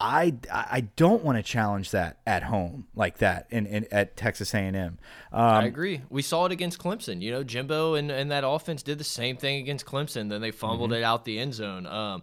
I, 0.00 0.34
I 0.52 0.82
don't 0.94 1.24
want 1.24 1.38
to 1.38 1.42
challenge 1.42 1.90
that 1.90 2.18
at 2.26 2.44
home 2.44 2.86
like 2.94 3.18
that 3.18 3.46
in, 3.50 3.66
in 3.66 3.86
at 3.90 4.16
Texas 4.16 4.54
A&M. 4.54 4.76
Um, 4.76 4.96
I 5.32 5.64
agree. 5.64 6.02
We 6.08 6.22
saw 6.22 6.46
it 6.46 6.52
against 6.52 6.78
Clemson. 6.78 7.20
You 7.20 7.32
know, 7.32 7.42
Jimbo 7.42 7.94
and, 7.94 8.10
and 8.10 8.30
that 8.30 8.44
offense 8.46 8.82
did 8.84 8.98
the 8.98 9.04
same 9.04 9.36
thing 9.36 9.60
against 9.60 9.86
Clemson. 9.86 10.28
Then 10.28 10.40
they 10.40 10.52
fumbled 10.52 10.90
Mm-hmm. 10.90 10.98
it 11.00 11.02
out 11.04 11.24
the 11.24 11.38
end 11.40 11.54
zone. 11.54 11.86
Um, 11.86 12.22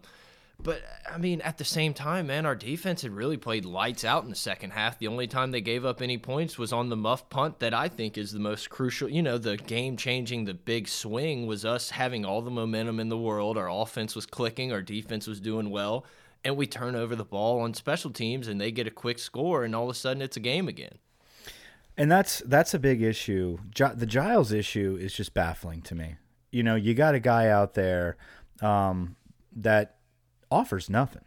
but 0.58 0.82
I 1.12 1.18
mean, 1.18 1.42
at 1.42 1.58
the 1.58 1.66
same 1.66 1.94
time, 1.94 2.28
man, 2.28 2.46
our 2.46 2.56
defense 2.56 3.02
had 3.02 3.12
really 3.12 3.36
played 3.36 3.66
lights 3.66 4.06
out 4.06 4.24
in 4.24 4.30
the 4.30 4.38
second 4.38 4.72
half. 4.72 4.98
The 4.98 5.08
only 5.08 5.28
time 5.28 5.52
they 5.52 5.60
gave 5.60 5.84
up 5.84 6.02
any 6.02 6.18
points 6.18 6.58
was 6.58 6.72
on 6.72 6.88
the 6.88 6.96
muff 6.96 7.30
punt 7.30 7.60
that 7.60 7.74
I 7.74 7.90
think 7.90 8.18
is 8.18 8.32
the 8.32 8.40
most 8.40 8.70
crucial. 8.70 9.10
You 9.10 9.22
know, 9.22 9.38
the 9.38 9.58
game 9.58 9.98
changing, 9.98 10.46
the 10.46 10.54
big 10.54 10.88
swing 10.88 11.46
was 11.46 11.66
us 11.66 11.90
having 11.90 12.24
all 12.24 12.42
the 12.42 12.52
momentum 12.52 13.02
in 13.02 13.10
the 13.10 13.18
world. 13.18 13.58
Our 13.58 13.70
offense 13.70 14.16
was 14.16 14.26
clicking, 14.26 14.72
our 14.72 14.82
defense 14.82 15.28
was 15.28 15.42
doing 15.42 15.70
well, 15.70 16.06
and 16.46 16.56
we 16.56 16.68
turn 16.68 16.96
over 16.96 17.16
the 17.16 17.26
ball 17.26 17.60
on 17.60 17.74
special 17.74 18.12
teams 18.12 18.48
and 18.48 18.62
they 18.62 18.72
get 18.72 18.88
a 18.88 18.92
quick 18.92 19.20
score, 19.20 19.66
and 19.66 19.76
all 19.76 19.84
of 19.84 19.90
a 19.90 19.94
sudden 19.96 20.22
it's 20.22 20.38
a 20.38 20.40
game 20.40 20.68
again. 20.68 21.00
And 21.98 22.12
that's 22.12 22.40
that's 22.46 22.74
a 22.74 22.80
big 22.80 23.02
issue. 23.02 23.58
The 23.76 24.06
Giles 24.06 24.52
issue 24.52 24.98
is 25.00 25.14
just 25.14 25.34
baffling 25.34 25.82
to 25.84 25.96
me. 25.96 26.16
You 26.52 26.64
know, 26.64 26.76
you 26.76 26.94
got 26.94 27.16
a 27.16 27.20
guy 27.20 27.50
out 27.50 27.74
there 27.74 28.18
um, 28.62 29.16
that 29.56 29.96
offers 30.52 30.90
nothing. 30.90 31.24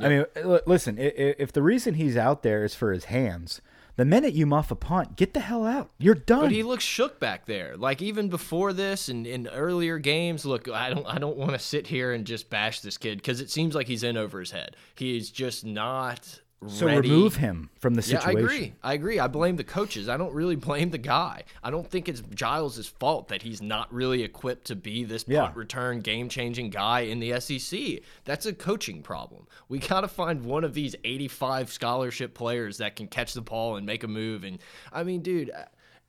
I 0.00 0.08
mean, 0.08 0.24
l- 0.36 0.60
listen, 0.66 0.96
if 0.98 1.52
the 1.52 1.62
reason 1.62 1.94
he's 1.94 2.16
out 2.16 2.42
there 2.42 2.64
is 2.64 2.74
for 2.74 2.92
his 2.92 3.04
hands, 3.04 3.60
the 3.96 4.04
minute 4.04 4.34
you 4.34 4.46
muff 4.46 4.70
a 4.70 4.76
punt, 4.76 5.16
get 5.16 5.34
the 5.34 5.40
hell 5.40 5.64
out. 5.64 5.90
You're 5.98 6.14
done. 6.14 6.42
But 6.42 6.52
he 6.52 6.62
looks 6.62 6.84
shook 6.84 7.20
back 7.20 7.46
there. 7.46 7.76
Like 7.76 8.02
even 8.02 8.28
before 8.28 8.72
this 8.72 9.08
and 9.08 9.26
in 9.26 9.46
earlier 9.48 9.98
games, 9.98 10.44
look, 10.44 10.68
I 10.68 10.90
don't 10.90 11.06
I 11.06 11.18
don't 11.18 11.36
want 11.36 11.52
to 11.52 11.58
sit 11.58 11.86
here 11.86 12.12
and 12.12 12.24
just 12.24 12.50
bash 12.50 12.80
this 12.80 12.98
kid 12.98 13.18
because 13.18 13.40
it 13.40 13.50
seems 13.50 13.74
like 13.74 13.86
he's 13.86 14.02
in 14.02 14.16
over 14.16 14.40
his 14.40 14.50
head. 14.50 14.76
He's 14.94 15.30
just 15.30 15.64
not 15.64 16.40
so 16.66 16.86
ready. 16.86 17.10
remove 17.10 17.36
him 17.36 17.68
from 17.78 17.94
the 17.94 18.00
situation. 18.02 18.30
Yeah, 18.30 18.36
I 18.38 18.40
agree. 18.42 18.74
I 18.82 18.94
agree. 18.94 19.18
I 19.20 19.26
blame 19.26 19.56
the 19.56 19.64
coaches. 19.64 20.08
I 20.08 20.16
don't 20.16 20.32
really 20.32 20.56
blame 20.56 20.90
the 20.90 20.98
guy. 20.98 21.44
I 21.62 21.70
don't 21.70 21.88
think 21.90 22.08
it's 22.08 22.22
Giles' 22.34 22.86
fault 22.86 23.28
that 23.28 23.42
he's 23.42 23.60
not 23.60 23.92
really 23.92 24.22
equipped 24.22 24.66
to 24.68 24.76
be 24.76 25.04
this 25.04 25.24
Yeah. 25.28 25.42
punt 25.44 25.56
return 25.56 26.00
game 26.00 26.28
changing 26.30 26.70
guy 26.70 27.00
in 27.00 27.20
the 27.20 27.32
SEC. 27.32 28.00
That's 28.24 28.46
a 28.46 28.52
coaching 28.54 29.02
problem. 29.02 29.46
We 29.68 29.78
got 29.78 30.00
to 30.02 30.08
find 30.08 30.44
one 30.44 30.64
of 30.64 30.72
these 30.74 30.96
85 31.04 31.70
scholarship 31.70 32.32
players 32.34 32.78
that 32.78 32.96
can 32.96 33.08
catch 33.08 33.34
the 33.34 33.42
ball 33.42 33.76
and 33.76 33.84
make 33.84 34.02
a 34.02 34.08
move. 34.08 34.42
And 34.44 34.58
I 34.92 35.02
mean, 35.04 35.20
dude. 35.20 35.50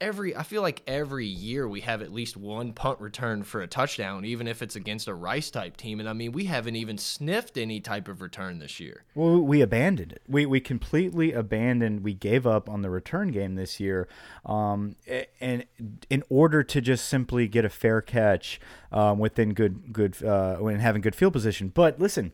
Every 0.01 0.35
I 0.35 0.43
feel 0.43 0.61
like 0.61 0.81
every 0.87 1.25
year 1.25 1.69
we 1.69 1.79
have 1.81 2.01
at 2.01 2.11
least 2.11 2.35
one 2.35 2.73
punt 2.73 2.99
return 2.99 3.43
for 3.43 3.61
a 3.61 3.67
touchdown, 3.67 4.25
even 4.25 4.45
if 4.45 4.61
it's 4.61 4.75
against 4.75 5.07
a 5.07 5.13
Rice 5.13 5.49
type 5.49 5.77
team. 5.77 6.01
And 6.01 6.09
I 6.09 6.11
mean, 6.11 6.33
we 6.33 6.45
haven't 6.45 6.75
even 6.75 6.97
sniffed 6.97 7.57
any 7.57 7.79
type 7.79 8.09
of 8.09 8.21
return 8.21 8.59
this 8.59 8.77
year. 8.81 9.05
Well, 9.15 9.39
we 9.39 9.61
abandoned 9.61 10.11
it. 10.11 10.21
We 10.27 10.45
we 10.45 10.59
completely 10.59 11.31
abandoned. 11.31 12.03
We 12.03 12.13
gave 12.13 12.45
up 12.45 12.69
on 12.69 12.81
the 12.81 12.89
return 12.89 13.29
game 13.29 13.55
this 13.55 13.79
year, 13.79 14.09
um, 14.45 14.97
and 15.39 15.63
in 16.09 16.23
order 16.27 16.61
to 16.61 16.81
just 16.81 17.07
simply 17.07 17.47
get 17.47 17.63
a 17.63 17.69
fair 17.69 18.01
catch 18.01 18.59
um, 18.91 19.17
within 19.17 19.53
good 19.53 19.93
good 19.93 20.21
uh, 20.21 20.57
when 20.57 20.79
having 20.79 21.01
good 21.01 21.15
field 21.15 21.31
position. 21.31 21.69
But 21.69 22.01
listen, 22.01 22.33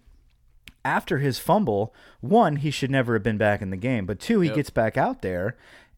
after 0.83 1.19
his 1.19 1.37
fumble, 1.37 1.93
one 2.21 2.55
he 2.55 2.71
should 2.71 2.89
never 2.89 3.13
have 3.13 3.21
been 3.23 3.37
back 3.37 3.61
in 3.61 3.69
the 3.69 3.77
game. 3.77 4.07
But 4.07 4.19
two, 4.19 4.39
he 4.39 4.47
Yep. 4.47 4.55
gets 4.55 4.69
back 4.71 4.97
out 4.97 5.21
there. 5.21 5.55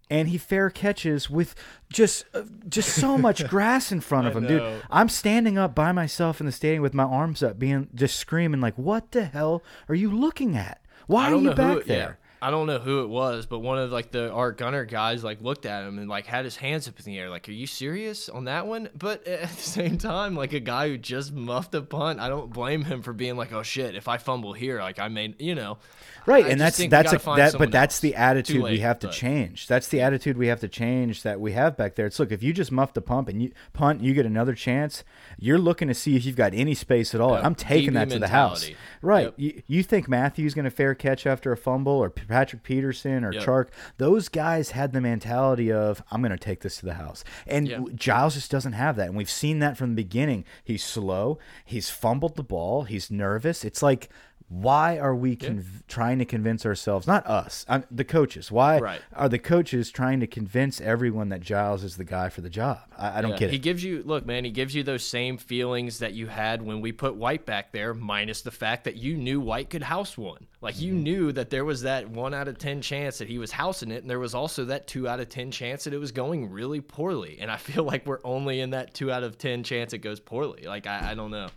And 0.10 0.28
he 0.28 0.38
fair 0.38 0.70
catches 0.70 1.30
with 1.30 1.56
just 1.92 2.26
uh, 2.34 2.44
just 2.70 2.89
so 2.89 3.18
much 3.18 3.48
grass 3.50 3.92
in 3.92 4.02
front 4.02 4.28
of 4.28 4.36
him, 4.36 4.46
dude. 4.46 4.82
I'm 4.92 5.10
standing 5.10 5.58
up 5.58 5.74
by 5.74 5.92
myself 5.92 6.39
in 6.39 6.46
the 6.46 6.52
stadium 6.52 6.84
with 6.84 6.94
my 6.94 7.04
arms 7.04 7.42
up, 7.42 7.58
being 7.58 7.89
just 7.96 8.18
screaming 8.18 8.62
like, 8.62 8.78
"What 8.78 9.12
the 9.12 9.26
hell 9.26 9.63
are 9.89 9.96
you 9.96 10.12
looking 10.12 10.56
at? 10.56 10.82
Why 11.08 11.32
are 11.32 11.36
you 11.36 11.54
back 11.54 11.78
who, 11.78 11.84
there?" 11.84 12.20
I 12.43 12.51
don't 12.51 12.67
know 12.67 12.77
who 12.77 13.03
it 13.03 13.08
was, 13.08 13.45
but 13.45 13.60
one 13.60 13.79
of 13.79 13.89
like 13.93 14.12
the 14.12 14.29
our 14.29 14.51
gunner 14.51 14.84
guys 14.84 15.23
like 15.23 15.41
looked 15.41 15.65
at 15.65 15.86
him 15.86 15.97
and 15.97 16.10
like 16.10 16.25
had 16.25 16.43
his 16.43 16.58
hands 16.58 16.89
up 16.89 16.99
in 16.99 17.06
the 17.06 17.17
air, 17.17 17.29
like, 17.29 17.47
"Are 17.47 17.53
you 17.53 17.65
serious 17.65 18.27
on 18.27 18.45
that 18.45 18.67
one?" 18.67 18.89
But 18.97 19.25
at 19.27 19.49
the 19.49 19.62
same 19.62 19.97
time, 19.97 20.36
like 20.36 20.51
a 20.51 20.60
guy 20.60 20.89
who 20.89 20.97
just 20.97 21.32
muffed 21.32 21.73
a 21.73 21.82
punt, 21.82 22.19
I 22.19 22.27
don't 22.27 22.51
blame 22.51 22.84
him 22.84 23.01
for 23.01 23.13
being 23.13 23.38
like, 23.38 23.53
"Oh 23.53 23.63
shit, 23.63 23.95
if 23.95 24.10
I 24.10 24.17
fumble 24.17 24.51
here, 24.51 24.82
like 24.82 24.99
I 24.99 25.08
may, 25.08 25.34
you 25.39 25.56
know." 25.56 25.77
Right, 26.25 26.45
I 26.45 26.49
and 26.49 26.60
that's 26.62 26.77
that's 26.88 27.13
a 27.13 27.17
that, 27.17 27.56
but 27.58 27.71
that's 27.71 27.95
else. 27.95 27.99
the 27.99 28.15
attitude 28.15 28.63
we 28.63 28.79
have 28.79 28.99
to 28.99 29.08
but- 29.08 29.13
change. 29.13 29.67
That's 29.67 29.88
the 29.88 30.01
attitude 30.01 30.38
we 30.38 30.47
have 30.47 30.60
to 30.62 30.67
change 30.67 31.23
that 31.23 31.39
we 31.39 31.53
have 31.53 31.77
back 31.77 31.95
there. 31.95 32.06
It's 32.08 32.19
look, 32.19 32.32
if 32.32 32.43
you 32.43 32.53
just 32.53 32.71
muff 32.71 32.93
the 32.93 33.01
pump 33.01 33.27
and 33.29 33.41
you 33.41 33.51
punt, 33.73 34.01
you 34.01 34.13
get 34.13 34.25
another 34.25 34.53
chance. 34.53 35.03
You're 35.38 35.58
looking 35.58 35.88
to 35.88 35.93
see 35.93 36.15
if 36.15 36.25
you've 36.25 36.36
got 36.36 36.53
any 36.53 36.75
space 36.75 37.13
at 37.13 37.21
all. 37.21 37.34
Yeah, 37.34 37.45
I'm 37.45 37.56
taking 37.56 37.91
DB 37.91 37.93
that 37.93 38.10
to 38.12 38.19
the 38.19 38.27
house. 38.29 38.69
Right. 39.01 39.25
Yep. 39.25 39.34
You, 39.38 39.63
you 39.67 39.84
think 39.84 40.08
Matthews 40.08 40.53
going 40.53 40.65
to 40.65 40.71
fair 40.71 40.95
catch 40.95 41.25
after 41.25 41.51
a 41.51 41.58
fumble 41.58 41.93
or 41.93 42.10
Patrick 42.34 42.63
Peterson 42.63 43.24
or 43.24 43.32
Yep. 43.32 43.43
Chark? 43.43 43.67
Those 43.98 44.28
guys 44.28 44.72
had 44.72 44.91
the 44.91 45.02
mentality 45.02 45.72
of 45.72 46.02
I'm 46.12 46.22
going 46.22 46.32
to 46.32 46.38
take 46.38 46.62
this 46.62 46.78
to 46.78 46.86
the 46.86 46.96
house. 46.96 47.24
And. 47.46 47.91
Giles 47.96 48.34
just 48.34 48.50
doesn't 48.52 48.74
have 48.74 48.96
that. 48.96 49.08
And 49.08 49.15
we've 49.15 49.30
seen 49.30 49.60
that 49.60 49.78
from 49.78 49.91
the 49.91 49.96
beginning. 49.96 50.46
He's 50.63 50.84
slow. 50.84 51.38
He's 51.63 51.89
fumbled 51.89 52.36
the 52.36 52.43
ball. 52.43 52.84
He's 52.84 53.12
nervous. 53.12 53.63
It's 53.63 53.84
like 53.84 54.10
why 54.49 54.97
are 54.97 55.15
we 55.15 55.36
conv- 55.36 55.86
trying 55.88 56.19
to 56.19 56.25
convince 56.25 56.65
ourselves, 56.65 57.08
not 57.08 57.25
us, 57.25 57.65
i 57.67 57.84
the 57.89 58.03
coaches? 58.03 58.51
Why 58.51 58.79
Right. 58.79 59.01
are 59.13 59.27
the 59.29 59.39
coaches 59.39 59.89
trying 59.89 60.19
to 60.19 60.27
convince 60.27 60.79
everyone 60.79 61.29
that 61.29 61.41
Giles 61.41 61.84
is 61.84 61.97
the 61.97 62.03
guy 62.03 62.29
for 62.29 62.41
the 62.41 62.49
job? 62.49 62.79
I, 62.97 63.19
I 63.19 63.21
don't 63.21 63.32
Yeah, 63.32 63.38
get 63.38 63.49
it 63.49 63.53
He 63.53 63.60
gives 63.60 63.84
you 63.84 64.03
look, 64.06 64.25
man. 64.25 64.45
He 64.45 64.51
gives 64.51 64.75
you 64.75 64.84
those 64.84 65.03
same 65.06 65.38
feelings 65.38 65.99
that 65.99 66.13
you 66.13 66.27
had 66.27 66.62
when 66.62 66.82
we 66.82 66.91
put 66.91 67.15
White 67.15 67.45
back 67.45 67.71
there, 67.71 67.93
minus 67.93 68.41
the 68.41 68.51
fact 68.51 68.84
that 68.84 68.95
you 68.95 69.17
knew 69.17 69.39
White 69.39 69.69
could 69.69 69.84
house 69.84 70.17
one. 70.17 70.45
Like 70.62 70.79
you 70.79 70.93
Mm-hmm. 70.93 71.03
knew 71.03 71.32
that 71.32 71.49
there 71.49 71.65
was 71.65 71.82
that 71.82 72.10
one 72.10 72.34
out 72.34 72.47
of 72.47 72.58
ten 72.58 72.82
chance 72.82 73.17
that 73.17 73.27
he 73.27 73.38
was 73.38 73.51
housing 73.51 73.91
it, 73.91 74.01
and 74.01 74.10
there 74.10 74.19
was 74.19 74.36
also 74.36 74.65
that 74.65 74.88
two 74.88 75.08
out 75.08 75.19
of 75.19 75.29
ten 75.29 75.51
chance 75.51 75.84
that 75.86 75.93
it 75.93 75.97
was 75.99 76.12
going 76.12 76.49
really 76.51 76.79
poorly. 76.82 77.38
And 77.41 77.49
I 77.51 77.58
feel 77.58 77.84
like 77.84 78.06
we're 78.06 78.19
only 78.23 78.60
in 78.60 78.69
that 78.71 78.93
two 78.93 79.12
out 79.12 79.23
of 79.23 79.38
ten 79.38 79.63
chance 79.63 79.93
it 79.93 79.99
goes 79.99 80.19
poorly. 80.19 80.63
Like 80.67 80.86
I, 80.88 81.12
I 81.12 81.15
don't 81.15 81.32
know. 81.32 81.47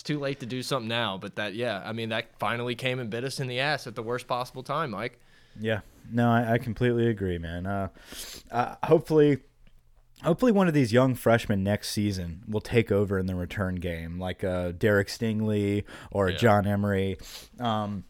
It's 0.00 0.06
too 0.06 0.18
late 0.18 0.40
to 0.40 0.46
do 0.46 0.62
something 0.62 0.88
now, 0.88 1.18
but 1.18 1.36
that 1.36 1.52
yeah, 1.52 1.82
I 1.84 1.92
mean 1.92 2.08
that 2.08 2.30
finally 2.38 2.74
came 2.74 3.00
and 3.00 3.10
bit 3.10 3.22
us 3.22 3.38
in 3.38 3.48
the 3.48 3.60
ass 3.60 3.86
at 3.86 3.94
the 3.94 4.02
worst 4.02 4.26
possible 4.26 4.62
time, 4.62 4.92
Mike. 4.92 5.20
Yeah, 5.60 5.80
no, 6.10 6.30
I, 6.30 6.54
I 6.54 6.56
completely 6.58 7.06
agree, 7.08 7.36
man. 7.36 7.66
Uh, 7.66 7.88
uh, 8.50 8.76
hopefully, 8.84 9.40
hopefully 10.22 10.52
one 10.52 10.68
of 10.68 10.72
these 10.72 10.90
young 10.90 11.14
freshmen 11.14 11.62
next 11.62 11.90
season 11.90 12.44
will 12.48 12.62
take 12.62 12.90
over 12.90 13.18
in 13.18 13.26
the 13.26 13.34
return 13.34 13.74
game, 13.74 14.18
like 14.18 14.42
uh, 14.42 14.72
Derek 14.72 15.08
Stingley 15.08 15.84
or 16.10 16.30
Yeah. 16.30 16.36
John 16.38 16.66
Emery. 16.66 17.18
Um, 17.58 18.04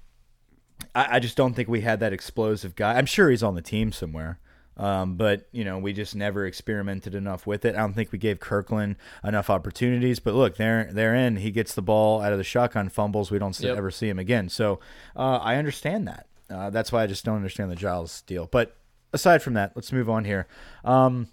I, 0.94 1.16
I 1.16 1.18
just 1.18 1.36
don't 1.36 1.54
think 1.54 1.68
we 1.68 1.80
had 1.80 1.98
that 1.98 2.12
explosive 2.12 2.76
guy. 2.76 2.98
I'm 2.98 3.06
sure 3.06 3.30
he's 3.30 3.42
on 3.42 3.56
the 3.56 3.62
team 3.62 3.90
somewhere. 3.90 4.38
Um, 4.80 5.16
but 5.16 5.46
you 5.52 5.62
know, 5.62 5.78
we 5.78 5.92
just 5.92 6.16
never 6.16 6.46
experimented 6.46 7.14
enough 7.14 7.46
with 7.46 7.64
it. 7.66 7.74
I 7.74 7.78
don't 7.80 7.92
think 7.92 8.12
we 8.12 8.18
gave 8.18 8.40
Kirkland 8.40 8.96
enough 9.22 9.50
opportunities. 9.50 10.20
But 10.20 10.34
look, 10.34 10.56
they're 10.56 10.88
they're 10.90 11.14
in. 11.14 11.36
He 11.36 11.50
gets 11.50 11.74
the 11.74 11.82
ball 11.82 12.22
out 12.22 12.32
of 12.32 12.38
the 12.38 12.44
shotgun 12.44 12.88
fumbles. 12.88 13.30
We 13.30 13.38
don't 13.38 13.58
Yep. 13.60 13.76
ever 13.76 13.90
see 13.90 14.08
him 14.08 14.18
again. 14.18 14.48
So 14.48 14.80
uh, 15.14 15.36
I 15.42 15.56
understand 15.56 16.08
that. 16.08 16.26
Uh, 16.48 16.70
that's 16.70 16.90
why 16.92 17.02
I 17.02 17.06
just 17.06 17.24
don't 17.24 17.36
understand 17.36 17.70
the 17.70 17.76
Giles 17.76 18.22
deal. 18.22 18.48
But 18.50 18.74
aside 19.12 19.42
from 19.42 19.54
that, 19.54 19.72
let's 19.76 19.92
move 19.92 20.08
on 20.08 20.24
here. 20.24 20.46
Um, 20.84 21.28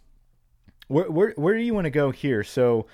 where 0.87 1.09
where 1.09 1.33
where 1.37 1.53
do 1.55 1.61
you 1.61 1.73
want 1.73 1.85
to 1.85 1.89
go 1.91 2.11
here? 2.11 2.43
So 2.43 2.85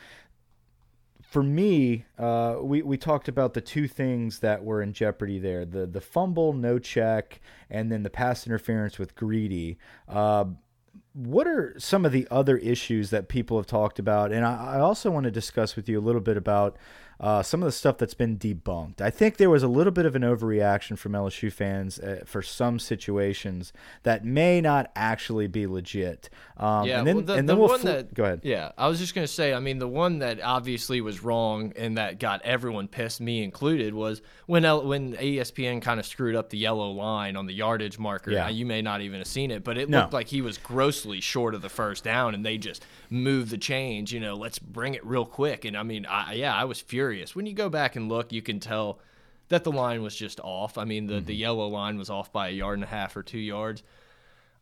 for 1.33 1.41
me, 1.41 2.05
uh, 2.19 2.57
we 2.61 2.83
we 2.83 2.95
talked 2.95 3.27
about 3.27 3.55
the 3.55 3.61
two 3.61 3.87
things 3.87 4.37
that 4.41 4.63
were 4.63 4.83
in 4.83 4.93
jeopardy 4.93 5.39
there: 5.39 5.65
the 5.65 5.87
the 5.87 5.99
fumble, 5.99 6.53
no 6.53 6.77
check, 6.77 7.41
and 7.71 7.91
then 7.91 8.03
the 8.03 8.11
pass 8.11 8.45
interference 8.45 8.99
with 8.99 9.15
Greedy. 9.15 9.79
Uh, 10.07 10.45
what 11.13 11.47
are 11.47 11.75
some 11.77 12.05
of 12.05 12.11
the 12.11 12.27
other 12.31 12.57
issues 12.57 13.09
that 13.11 13.27
people 13.27 13.57
have 13.57 13.67
talked 13.67 13.99
about? 13.99 14.31
And 14.31 14.45
I, 14.45 14.75
I 14.75 14.79
also 14.79 15.11
want 15.11 15.25
to 15.25 15.31
discuss 15.31 15.75
with 15.75 15.87
you 15.87 15.99
a 15.99 16.01
little 16.01 16.21
bit 16.21 16.37
about 16.37 16.75
uh, 17.19 17.41
some 17.43 17.61
of 17.61 17.65
the 17.65 17.71
stuff 17.71 17.97
that's 17.99 18.15
been 18.15 18.37
debunked. 18.37 18.99
I 18.99 19.09
think 19.11 19.37
there 19.37 19.49
was 19.49 19.61
a 19.63 19.67
little 19.67 19.93
bit 19.93 20.05
of 20.05 20.15
an 20.15 20.23
overreaction 20.23 20.97
from 20.97 21.13
LSU 21.13 21.53
fans 21.53 21.99
uh, 21.99 22.23
for 22.25 22.41
some 22.41 22.79
situations 22.79 23.71
that 24.01 24.25
may 24.25 24.59
not 24.59 24.91
actually 24.95 25.47
be 25.47 25.67
legit. 25.67 26.29
Um, 26.57 26.85
Yeah, 26.87 26.97
and 26.97 27.07
then, 27.07 27.15
well, 27.17 27.25
the, 27.25 27.33
and 27.35 27.47
the 27.47 27.55
we'll 27.55 27.69
one 27.69 27.81
that 27.83 28.13
go 28.13 28.23
ahead. 28.25 28.41
Yeah, 28.43 28.71
I 28.77 28.87
was 28.87 28.99
just 28.99 29.13
gonna 29.15 29.27
say. 29.27 29.53
I 29.53 29.59
mean, 29.59 29.77
the 29.77 29.87
one 29.87 30.19
that 30.19 30.41
obviously 30.41 30.99
was 31.01 31.23
wrong 31.23 31.71
and 31.77 31.97
that 31.97 32.19
got 32.19 32.41
everyone 32.41 32.87
pissed, 32.87 33.21
me 33.21 33.43
included, 33.43 33.93
was 33.93 34.21
when 34.47 34.65
L 34.65 34.85
when 34.85 35.13
ESPN 35.13 35.81
kind 35.81 35.99
of 35.99 36.05
screwed 36.07 36.35
up 36.35 36.49
the 36.49 36.57
yellow 36.57 36.89
line 36.91 37.37
on 37.37 37.45
the 37.45 37.53
yardage 37.53 37.99
marker. 37.99 38.31
Yeah. 38.31 38.45
Now, 38.45 38.49
you 38.49 38.65
may 38.65 38.81
not 38.81 39.01
even 39.01 39.19
have 39.19 39.27
seen 39.27 39.51
it, 39.51 39.63
but 39.63 39.77
it 39.77 39.87
No. 39.87 39.99
looked 40.01 40.13
like 40.13 40.27
he 40.27 40.41
was 40.41 40.57
grossly 40.57 41.02
short 41.21 41.55
of 41.55 41.61
the 41.61 41.69
first 41.69 42.03
down, 42.03 42.33
and 42.33 42.45
they 42.45 42.57
just 42.57 42.85
move 43.09 43.49
the 43.49 43.57
change. 43.57 44.13
You 44.13 44.19
know, 44.19 44.35
let's 44.35 44.59
bring 44.59 44.93
it 44.93 45.05
real 45.05 45.25
quick. 45.25 45.65
And 45.65 45.75
I 45.77 45.83
mean, 45.83 46.05
I, 46.05 46.33
yeah, 46.33 46.55
I 46.55 46.65
was 46.65 46.81
furious. 46.81 47.35
When 47.35 47.45
you 47.45 47.53
go 47.53 47.69
back 47.69 47.95
and 47.95 48.09
look, 48.09 48.31
you 48.31 48.41
can 48.41 48.59
tell 48.59 48.99
that 49.49 49.63
the 49.63 49.71
line 49.71 50.01
was 50.01 50.15
just 50.15 50.39
off. 50.39 50.77
I 50.77 50.85
mean, 50.85 51.07
the 51.07 51.15
Mm-hmm. 51.15 51.25
the 51.25 51.35
yellow 51.35 51.67
line 51.67 51.97
was 51.97 52.09
off 52.09 52.31
by 52.31 52.47
a 52.49 52.51
yard 52.51 52.75
and 52.77 52.83
a 52.83 52.87
half 52.87 53.15
or 53.17 53.23
two 53.23 53.37
yards. 53.39 53.83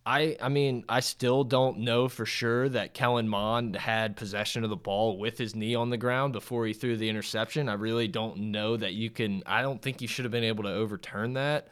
I 0.04 0.36
I 0.42 0.50
mean, 0.50 0.84
I 0.90 1.00
still 1.02 1.44
don't 1.44 1.80
know 1.80 2.08
for 2.08 2.26
sure 2.26 2.68
that 2.70 2.96
Kellen 2.96 3.28
Mond 3.28 3.76
had 3.76 4.18
possession 4.18 4.64
of 4.64 4.72
the 4.72 4.76
ball 4.76 5.18
with 5.20 5.38
his 5.38 5.56
knee 5.56 5.76
on 5.76 5.92
the 5.92 5.98
ground 5.98 6.34
before 6.34 6.66
he 6.66 6.74
threw 6.74 6.98
the 6.98 7.08
interception. 7.10 7.70
I 7.70 7.74
really 7.74 8.08
don't 8.08 8.38
know 8.52 8.76
that 8.78 8.94
you 8.94 9.12
can 9.12 9.44
I 9.46 9.62
don't 9.62 9.80
think 9.82 10.02
you 10.02 10.08
should 10.08 10.26
have 10.26 10.32
been 10.32 10.44
able 10.44 10.64
to 10.64 10.74
overturn 10.74 11.34
that. 11.34 11.68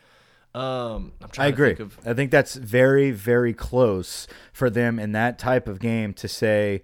Um 0.55 1.13
I'm 1.21 1.29
trying 1.29 1.45
I 1.45 1.49
agree. 1.49 1.69
to 1.71 1.75
think 1.75 1.99
of 1.99 2.07
I 2.07 2.13
think 2.13 2.31
that's 2.31 2.55
very, 2.55 3.11
very 3.11 3.53
close 3.53 4.27
for 4.51 4.69
them 4.69 4.97
in 4.99 5.11
that 5.13 5.37
type 5.39 5.67
of 5.67 5.79
game 5.79 6.13
to 6.15 6.27
say 6.27 6.81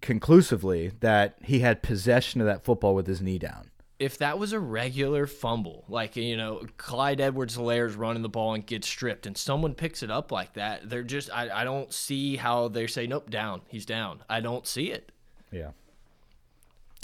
conclusively 0.00 0.92
that 1.00 1.36
he 1.42 1.60
had 1.60 1.82
possession 1.82 2.40
of 2.40 2.46
that 2.46 2.64
football 2.64 2.94
with 2.94 3.06
his 3.06 3.20
knee 3.20 3.38
down. 3.38 3.70
if 3.98 4.18
that 4.18 4.38
was 4.38 4.52
a 4.52 4.60
regular 4.60 5.26
fumble, 5.26 5.84
like 5.88 6.16
you 6.16 6.36
know, 6.36 6.62
Clyde 6.76 7.18
Edwards-Helaire's 7.20 7.96
running 7.96 8.22
the 8.22 8.28
ball 8.28 8.52
and 8.54 8.64
gets 8.66 8.86
stripped 8.86 9.26
and 9.26 9.36
someone 9.36 9.74
picks 9.74 10.02
it 10.02 10.10
up 10.10 10.30
like 10.30 10.52
that, 10.54 10.88
they're 10.90 11.02
just 11.02 11.30
I, 11.32 11.48
I 11.62 11.64
don't 11.64 11.92
see 11.92 12.36
how 12.36 12.68
they 12.68 12.86
say, 12.86 13.06
Nope, 13.06 13.30
down, 13.30 13.62
he's 13.68 13.86
down. 13.86 14.22
I 14.28 14.40
don't 14.40 14.66
see 14.66 14.90
it. 14.90 15.12
Yeah. 15.50 15.70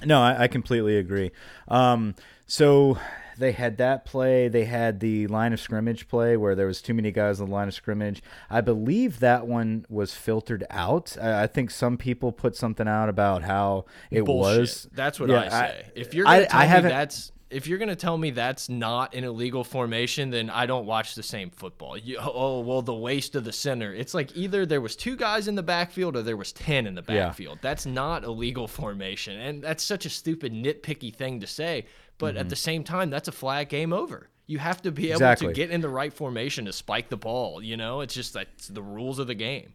No, 0.05 0.21
I, 0.21 0.43
I 0.43 0.49
completely 0.49 0.97
agree. 0.99 1.31
Um, 1.69 2.15
so 2.47 2.99
they 3.39 3.53
had 3.53 3.77
that 3.79 4.05
play. 4.05 4.49
They 4.49 4.65
had 4.65 5.01
the 5.01 5.27
line 5.29 5.53
of 5.53 5.61
scrimmage 5.61 6.09
play 6.09 6.37
where 6.37 6.55
there 6.55 6.67
was 6.67 6.83
too 6.83 6.95
many 6.95 7.11
guys 7.11 7.41
on 7.41 7.49
the 7.49 7.53
line 7.55 7.69
of 7.69 7.75
scrimmage. 7.75 8.23
I 8.51 8.61
believe 8.61 9.21
that 9.21 9.47
one 9.47 9.87
was 9.89 10.15
filtered 10.15 10.65
out. 10.71 11.17
I, 11.21 11.45
I 11.45 11.47
think 11.47 11.71
some 11.71 11.97
people 11.97 12.33
put 12.33 12.57
something 12.57 12.87
out 12.89 13.09
about 13.09 13.43
how 13.43 13.87
it 14.11 14.25
Bullshit. 14.25 14.59
was. 14.61 14.89
That's 14.93 15.19
what 15.21 15.29
Yeah, 15.31 15.41
I 15.41 15.49
say. 15.49 15.87
if 15.95 16.15
you're 16.15 16.25
gonna 16.25 16.47
tell 16.47 16.61
I 16.61 16.81
me 16.83 16.89
that's 16.89 17.33
if 17.51 17.67
you're 17.67 17.77
gonna 17.79 17.95
tell 17.95 18.17
me 18.17 18.31
that's 18.31 18.71
not 18.71 19.15
an 19.15 19.25
illegal 19.25 19.63
formation, 19.63 20.31
then 20.31 20.49
I 20.49 20.65
don't 20.65 20.87
watch 20.87 21.15
the 21.15 21.23
same 21.23 21.51
football. 21.51 21.99
You, 21.99 22.17
oh 22.19 22.61
well, 22.61 22.81
the 22.81 22.95
waste 22.95 23.35
of 23.37 23.45
the 23.45 23.53
center. 23.53 23.93
It's 23.95 24.15
like 24.15 24.35
either 24.35 24.65
there 24.65 24.81
was 24.81 24.97
two 24.97 25.17
guys 25.17 25.49
in 25.49 25.55
the 25.55 25.63
backfield 25.63 26.17
or 26.17 26.23
there 26.23 26.39
was 26.39 26.53
ten 26.53 26.87
in 26.87 26.95
the 26.95 27.05
Yeah. 27.07 27.27
backfield. 27.27 27.59
That's 27.61 27.85
not 27.85 28.25
a 28.25 28.31
legal 28.31 28.67
formation, 28.67 29.39
and 29.39 29.63
that's 29.63 29.85
such 29.85 30.07
a 30.07 30.11
stupid 30.11 30.55
nitpicky 30.55 31.15
thing 31.15 31.41
to 31.41 31.47
say. 31.47 31.85
But 32.23 32.37
at 32.37 32.49
the 32.49 32.57
same 32.57 32.85
time, 32.85 33.11
that's 33.11 33.29
a 33.29 33.33
flag 33.33 33.69
game 33.69 33.93
over. 33.93 34.29
You 34.47 34.59
have 34.59 34.81
to 34.83 34.91
be 34.93 35.11
able 35.11 35.21
Mm-hmm. 35.21 35.25
Exactly. 35.25 35.47
to 35.49 35.53
get 35.55 35.71
in 35.71 35.81
the 35.83 35.89
right 35.89 36.13
formation 36.13 36.65
to 36.65 36.73
spike 36.73 37.09
the 37.11 37.17
ball. 37.17 37.63
You 37.63 37.77
know, 37.77 38.01
it's 38.01 38.15
just 38.15 38.33
that's 38.35 38.69
the 38.69 38.83
rules 38.83 39.19
of 39.19 39.27
the 39.27 39.35
game. 39.35 39.75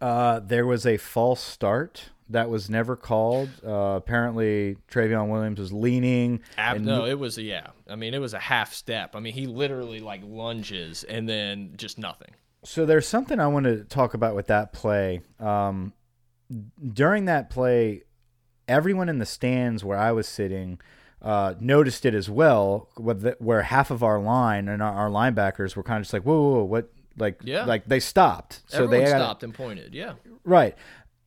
Uh, 0.00 0.40
there 0.40 0.66
was 0.66 0.84
a 0.86 0.96
false 0.96 1.40
start 1.40 2.10
that 2.28 2.48
was 2.50 2.68
never 2.68 2.96
called. 2.96 3.48
Uh, 3.64 3.94
apparently, 3.96 4.76
Trayveon 4.90 5.28
Williams 5.28 5.58
was 5.60 5.72
leaning. 5.72 6.40
Ab- 6.58 6.76
and 6.76 6.84
no, 6.86 7.04
it 7.06 7.18
was 7.18 7.38
yeah. 7.38 7.68
I 7.88 7.96
mean, 7.96 8.14
it 8.14 8.18
was 8.18 8.34
a 8.34 8.38
half 8.38 8.72
step. 8.74 9.14
I 9.14 9.20
mean, 9.20 9.32
he 9.34 9.46
literally 9.46 10.00
like 10.00 10.22
lunges 10.24 11.04
and 11.04 11.28
then 11.28 11.72
just 11.76 11.98
nothing. 11.98 12.30
So 12.64 12.86
there's 12.86 13.06
something 13.06 13.38
I 13.40 13.46
want 13.46 13.64
to 13.64 13.84
talk 13.84 14.14
about 14.14 14.34
with 14.34 14.46
that 14.48 14.72
play. 14.72 15.20
Um, 15.38 15.92
during 16.92 17.26
that 17.26 17.50
play, 17.50 18.02
everyone 18.68 19.08
in 19.08 19.18
the 19.18 19.26
stands 19.26 19.84
where 19.84 19.98
I 19.98 20.12
was 20.12 20.26
sitting 20.26 20.80
uh, 21.24 21.54
noticed 21.58 22.04
it 22.06 22.14
as 22.14 22.28
well. 22.30 22.88
With 22.98 23.22
the, 23.22 23.36
where 23.40 23.62
half 23.62 23.90
of 23.90 24.02
our 24.04 24.20
line 24.20 24.68
and 24.68 24.80
our, 24.82 24.92
our 24.92 25.08
linebackers 25.10 25.74
were 25.74 25.82
kind 25.82 25.96
of 25.98 26.02
just 26.04 26.12
like, 26.12 26.22
"Whoa, 26.22 26.40
whoa, 26.40 26.50
whoa 26.58 26.64
what?" 26.64 26.90
Like, 27.16 27.40
Yeah. 27.44 27.64
like 27.64 27.86
they 27.86 28.00
stopped. 28.00 28.60
So 28.66 28.84
Everyone 28.84 28.90
they 29.04 29.10
had- 29.10 29.18
stopped 29.20 29.42
and 29.44 29.54
pointed. 29.54 29.94
Yeah, 29.94 30.14
Right. 30.44 30.76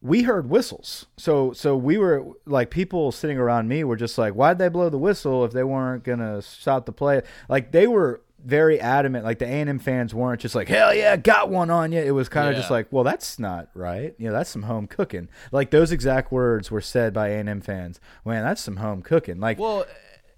We 0.01 0.23
heard 0.23 0.47
whistles. 0.49 1.07
So 1.17 1.53
so 1.53 1.75
we 1.75 1.97
were 1.97 2.23
like 2.45 2.69
people 2.69 3.11
sitting 3.11 3.37
around 3.39 3.67
me 3.67 3.83
were 3.83 3.95
just 3.95 4.17
like, 4.17 4.33
why'd 4.33 4.59
they 4.59 4.69
blow 4.69 4.89
the 4.89 4.97
whistle 4.99 5.43
if 5.43 5.53
they 5.53 5.63
weren't 5.63 6.03
gonna 6.03 6.41
stop 6.43 6.85
the 6.85 6.91
play? 6.91 7.23
Like 7.49 7.71
they 7.71 7.87
were 7.87 8.21
very 8.47 8.79
adamant. 8.79 9.25
Like 9.25 9.39
the 9.39 9.45
A 9.45 9.49
and 9.49 9.69
M 9.69 9.79
fans 9.79 10.13
weren't 10.13 10.39
just 10.39 10.55
like, 10.55 10.69
hell 10.69 10.95
yeah, 10.95 11.17
got 11.17 11.49
one 11.49 11.69
on 11.69 11.91
you. 11.91 11.99
It 11.99 12.11
was 12.11 12.29
kind 12.29 12.49
of 12.49 12.55
just 12.55 12.71
like, 12.71 12.87
well, 12.91 13.03
that's 13.03 13.37
not 13.37 13.69
right. 13.73 14.15
You 14.17 14.27
know, 14.27 14.33
that's 14.33 14.49
some 14.49 14.63
home 14.63 14.87
cooking. 14.87 15.27
Like 15.51 15.69
those 15.71 15.91
exact 15.91 16.31
words 16.31 16.71
were 16.71 16.81
said 16.81 17.13
by 17.13 17.29
A 17.29 17.39
and 17.39 17.49
M 17.49 17.61
fans. 17.61 17.99
Man, 18.25 18.43
that's 18.43 18.61
some 18.61 18.77
home 18.77 19.01
cooking. 19.01 19.39
Like 19.39 19.59
Well, 19.59 19.85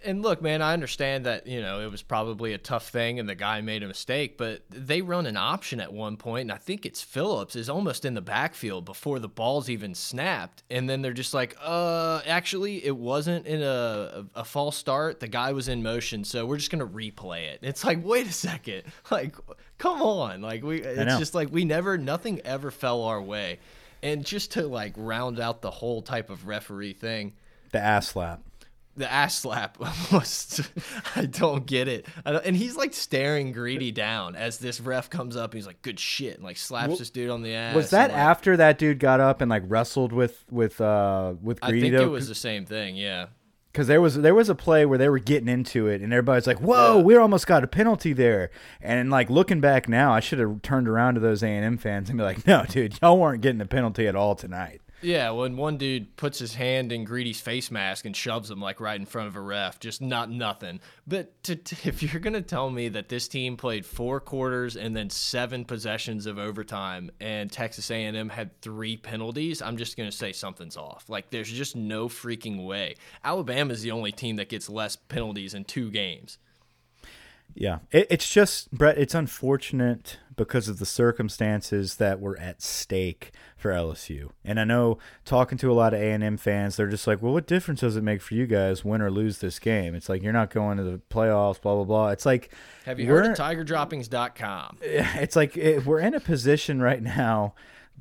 and 0.04 0.22
look, 0.22 0.42
man, 0.42 0.62
I 0.62 0.74
understand 0.74 1.26
that 1.26 1.46
you 1.46 1.62
know 1.62 1.82
it 1.82 1.92
was 1.92 2.02
probably 2.02 2.54
a 2.54 2.58
tough 2.58 2.90
thing, 2.90 3.20
and 3.20 3.28
the 3.28 3.36
guy 3.36 3.62
made 3.62 3.84
a 3.84 3.88
mistake. 3.88 4.38
But 4.38 4.62
they 4.70 5.02
run 5.02 5.26
an 5.26 5.36
option 5.36 5.80
at 5.80 5.92
one 5.92 6.16
point, 6.16 6.44
and 6.44 6.52
I 6.52 6.58
think 6.58 6.86
it's 6.86 7.02
Phillips 7.02 7.56
is 7.56 7.70
almost 7.70 8.06
in 8.06 8.14
the 8.14 8.22
backfield 8.22 8.86
before 8.86 9.20
the 9.20 9.28
ball's 9.28 9.70
even 9.70 9.94
snapped, 9.94 10.64
and 10.70 10.90
then 10.90 11.02
they're 11.02 11.12
just 11.12 11.34
like, 11.34 11.58
"Uh, 11.62 12.22
actually, 12.26 12.86
it 12.86 12.96
wasn't 12.96 13.46
in 13.46 13.62
a 13.62 14.26
a, 14.36 14.40
a 14.40 14.46
false 14.46 14.78
start. 14.78 15.20
The 15.20 15.28
guy 15.28 15.52
was 15.52 15.68
in 15.68 15.84
motion, 15.84 16.24
so 16.24 16.46
we're 16.46 16.58
just 16.58 16.72
gonna 16.72 16.88
replay 16.88 17.48
it." 17.48 17.60
It's 17.62 17.84
like, 17.84 18.04
wait 18.04 18.28
a 18.28 18.34
second, 18.34 18.84
like, 19.12 19.36
come 19.78 20.02
on, 20.02 20.42
like 20.42 20.64
we, 20.64 20.82
it's 20.82 21.18
just 21.18 21.36
like 21.36 21.52
we 21.52 21.66
never, 21.66 21.98
nothing 21.98 22.40
ever 22.46 22.72
fell 22.72 23.04
our 23.04 23.22
way, 23.22 23.60
and 24.02 24.26
just 24.26 24.52
to 24.54 24.66
like 24.66 24.94
round 24.96 25.40
out 25.40 25.62
the 25.62 25.72
whole 25.72 26.02
type 26.02 26.30
of 26.30 26.48
referee 26.48 26.94
thing, 26.94 27.34
the 27.72 27.80
ass 27.80 28.08
slap 28.08 28.42
the 29.00 29.12
ass 29.12 29.40
slap 29.40 29.80
was 30.12 30.70
I 31.16 31.26
don't 31.26 31.66
get 31.66 31.88
it. 31.88 32.06
Don't, 32.26 32.46
and 32.46 32.56
he's 32.56 32.76
like 32.76 32.94
staring 32.94 33.52
greedy 33.52 33.92
down 33.92 34.36
as 34.36 34.60
this 34.60 34.80
ref 34.80 35.10
comes 35.10 35.36
up. 35.36 35.54
he's 35.54 35.66
like, 35.66 35.82
"Good 35.82 36.00
shit," 36.00 36.36
and 36.36 36.44
like 36.44 36.58
slaps 36.58 36.90
well, 36.90 36.98
this 36.98 37.10
dude 37.10 37.30
on 37.30 37.42
the 37.42 37.56
ass. 37.56 37.76
Was 37.76 37.90
that 37.92 38.12
like, 38.12 38.20
after 38.20 38.58
that 38.58 38.78
dude 38.78 39.00
got 39.00 39.20
up 39.20 39.42
and 39.42 39.50
like 39.50 39.64
wrestled 39.66 40.14
with 40.14 40.44
with 40.52 40.80
uh 40.82 41.34
with 41.42 41.60
greedy? 41.62 41.88
I 41.88 41.92
think 41.92 42.02
it 42.04 42.12
was 42.12 42.28
the 42.28 42.36
same 42.36 42.66
thing. 42.66 42.96
Yeah. 42.96 43.28
Because 43.72 43.88
there 43.88 44.02
was 44.02 44.16
there 44.16 44.36
was 44.36 44.50
a 44.50 44.56
play 44.56 44.86
where 44.86 44.98
they 44.98 45.10
were 45.10 45.20
getting 45.20 45.48
into 45.48 45.88
it, 45.88 46.02
and 46.02 46.12
everybody's 46.12 46.48
like, 46.48 46.60
"Whoa, 46.60 46.98
yeah. 46.98 47.04
we 47.04 47.16
almost 47.16 47.48
got 47.48 47.64
a 47.64 47.68
penalty 47.68 48.14
there." 48.14 48.50
And 48.82 49.10
like 49.10 49.30
looking 49.30 49.62
back 49.62 49.88
now, 49.88 50.12
I 50.12 50.20
should 50.20 50.40
have 50.40 50.62
turned 50.62 50.90
around 50.90 51.14
to 51.14 51.20
those 51.20 51.42
A 51.44 51.48
and 51.48 51.64
M 51.64 51.78
fans 51.78 52.10
and 52.10 52.18
be 52.18 52.24
like, 52.24 52.46
"No, 52.48 52.66
dude, 52.68 53.00
y'all 53.02 53.18
weren't 53.18 53.42
getting 53.42 53.62
a 53.62 53.66
penalty 53.66 54.08
at 54.08 54.16
all 54.16 54.36
tonight." 54.36 54.82
Yeah, 55.02 55.32
when 55.32 55.56
one 55.56 55.78
dude 55.78 56.18
puts 56.18 56.40
his 56.40 56.56
hand 56.56 56.92
in 56.92 57.06
Greedy's 57.06 57.40
face 57.40 57.72
mask 57.72 58.06
and 58.06 58.16
shoves 58.16 58.52
him 58.52 58.60
like 58.60 58.82
right 58.82 59.00
in 59.00 59.06
front 59.06 59.30
of 59.30 59.38
a 59.38 59.42
ref, 59.42 59.80
just 59.80 60.02
not 60.02 60.30
nothing. 60.30 60.82
But 61.08 61.42
to, 61.44 61.56
to, 61.56 61.76
if 61.88 62.04
you're 62.04 62.20
gonna 62.20 62.42
tell 62.42 62.70
me 62.70 62.90
that 62.90 63.08
this 63.08 63.28
team 63.30 63.56
played 63.56 63.86
four 63.86 64.20
quarters 64.20 64.76
and 64.76 64.96
then 64.96 65.10
seven 65.10 65.64
possessions 65.64 66.26
of 66.26 66.38
overtime, 66.38 67.12
and 67.22 67.50
Texas 67.50 67.90
A&M 67.90 68.30
had 68.30 68.62
three 68.62 68.98
penalties, 68.98 69.62
I'm 69.62 69.78
just 69.78 69.96
gonna 69.96 70.12
say 70.12 70.34
something's 70.34 70.76
off. 70.76 71.06
Like 71.08 71.30
there's 71.30 71.52
just 71.52 71.78
no 71.78 72.10
freaking 72.10 72.66
way. 72.66 72.96
Alabama's 73.24 73.82
the 73.82 73.92
only 73.92 74.12
team 74.12 74.36
that 74.36 74.50
gets 74.50 74.70
less 74.70 74.98
penalties 74.98 75.54
in 75.54 75.64
two 75.64 75.92
games. 75.92 76.40
Yeah, 77.60 77.80
it, 77.92 78.08
it's 78.10 78.30
just 78.30 78.72
Brett. 78.72 78.98
It's 78.98 79.14
unfortunate 79.14 80.18
because 80.38 80.70
of 80.70 80.80
the 80.80 80.86
circumstances 80.86 81.98
that 81.98 82.22
were 82.22 82.40
at 82.40 82.62
stake 82.62 83.34
for 83.58 83.72
LSU. 83.72 84.30
And 84.46 84.62
I 84.62 84.64
know 84.64 84.98
talking 85.26 85.58
to 85.58 85.70
a 85.70 85.74
lot 85.74 85.94
of 85.94 86.00
A&M 86.00 86.38
fans, 86.38 86.78
they're 86.78 86.88
just 86.88 87.06
like, 87.06 87.22
"Well, 87.22 87.34
what 87.34 87.48
difference 87.48 87.82
does 87.82 87.98
it 87.98 88.02
make 88.02 88.22
for 88.22 88.34
you 88.36 88.48
guys 88.48 88.86
win 88.86 89.02
or 89.02 89.12
lose 89.12 89.40
this 89.40 89.60
game?" 89.60 89.94
It's 89.94 90.08
like 90.08 90.24
you're 90.24 90.32
not 90.32 90.52
going 90.52 90.78
to 90.78 90.84
the 90.84 91.02
playoffs, 91.12 91.62
blah 91.62 91.76
blah 91.76 91.84
blah. 91.84 92.10
It's 92.12 92.26
like 92.26 92.50
Have 92.86 92.98
you 92.98 93.08
heard 93.08 93.26
of 93.26 93.38
tigerdroppings.com? 93.38 94.78
It's 94.82 95.36
like 95.36 95.58
it, 95.58 95.86
we're 95.86 96.00
in 96.00 96.14
a 96.14 96.22
position 96.22 96.82
right 96.82 97.04
now 97.04 97.56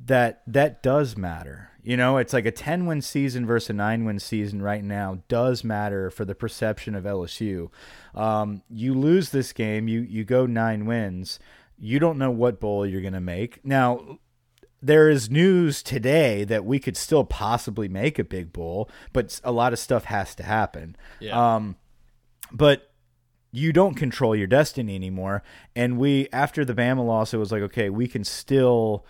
that 0.05 0.41
that 0.47 0.81
does 0.81 1.17
matter. 1.17 1.68
You 1.81 1.95
know, 1.95 2.17
it's 2.17 2.33
like 2.33 2.45
a 2.45 2.51
10 2.51 2.85
win 2.85 3.01
season 3.01 3.45
versus 3.45 3.69
a 3.69 3.73
9 3.73 4.05
win 4.05 4.19
season 4.19 4.61
right 4.61 4.83
now 4.83 5.19
does 5.27 5.63
matter 5.63 6.09
for 6.09 6.25
the 6.25 6.35
perception 6.35 6.93
of 6.93 7.05
LSU. 7.05 7.69
Um, 8.13 8.63
you 8.69 8.93
lose 8.93 9.29
this 9.29 9.53
game, 9.53 9.87
you 9.87 10.01
you 10.01 10.25
go 10.25 10.45
9 10.45 10.85
wins 10.85 11.39
you 11.79 11.99
don't 11.99 12.17
know 12.17 12.31
what 12.31 12.59
bowl 12.59 12.85
you're 12.85 13.01
going 13.01 13.13
to 13.13 13.21
make. 13.21 13.65
Now, 13.65 14.19
there 14.81 15.09
is 15.09 15.29
news 15.29 15.81
today 15.81 16.43
that 16.43 16.65
we 16.65 16.79
could 16.79 16.97
still 16.97 17.23
possibly 17.23 17.87
make 17.87 18.19
a 18.19 18.23
big 18.23 18.51
bowl, 18.51 18.89
but 19.13 19.39
a 19.43 19.51
lot 19.51 19.73
of 19.73 19.79
stuff 19.79 20.05
has 20.05 20.35
to 20.35 20.43
happen. 20.43 20.95
Yeah. 21.19 21.55
Um, 21.55 21.77
but 22.51 22.91
you 23.51 23.73
don't 23.73 23.95
control 23.95 24.35
your 24.35 24.47
destiny 24.47 24.95
anymore. 24.95 25.41
And 25.75 25.97
we, 25.97 26.27
after 26.31 26.63
the 26.65 26.75
Bama 26.75 27.05
loss, 27.05 27.33
it 27.33 27.37
was 27.37 27.51
like, 27.51 27.63
okay, 27.63 27.89
we 27.89 28.07
can 28.07 28.23
still 28.23 29.05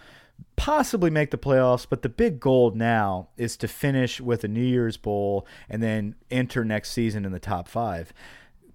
possibly 0.56 1.10
make 1.10 1.32
the 1.32 1.38
playoffs, 1.38 1.86
but 1.90 2.02
the 2.02 2.10
big 2.10 2.40
goal 2.40 2.72
now 2.72 3.30
is 3.38 3.58
to 3.58 3.68
finish 3.68 4.20
with 4.20 4.44
a 4.44 4.48
New 4.48 4.64
Year's 4.64 4.98
Bowl 4.98 5.46
and 5.70 5.82
then 5.82 6.16
enter 6.30 6.66
next 6.66 6.92
season 6.92 7.26
in 7.26 7.32
the 7.32 7.40
top 7.40 7.68
five 7.68 8.14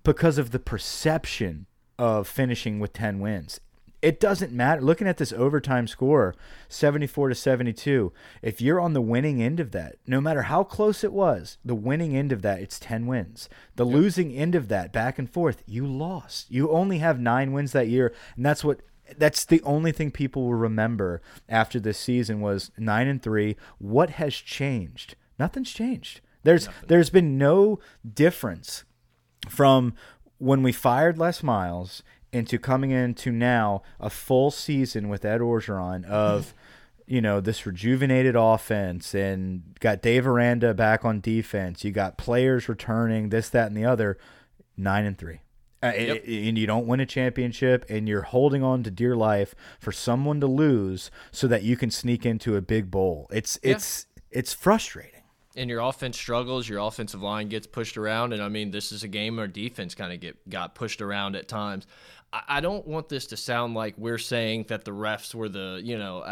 because 0.03 0.39
of 0.39 0.51
the 0.51 0.59
perception 0.59 1.67
of 1.99 2.27
finishing 2.27 2.81
with 2.81 2.93
10 2.93 3.21
wins 3.21 3.61
it 4.05 4.21
doesn't 4.21 4.53
matter. 4.53 4.83
Looking 4.83 5.09
at 5.09 5.17
this 5.17 5.33
overtime 5.33 5.87
score, 5.87 6.35
74 6.69 7.31
to 7.31 7.35
72, 7.35 8.13
if 8.43 8.61
you're 8.61 8.79
on 8.79 8.93
the 8.93 9.01
winning 9.01 9.43
end 9.43 9.61
of 9.61 9.71
that, 9.71 9.97
no 10.07 10.21
matter 10.21 10.43
how 10.43 10.63
close 10.63 11.03
it 11.03 11.13
was, 11.13 11.57
the 11.65 11.75
winning 11.75 12.15
end 12.15 12.31
of 12.31 12.43
that, 12.43 12.61
it's 12.61 12.79
10 12.79 13.07
wins. 13.07 13.49
The 13.77 13.87
yep. 13.87 13.95
losing 13.95 14.31
end 14.35 14.55
of 14.55 14.69
that, 14.69 14.93
back 14.93 15.19
and 15.19 15.29
forth, 15.29 15.63
you 15.65 15.87
lost. 15.87 16.51
You 16.51 16.71
only 16.71 16.99
have 16.99 17.19
nine 17.19 17.53
wins 17.53 17.73
that 17.73 17.89
year. 17.89 18.13
And 18.37 18.45
that's 18.45 18.63
what 18.63 18.81
that's 19.19 19.45
the 19.45 19.63
only 19.63 19.93
thing 19.93 20.11
people 20.11 20.45
will 20.45 20.55
remember 20.55 21.21
after 21.49 21.79
this 21.79 21.99
season 21.99 22.41
was 22.41 22.71
nine 22.79 23.07
and 23.07 23.23
three. 23.23 23.57
What 23.79 24.11
has 24.11 24.35
changed? 24.35 25.15
Nothing's 25.39 25.73
changed. 25.73 26.21
There's 26.43 26.67
Nothing. 26.67 26.85
there's 26.89 27.11
been 27.11 27.39
no 27.39 27.79
difference 28.15 28.85
from 29.49 29.95
when 30.39 30.63
we 30.63 30.73
fired 30.73 31.19
Les 31.19 31.43
Miles 31.43 32.03
into 32.33 32.59
coming 32.59 32.91
into 32.91 33.31
now 33.31 33.83
a 34.01 34.11
full 34.11 34.51
season 34.51 35.09
with 35.09 35.25
Ed 35.25 35.41
Orgeron 35.41 36.05
of, 36.05 36.53
you 37.07 37.21
know, 37.21 37.41
this 37.41 37.65
rejuvenated 37.65 38.35
offense 38.37 39.15
and 39.15 39.63
got 39.81 40.03
Dave 40.03 40.27
Aranda 40.27 40.75
back 40.75 41.05
on 41.05 41.21
defense. 41.21 41.85
You 41.85 41.93
got 41.93 42.19
players 42.19 42.69
returning, 42.69 43.29
this, 43.29 43.49
that, 43.51 43.69
and 43.69 43.77
the 43.77 43.85
other. 43.85 44.19
Nine 44.77 45.05
and 45.05 45.17
three. 45.17 45.41
Uh, 45.85 45.93
yep. 45.97 46.25
and 46.27 46.59
you 46.59 46.67
don't 46.67 46.87
win 46.87 47.01
a 47.01 47.07
championship, 47.07 47.85
and 47.89 48.09
you're 48.09 48.23
holding 48.23 48.63
on 48.63 48.83
to 48.83 48.91
dear 48.91 49.15
life 49.17 49.55
for 49.79 49.93
someone 49.93 50.41
to 50.41 50.47
lose 50.47 51.11
so 51.31 51.47
that 51.47 51.63
you 51.63 51.77
can 51.77 51.91
sneak 51.91 52.25
into 52.25 52.57
a 52.57 52.61
big 52.61 52.91
bowl. 52.91 53.29
It's 53.33 53.59
yeah. 53.63 53.73
it's 53.73 54.07
it's 54.31 54.53
frustrating 54.53 55.15
and 55.57 55.71
your 55.71 55.81
offense 55.81 56.19
struggles, 56.19 56.69
your 56.69 56.81
offensive 56.81 57.23
line 57.23 57.49
gets 57.49 57.67
pushed 57.67 57.97
around, 57.97 58.33
and 58.33 58.43
I 58.43 58.49
mean 58.49 58.71
this 58.71 58.93
is 58.93 59.03
a 59.03 59.09
game 59.09 59.37
where 59.37 59.47
defense 59.47 59.95
kind 59.95 60.13
of 60.13 60.21
get 60.21 60.49
got 60.49 60.75
pushed 60.75 61.01
around 61.01 61.37
at 61.37 61.49
times. 61.49 61.87
I 62.49 62.61
don't 62.61 62.85
want 62.85 63.09
this 63.09 63.29
to 63.29 63.37
sound 63.37 63.75
like 63.75 63.95
we're 63.97 64.19
saying 64.19 64.65
that 64.69 64.85
the 64.85 64.91
refs 64.91 65.35
were 65.37 65.49
the 65.49 65.81
you 65.83 65.97
know 65.97 66.23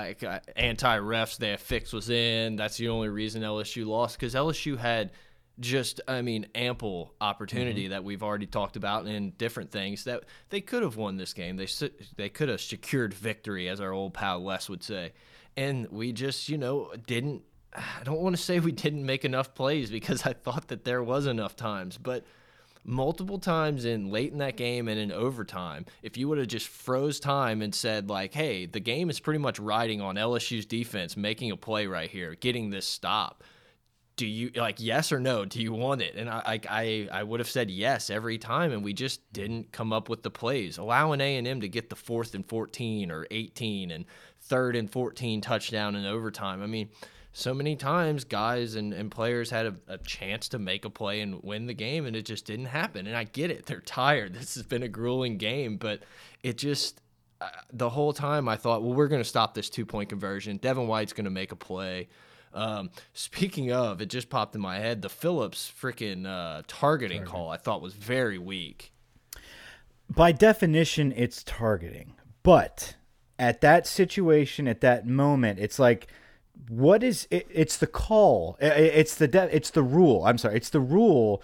anti 0.57 0.99
refs. 0.99 1.37
Their 1.39 1.57
fix 1.57 1.93
was 1.93 2.11
in. 2.11 2.57
That's 2.57 2.77
the 2.77 2.89
only 2.89 3.09
reason 3.09 3.43
LSU 3.43 3.87
lost 3.87 4.19
because 4.19 4.35
LSU 4.35 4.77
had 4.77 5.13
just 5.61 6.01
I 6.09 6.23
mean 6.23 6.47
ample 6.55 7.15
opportunity 7.21 7.83
mm 7.83 7.87
-hmm. 7.87 7.91
that 7.91 8.05
we've 8.05 8.23
already 8.23 8.47
talked 8.47 8.77
about 8.77 9.07
in 9.07 9.33
different 9.39 9.71
things 9.71 10.05
that 10.05 10.25
they 10.49 10.61
could 10.61 10.83
have 10.83 10.97
won 10.97 11.17
this 11.17 11.35
game. 11.35 11.57
They 11.57 11.69
they 12.17 12.29
could 12.29 12.49
have 12.49 12.61
secured 12.61 13.15
victory, 13.15 13.69
as 13.69 13.81
our 13.81 13.93
old 13.93 14.15
pal 14.15 14.43
Wes 14.43 14.69
would 14.69 14.83
say, 14.83 15.13
and 15.57 15.89
we 15.91 16.13
just 16.13 16.49
you 16.49 16.59
know 16.59 16.93
didn't. 17.07 17.43
I 17.75 18.05
don't 18.05 18.21
want 18.21 18.37
to 18.37 18.43
say 18.43 18.61
we 18.61 18.73
didn't 18.73 19.05
make 19.05 19.25
enough 19.25 19.55
plays 19.55 19.91
because 19.91 20.27
I 20.31 20.35
thought 20.35 20.69
that 20.69 20.85
there 20.85 21.03
was 21.03 21.27
enough 21.27 21.57
times, 21.57 21.99
but 21.99 22.25
multiple 22.85 23.39
times 23.39 23.85
in 23.85 24.11
late 24.11 24.33
in 24.33 24.39
that 24.39 24.57
game 24.57 24.89
and 24.89 24.99
in 24.99 25.13
overtime, 25.13 25.87
if 26.03 26.17
you 26.17 26.29
would 26.29 26.39
have 26.39 26.49
just 26.49 26.69
froze 26.69 27.21
time 27.21 27.63
and 27.63 27.75
said 27.75 28.11
like, 28.11 28.35
"Hey, 28.35 28.67
the 28.67 28.81
game 28.81 29.11
is 29.11 29.21
pretty 29.21 29.39
much 29.39 29.59
riding 29.59 30.01
on 30.01 30.17
LSU's 30.17 30.67
defense 30.67 31.17
making 31.17 31.51
a 31.51 31.57
play 31.57 31.87
right 31.87 32.11
here, 32.11 32.35
getting 32.35 32.71
this 32.71 32.87
stop." 32.87 33.45
Do 34.23 34.29
you 34.29 34.53
like 34.55 34.77
yes 34.79 35.11
or 35.11 35.19
no? 35.19 35.45
Do 35.45 35.61
you 35.61 35.73
want 35.73 36.01
it? 36.01 36.15
And 36.15 36.31
I 36.31 36.61
I 36.71 37.09
I 37.11 37.25
would 37.25 37.41
have 37.41 37.51
said 37.51 37.73
yes 37.73 38.09
every 38.09 38.39
time, 38.39 38.71
and 38.71 38.85
we 38.85 38.93
just 38.93 39.21
didn't 39.33 39.73
come 39.73 39.93
up 39.93 40.09
with 40.09 40.23
the 40.23 40.31
plays, 40.31 40.79
allowing 40.79 41.21
A 41.21 41.39
and 41.39 41.45
M 41.45 41.61
to 41.61 41.69
get 41.69 41.91
the 41.91 41.97
fourth 41.97 42.33
and 42.37 42.47
fourteen 42.47 43.11
or 43.11 43.27
eighteen 43.33 43.91
and 43.91 44.05
third 44.43 44.77
and 44.77 44.89
fourteen 44.89 45.41
touchdown 45.41 45.97
in 45.97 46.07
overtime. 46.07 46.63
I 46.63 46.69
mean, 46.69 46.91
so 47.33 47.53
many 47.53 47.75
times 47.75 48.23
guys 48.23 48.77
and, 48.77 48.93
and 48.93 49.11
players 49.11 49.51
had 49.51 49.67
a, 49.67 49.75
a, 49.89 49.99
chance 49.99 50.51
to 50.51 50.61
make 50.61 50.85
a 50.85 50.91
play 50.91 51.21
and 51.21 51.43
win 51.43 51.67
the 51.67 51.75
game 51.75 52.07
and 52.07 52.15
it 52.15 52.25
just 52.25 52.45
didn't 52.45 52.67
happen 52.67 53.07
and 53.07 53.17
i 53.17 53.25
get 53.25 53.51
it 53.51 53.65
they're 53.65 53.81
tired 53.81 54.35
this 54.39 54.55
has 54.55 54.65
been 54.65 54.83
a 54.83 54.89
grueling 54.89 55.39
game 55.39 55.79
but 55.79 56.03
it 56.43 56.59
just 56.59 57.01
uh, 57.41 57.49
the 57.73 57.89
whole 57.89 58.13
time 58.13 58.51
i 58.51 58.57
thought 58.57 58.83
well 58.83 58.93
we're 58.93 59.09
going 59.09 59.23
to 59.23 59.29
stop 59.29 59.55
this 59.55 59.71
two 59.71 59.87
point 59.87 60.11
conversion 60.11 60.59
devin 60.59 60.87
white's 60.87 61.15
going 61.15 61.25
to 61.25 61.31
make 61.31 61.53
a 61.53 61.57
play 61.57 62.07
um, 62.55 62.91
speaking 63.13 63.73
of 63.73 64.01
it 64.01 64.07
just 64.07 64.29
popped 64.29 64.55
in 64.55 64.61
my 64.61 64.79
head 64.79 65.03
the 65.03 65.09
phillips 65.09 65.73
freaking 65.81 66.27
uh, 66.27 66.63
targeting 66.67 67.19
Target. 67.19 67.33
call 67.33 67.51
i 67.51 67.57
thought 67.57 67.83
was 67.83 67.95
very 67.95 68.39
weak. 68.39 68.93
By 70.09 70.33
definition 70.33 71.13
it's 71.17 71.43
targeting. 71.43 72.15
But 72.43 72.97
at 73.39 73.61
that 73.61 73.87
situation 73.87 74.69
at 74.69 74.81
that 74.83 75.07
moment 75.07 75.59
it's 75.59 75.79
like 75.79 76.09
what 76.69 77.03
is 77.03 77.27
it, 77.31 77.47
it's 77.51 77.77
the 77.77 77.87
call. 77.87 78.57
It's 78.61 79.15
the 79.15 79.49
it's 79.51 79.71
the 79.71 79.83
rule. 79.83 80.25
I'm 80.25 80.39
sorry 80.39 80.57
it's 80.57 80.71
the 80.71 80.81
rule 80.81 81.43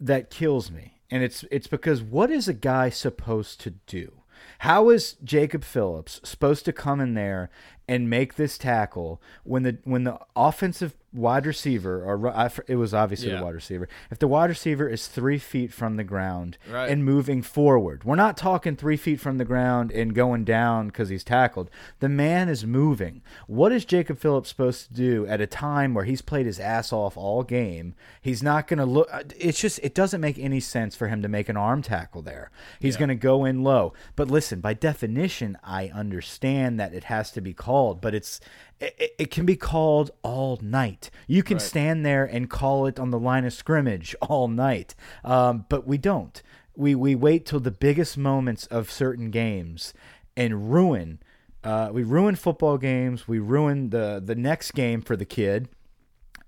that 0.00 0.30
kills 0.30 0.70
me. 0.70 1.00
And 1.10 1.22
it's 1.22 1.44
it's 1.50 1.66
because 1.66 2.02
what 2.02 2.30
is 2.30 2.48
a 2.48 2.54
guy 2.54 2.90
supposed 2.90 3.60
to 3.60 3.70
do 3.70 4.21
how 4.60 4.88
is 4.88 5.14
jacob 5.24 5.64
phillips 5.64 6.20
supposed 6.24 6.64
to 6.64 6.72
come 6.72 7.00
in 7.00 7.14
there 7.14 7.50
and 7.88 8.08
make 8.08 8.34
this 8.34 8.58
tackle 8.58 9.20
when 9.44 9.62
the 9.62 9.78
when 9.84 10.04
the 10.04 10.18
offensive 10.36 10.94
wide 11.14 11.44
receiver, 11.46 12.02
or 12.04 12.16
ru- 12.16 12.30
I 12.30 12.46
f- 12.46 12.60
it 12.68 12.76
was 12.76 12.94
obviously 12.94 13.30
Yeah. 13.30 13.38
the 13.38 13.44
wide 13.44 13.54
receiver, 13.54 13.88
if 14.10 14.18
the 14.18 14.26
wide 14.28 14.48
receiver 14.48 14.88
is 14.88 15.08
three 15.08 15.38
feet 15.38 15.72
from 15.72 15.96
the 15.96 16.04
ground 16.04 16.56
Right. 16.70 16.88
and 16.90 17.04
moving 17.04 17.42
forward, 17.42 18.04
we're 18.04 18.16
not 18.16 18.36
talking 18.36 18.76
three 18.76 18.96
feet 18.96 19.20
from 19.20 19.36
the 19.38 19.44
ground 19.44 19.90
and 19.92 20.14
going 20.14 20.44
down 20.44 20.86
because 20.86 21.10
he's 21.10 21.22
tackled. 21.24 21.70
The 22.00 22.08
man 22.08 22.48
is 22.48 22.64
moving. 22.64 23.20
What 23.46 23.72
is 23.72 23.84
Jacob 23.84 24.18
Phillips 24.18 24.48
supposed 24.48 24.88
to 24.88 24.94
do 24.94 25.26
at 25.26 25.40
a 25.40 25.46
time 25.46 25.92
where 25.92 26.04
he's 26.04 26.22
played 26.22 26.46
his 26.46 26.58
ass 26.58 26.92
off 26.92 27.16
all 27.16 27.42
game? 27.42 27.94
He's 28.20 28.42
not 28.42 28.66
going 28.66 28.78
to 28.78 28.86
look. 28.86 29.08
uh, 29.12 29.22
It's 29.38 29.60
just, 29.60 29.80
it 29.82 29.94
doesn't 29.94 30.20
make 30.20 30.38
any 30.38 30.60
sense 30.60 30.96
for 30.96 31.08
him 31.08 31.20
to 31.22 31.28
make 31.28 31.48
an 31.50 31.56
arm 31.58 31.82
tackle 31.82 32.22
there. 32.22 32.50
He's 32.80 32.96
going 32.96 33.08
to 33.10 33.14
go 33.14 33.44
in 33.44 33.62
low. 33.62 33.92
But 34.16 34.28
listen, 34.30 34.60
by 34.60 34.74
definition, 34.74 35.58
I 35.62 35.88
understand 35.88 36.80
that 36.80 36.94
it 36.94 37.04
has 37.04 37.30
to 37.32 37.40
be 37.40 37.52
called, 37.52 38.00
but 38.00 38.14
it's, 38.14 38.40
it, 38.82 39.14
it 39.18 39.30
can 39.30 39.46
be 39.46 39.56
called 39.56 40.10
all 40.22 40.58
night. 40.60 41.10
You 41.26 41.42
can 41.42 41.58
stand 41.58 42.04
there 42.04 42.24
and 42.24 42.50
call 42.50 42.86
it 42.86 42.98
on 42.98 43.10
the 43.10 43.18
line 43.18 43.44
of 43.44 43.52
scrimmage 43.52 44.14
all 44.22 44.48
night, 44.48 44.94
um, 45.24 45.66
but 45.68 45.86
we 45.86 45.98
don't. 45.98 46.42
We 46.76 46.94
we 46.94 47.14
wait 47.14 47.46
till 47.46 47.60
the 47.60 47.70
biggest 47.70 48.16
moments 48.16 48.66
of 48.66 48.90
certain 48.90 49.30
games 49.30 49.94
and 50.36 50.72
ruin. 50.72 51.20
Uh, 51.62 51.90
we 51.92 52.02
ruin 52.02 52.34
football 52.34 52.78
games. 52.78 53.28
We 53.28 53.38
ruin 53.38 53.90
the 53.90 54.20
the 54.24 54.34
next 54.34 54.72
game 54.72 55.02
for 55.02 55.16
the 55.16 55.26
kid. 55.26 55.68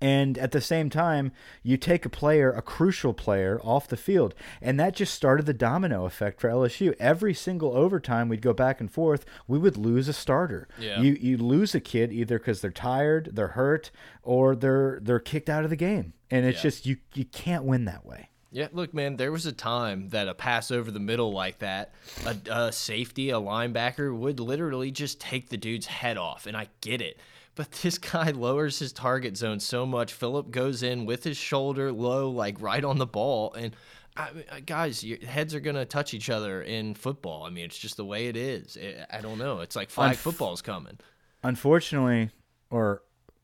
And 0.01 0.37
at 0.37 0.51
the 0.51 0.61
same 0.61 0.89
time, 0.89 1.31
you 1.63 1.77
take 1.77 2.05
a 2.05 2.09
player, 2.09 2.51
a 2.51 2.61
crucial 2.61 3.13
player, 3.13 3.59
off 3.63 3.87
the 3.87 3.97
field. 3.97 4.35
And 4.61 4.79
that 4.79 4.95
just 4.95 5.13
started 5.13 5.45
the 5.45 5.53
domino 5.53 6.05
effect 6.05 6.39
for 6.41 6.49
LSU. 6.49 6.95
Every 6.99 7.33
single 7.33 7.73
overtime 7.75 8.29
we'd 8.29 8.41
go 8.41 8.53
back 8.53 8.79
and 8.79 8.91
forth, 8.91 9.25
we 9.47 9.57
would 9.57 9.77
lose 9.77 10.07
a 10.07 10.13
starter. 10.13 10.67
Yeah. 10.79 11.01
You 11.01 11.13
you 11.19 11.37
lose 11.37 11.73
a 11.75 11.79
kid 11.79 12.11
either 12.11 12.37
because 12.37 12.61
they're 12.61 12.71
tired, 12.71 13.31
they're 13.33 13.49
hurt, 13.49 13.91
or 14.23 14.55
they're 14.55 14.99
they're 15.01 15.19
kicked 15.19 15.49
out 15.49 15.63
of 15.63 15.69
the 15.69 15.75
game. 15.75 16.13
And 16.29 16.45
it's 16.45 16.57
Yeah. 16.59 16.63
just 16.63 16.85
you 16.85 16.97
you 17.13 17.25
can't 17.25 17.63
win 17.63 17.85
that 17.85 18.05
way. 18.05 18.29
Yeah, 18.51 18.69
look, 18.71 18.93
man, 18.93 19.17
there 19.17 19.33
was 19.33 19.45
a 19.45 19.51
time 19.51 20.09
that 20.09 20.29
a 20.29 20.33
pass 20.33 20.71
over 20.71 20.89
the 20.89 20.99
middle 20.99 21.33
like 21.33 21.59
that, 21.59 21.91
a, 22.25 22.37
a 22.49 22.71
safety, 22.71 23.29
a 23.29 23.33
linebacker 23.35 24.15
would 24.17 24.39
literally 24.39 24.91
just 24.91 25.19
take 25.19 25.49
the 25.49 25.57
dude's 25.57 25.87
head 25.87 26.15
off, 26.15 26.45
and 26.47 26.55
I 26.55 26.69
get 26.79 27.01
it. 27.01 27.19
But 27.55 27.71
this 27.71 27.97
guy 27.97 28.31
lowers 28.35 28.79
his 28.79 28.91
target 28.93 29.37
zone 29.37 29.59
so 29.59 29.85
much. 29.85 30.13
Philip 30.13 30.51
goes 30.51 30.83
in 30.83 31.05
with 31.05 31.23
his 31.23 31.37
shoulder 31.37 31.91
low, 31.91 32.29
like 32.29 32.61
right 32.61 32.83
on 32.83 32.97
the 32.97 33.05
ball, 33.05 33.53
and 33.53 33.75
I, 34.17 34.31
mean, 34.31 34.43
uh, 34.51 34.59
guys, 34.65 35.03
your 35.03 35.17
heads 35.25 35.53
are 35.55 35.59
gonna 35.59 35.85
touch 35.85 36.13
each 36.13 36.29
other 36.29 36.61
in 36.61 36.93
football. 36.95 37.43
I 37.43 37.49
mean, 37.49 37.65
it's 37.65 37.77
just 37.77 37.97
the 37.97 38.05
way 38.05 38.27
it 38.27 38.37
is. 38.37 38.77
I 38.81 39.17
I 39.17 39.21
don't 39.21 39.37
know. 39.37 39.59
It's 39.61 39.75
like 39.75 39.89
flag 39.89 40.13
Unf- 40.15 40.19
football's 40.19 40.61
coming. 40.61 40.97
unfortunately, 41.43 42.29
or 42.69 43.03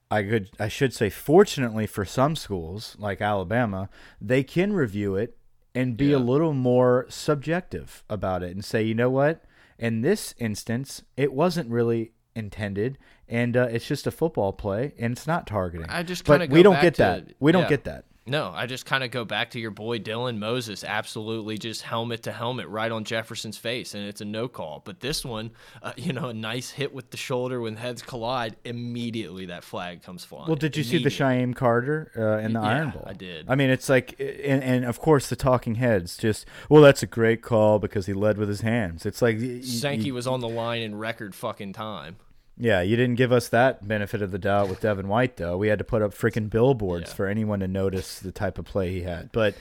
I 0.09 0.23
could 0.23 0.49
I 0.59 0.67
should 0.67 0.93
say 0.93 1.09
fortunately 1.09 1.87
for 1.87 2.03
some 2.05 2.35
schools 2.35 2.95
like 2.99 3.21
Alabama, 3.21 3.89
they 4.19 4.43
can 4.43 4.73
review 4.73 5.15
it 5.15 5.37
and 5.73 5.95
be 5.95 6.07
Yeah. 6.07 6.17
a 6.17 6.19
little 6.19 6.53
more 6.53 7.05
subjective 7.09 8.03
about 8.09 8.43
it 8.43 8.51
and 8.51 8.63
say, 8.65 8.83
you 8.83 8.93
know 8.93 9.09
what, 9.09 9.43
in 9.79 10.01
this 10.01 10.33
instance, 10.37 11.03
it 11.15 11.31
wasn't 11.31 11.69
really 11.69 12.11
intended, 12.35 12.97
and 13.31 13.57
uh, 13.57 13.67
it's 13.71 13.87
just 13.87 14.05
a 14.05 14.11
football 14.11 14.53
play, 14.53 14.93
and 14.99 15.13
it's 15.13 15.25
not 15.25 15.47
targeting. 15.47 15.87
I 15.89 16.03
just 16.03 16.25
but 16.25 16.49
we 16.49 16.61
don't 16.61 16.81
get 16.81 16.95
to- 16.95 17.01
that. 17.01 17.33
We 17.39 17.51
don't 17.51 17.63
yeah. 17.63 17.69
get 17.69 17.85
that. 17.85 18.05
No, 18.27 18.51
I 18.53 18.67
just 18.67 18.85
kind 18.85 19.03
of 19.03 19.09
go 19.09 19.25
back 19.25 19.49
to 19.51 19.59
your 19.59 19.71
boy 19.71 19.97
Dylan 19.97 20.37
Moses, 20.37 20.83
absolutely 20.83 21.57
just 21.57 21.81
helmet 21.81 22.21
to 22.23 22.31
helmet 22.31 22.67
right 22.67 22.91
on 22.91 23.03
Jefferson's 23.03 23.57
face, 23.57 23.95
and 23.95 24.07
it's 24.07 24.21
a 24.21 24.25
no 24.25 24.47
call. 24.47 24.83
But 24.85 24.99
this 24.99 25.25
one, 25.25 25.51
uh, 25.81 25.93
you 25.97 26.13
know, 26.13 26.29
a 26.29 26.33
nice 26.33 26.69
hit 26.69 26.93
with 26.93 27.09
the 27.09 27.17
shoulder 27.17 27.59
when 27.59 27.77
heads 27.77 28.03
collide, 28.03 28.57
immediately 28.63 29.47
that 29.47 29.63
flag 29.63 30.03
comes 30.03 30.23
flying. 30.23 30.45
Well, 30.47 30.55
did 30.55 30.77
you 30.77 30.83
see 30.83 31.03
the 31.03 31.09
Shyheim 31.09 31.55
Carter 31.55 32.11
uh, 32.15 32.45
in 32.45 32.53
the 32.53 32.61
Yeah, 32.61 32.67
Iron 32.67 32.89
Bowl? 32.91 33.03
I 33.07 33.13
did. 33.13 33.49
I 33.49 33.55
mean, 33.55 33.71
it's 33.71 33.89
like, 33.89 34.19
and, 34.19 34.63
and 34.63 34.85
of 34.85 34.99
course, 34.99 35.27
the 35.27 35.35
talking 35.35 35.75
heads 35.75 36.15
just, 36.15 36.45
well, 36.69 36.83
that's 36.83 37.01
a 37.01 37.07
great 37.07 37.41
call 37.41 37.79
because 37.79 38.05
he 38.05 38.13
led 38.13 38.37
with 38.37 38.49
his 38.49 38.61
hands. 38.61 39.03
It's 39.03 39.23
like, 39.23 39.39
Sankey 39.63 40.11
was 40.11 40.27
on 40.27 40.41
the 40.41 40.49
line 40.49 40.83
in 40.83 40.93
record 40.93 41.33
fucking 41.33 41.73
time. 41.73 42.17
Yeah, 42.61 42.81
you 42.81 42.95
didn't 42.95 43.15
give 43.15 43.31
us 43.31 43.49
that 43.49 43.87
benefit 43.87 44.21
of 44.21 44.29
the 44.31 44.37
doubt 44.37 44.69
with 44.69 44.81
Devin 44.81 45.07
White, 45.07 45.37
though. 45.37 45.57
We 45.57 45.67
had 45.69 45.79
to 45.79 45.83
put 45.83 46.03
up 46.03 46.11
freaking 46.13 46.47
billboards 46.47 47.09
Yeah. 47.09 47.15
for 47.15 47.27
anyone 47.27 47.59
to 47.61 47.67
notice 47.67 48.19
the 48.19 48.31
type 48.31 48.59
of 48.59 48.65
play 48.65 48.91
he 48.91 49.01
had. 49.01 49.31
But, 49.31 49.55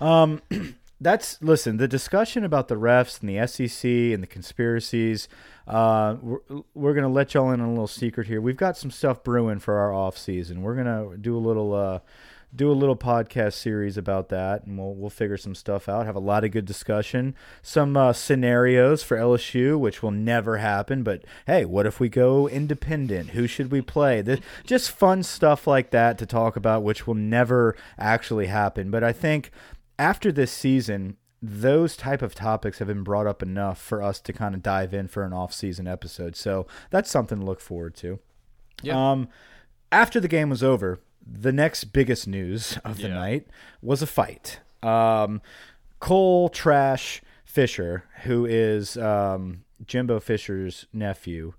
um, 0.00 0.42
that's 1.00 1.40
listen. 1.40 1.76
The 1.76 1.86
discussion 1.88 2.42
about 2.44 2.66
the 2.66 2.74
refs 2.74 3.20
and 3.20 3.30
the 3.30 3.46
SEC 3.46 3.84
and 3.88 4.20
the 4.22 4.26
conspiracies. 4.26 5.28
Uh, 5.68 6.16
we're, 6.20 6.38
we're 6.74 6.94
gonna 6.94 7.08
let 7.08 7.32
y'all 7.34 7.52
in 7.52 7.60
on 7.60 7.68
a 7.68 7.70
little 7.70 7.86
secret 7.86 8.26
here. 8.26 8.40
We've 8.40 8.56
got 8.56 8.76
some 8.76 8.90
stuff 8.90 9.22
brewing 9.22 9.60
for 9.60 9.78
our 9.78 9.92
off 9.94 10.18
season. 10.18 10.62
We're 10.62 10.74
gonna 10.74 11.16
do 11.16 11.36
a 11.36 11.38
little 11.38 11.72
uh, 11.72 12.00
do 12.54 12.70
a 12.70 12.74
little 12.74 12.96
podcast 12.96 13.54
series 13.54 13.96
about 13.96 14.28
that, 14.30 14.64
and 14.64 14.78
we'll 14.78 14.94
we'll 14.94 15.10
figure 15.10 15.36
some 15.36 15.54
stuff 15.54 15.88
out. 15.88 16.06
Have 16.06 16.16
a 16.16 16.20
lot 16.20 16.44
of 16.44 16.50
good 16.50 16.64
discussion. 16.64 17.34
Some 17.62 17.96
uh, 17.96 18.12
scenarios 18.12 19.02
for 19.02 19.16
LSU, 19.16 19.78
which 19.78 20.02
will 20.02 20.10
never 20.10 20.56
happen. 20.56 21.02
But 21.02 21.24
hey, 21.46 21.64
what 21.64 21.86
if 21.86 22.00
we 22.00 22.08
go 22.08 22.48
independent? 22.48 23.30
Who 23.30 23.46
should 23.46 23.70
we 23.70 23.80
play? 23.82 24.20
This, 24.22 24.40
just 24.64 24.90
fun 24.90 25.22
stuff 25.22 25.66
like 25.66 25.90
that 25.90 26.18
to 26.18 26.26
talk 26.26 26.56
about, 26.56 26.82
which 26.82 27.06
will 27.06 27.14
never 27.14 27.76
actually 27.98 28.46
happen. 28.46 28.90
But 28.90 29.04
I 29.04 29.12
think 29.12 29.50
after 29.98 30.32
this 30.32 30.50
season, 30.50 31.16
those 31.42 31.96
type 31.96 32.20
of 32.20 32.34
topics 32.34 32.78
have 32.78 32.88
been 32.88 33.04
brought 33.04 33.26
up 33.26 33.42
enough 33.42 33.80
for 33.80 34.02
us 34.02 34.20
to 34.20 34.32
kind 34.32 34.54
of 34.54 34.62
dive 34.62 34.92
in 34.92 35.08
for 35.08 35.24
an 35.24 35.32
off-season 35.32 35.86
episode. 35.86 36.36
So 36.36 36.66
that's 36.90 37.10
something 37.10 37.38
to 37.40 37.44
look 37.44 37.60
forward 37.60 37.94
to. 37.96 38.18
Yeah. 38.82 39.12
Um, 39.12 39.28
after 39.92 40.20
the 40.20 40.28
game 40.28 40.50
was 40.50 40.62
over, 40.62 41.00
the 41.32 41.52
next 41.52 41.84
biggest 41.84 42.26
news 42.26 42.76
of 42.84 42.96
the 42.98 43.08
Yeah. 43.08 43.14
night 43.14 43.46
was 43.80 44.02
a 44.02 44.06
fight. 44.06 44.60
Um, 44.82 45.40
Cole 46.00 46.48
Trash 46.48 47.22
Fisher, 47.44 48.04
who 48.24 48.46
is 48.46 48.96
um, 48.96 49.64
Jimbo 49.86 50.18
Fisher's 50.20 50.86
nephew, 50.92 51.52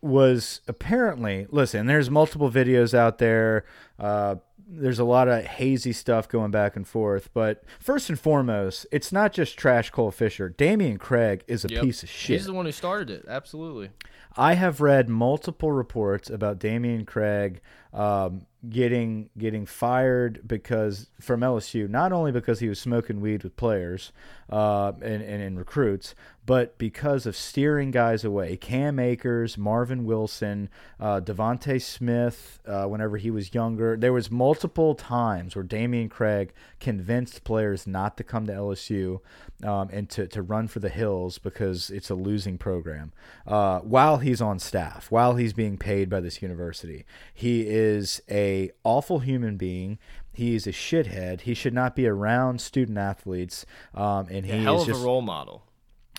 was 0.00 0.60
apparently 0.66 1.46
listen. 1.50 1.86
There's 1.86 2.10
multiple 2.10 2.50
videos 2.50 2.92
out 2.94 3.18
there. 3.18 3.64
Uh, 3.98 4.36
there's 4.66 4.98
a 4.98 5.04
lot 5.04 5.28
of 5.28 5.44
hazy 5.44 5.92
stuff 5.92 6.28
going 6.28 6.50
back 6.50 6.76
and 6.76 6.86
forth, 6.88 7.28
but 7.34 7.62
first 7.78 8.08
and 8.08 8.18
foremost, 8.18 8.86
it's 8.90 9.12
not 9.12 9.32
just 9.32 9.56
Trash 9.58 9.90
Cole 9.90 10.10
Fisher. 10.10 10.48
Dameyune 10.56 10.98
Craig 10.98 11.44
is 11.46 11.64
a 11.64 11.68
Yep. 11.68 11.82
piece 11.82 12.02
of 12.02 12.08
shit. 12.08 12.38
He's 12.38 12.46
the 12.46 12.52
one 12.54 12.64
who 12.66 12.72
started 12.72 13.10
it. 13.10 13.24
Absolutely. 13.28 13.90
I 14.36 14.54
have 14.54 14.80
read 14.80 15.08
multiple 15.10 15.70
reports 15.72 16.30
about 16.30 16.58
Dameyune 16.58 17.06
Craig 17.06 17.60
um, 17.92 18.46
getting 18.68 19.28
getting 19.36 19.66
fired 19.66 20.40
because 20.46 21.08
from 21.20 21.40
LSU, 21.40 21.88
not 21.88 22.12
only 22.12 22.30
because 22.30 22.60
he 22.60 22.68
was 22.68 22.80
smoking 22.80 23.20
weed 23.20 23.42
with 23.42 23.56
players 23.56 24.12
uh, 24.50 24.92
and, 25.00 25.22
and, 25.22 25.42
and 25.42 25.58
recruits, 25.58 26.14
but 26.44 26.76
because 26.76 27.24
of 27.24 27.36
steering 27.36 27.90
guys 27.90 28.24
away. 28.24 28.56
Cam 28.56 28.98
Akers, 28.98 29.56
Marvin 29.56 30.04
Wilson, 30.04 30.68
uh, 30.98 31.20
DeVonta 31.20 31.80
Smith. 31.80 32.60
Uh, 32.66 32.84
whenever 32.86 33.16
he 33.16 33.30
was 33.30 33.54
younger, 33.54 33.96
there 33.96 34.12
was 34.12 34.30
multiple 34.30 34.94
times 34.94 35.54
where 35.54 35.64
Dameyune 35.64 36.10
Craig 36.10 36.52
convinced 36.80 37.44
players 37.44 37.86
not 37.86 38.16
to 38.16 38.24
come 38.24 38.46
to 38.46 38.52
LSU 38.52 39.20
um, 39.62 39.88
and 39.92 40.10
to, 40.10 40.26
to 40.26 40.42
run 40.42 40.66
for 40.66 40.80
the 40.80 40.88
hills 40.88 41.38
because 41.38 41.90
it's 41.90 42.10
a 42.10 42.14
losing 42.14 42.58
program. 42.58 43.12
Uh, 43.46 43.78
while 43.80 44.18
he's 44.18 44.40
on 44.40 44.58
staff, 44.58 45.10
while 45.10 45.36
he's 45.36 45.52
being 45.52 45.78
paid 45.78 46.10
by 46.10 46.20
this 46.20 46.42
university, 46.42 47.04
he 47.32 47.68
is 47.68 48.20
a 48.28 48.51
awful 48.84 49.20
human 49.20 49.56
being. 49.56 49.98
He's 50.32 50.66
a 50.66 50.72
shithead. 50.72 51.42
He 51.42 51.54
should 51.54 51.74
not 51.74 51.94
be 51.94 52.06
around 52.06 52.60
student 52.60 52.96
athletes. 52.98 53.66
Um, 53.94 54.26
and 54.30 54.46
he 54.46 54.52
A 54.52 54.56
hell 54.62 54.76
is 54.76 54.82
of 54.82 54.88
just 54.88 55.02
a 55.02 55.04
role 55.04 55.20
model. 55.22 55.64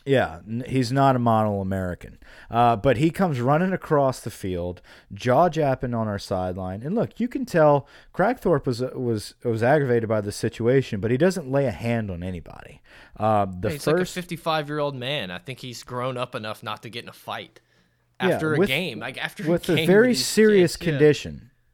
yeah, 0.06 0.40
n- 0.48 0.64
he's 0.68 0.92
not 0.92 1.16
a 1.16 1.20
model 1.20 1.62
American. 1.62 2.20
Uh, 2.52 2.76
but 2.76 2.98
he 2.98 3.10
comes 3.10 3.40
running 3.42 3.74
across 3.74 4.20
the 4.20 4.30
field, 4.30 4.82
jaw 5.14 5.50
japping 5.50 5.94
on 5.96 6.08
our 6.08 6.20
sideline. 6.20 6.84
And 6.84 6.94
look, 6.94 7.20
you 7.20 7.28
can 7.28 7.46
tell 7.46 7.88
Kragthorpe 8.14 8.66
was 8.68 8.82
was 8.82 9.34
was 9.44 9.64
aggravated 9.64 10.08
by 10.10 10.22
the 10.22 10.32
situation, 10.32 11.00
but 11.00 11.10
he 11.10 11.18
doesn't 11.18 11.50
lay 11.50 11.66
a 11.66 11.72
hand 11.72 12.12
on 12.12 12.22
anybody. 12.22 12.82
Uh, 13.18 13.46
the 13.46 13.72
He's 13.72 13.88
like 13.88 13.96
a 13.96 14.00
first 14.00 14.14
55 14.14 14.68
year 14.70 14.80
old 14.80 14.96
man. 14.96 15.32
I 15.32 15.38
think 15.40 15.60
he's 15.60 15.82
grown 15.84 16.18
up 16.18 16.36
enough 16.36 16.62
not 16.62 16.84
to 16.84 16.90
get 16.90 17.04
in 17.04 17.10
a 17.10 17.14
fight 17.14 17.62
Yeah, 18.22 18.30
after 18.30 18.54
a 18.54 18.66
game. 18.68 19.00
Like 19.00 19.18
after 19.18 19.50
with 19.50 19.70
a 19.70 19.74
a 19.74 19.76
game 19.78 19.88
very 19.88 20.14
serious 20.14 20.76
kids, 20.78 21.26
yeah. 21.26 21.32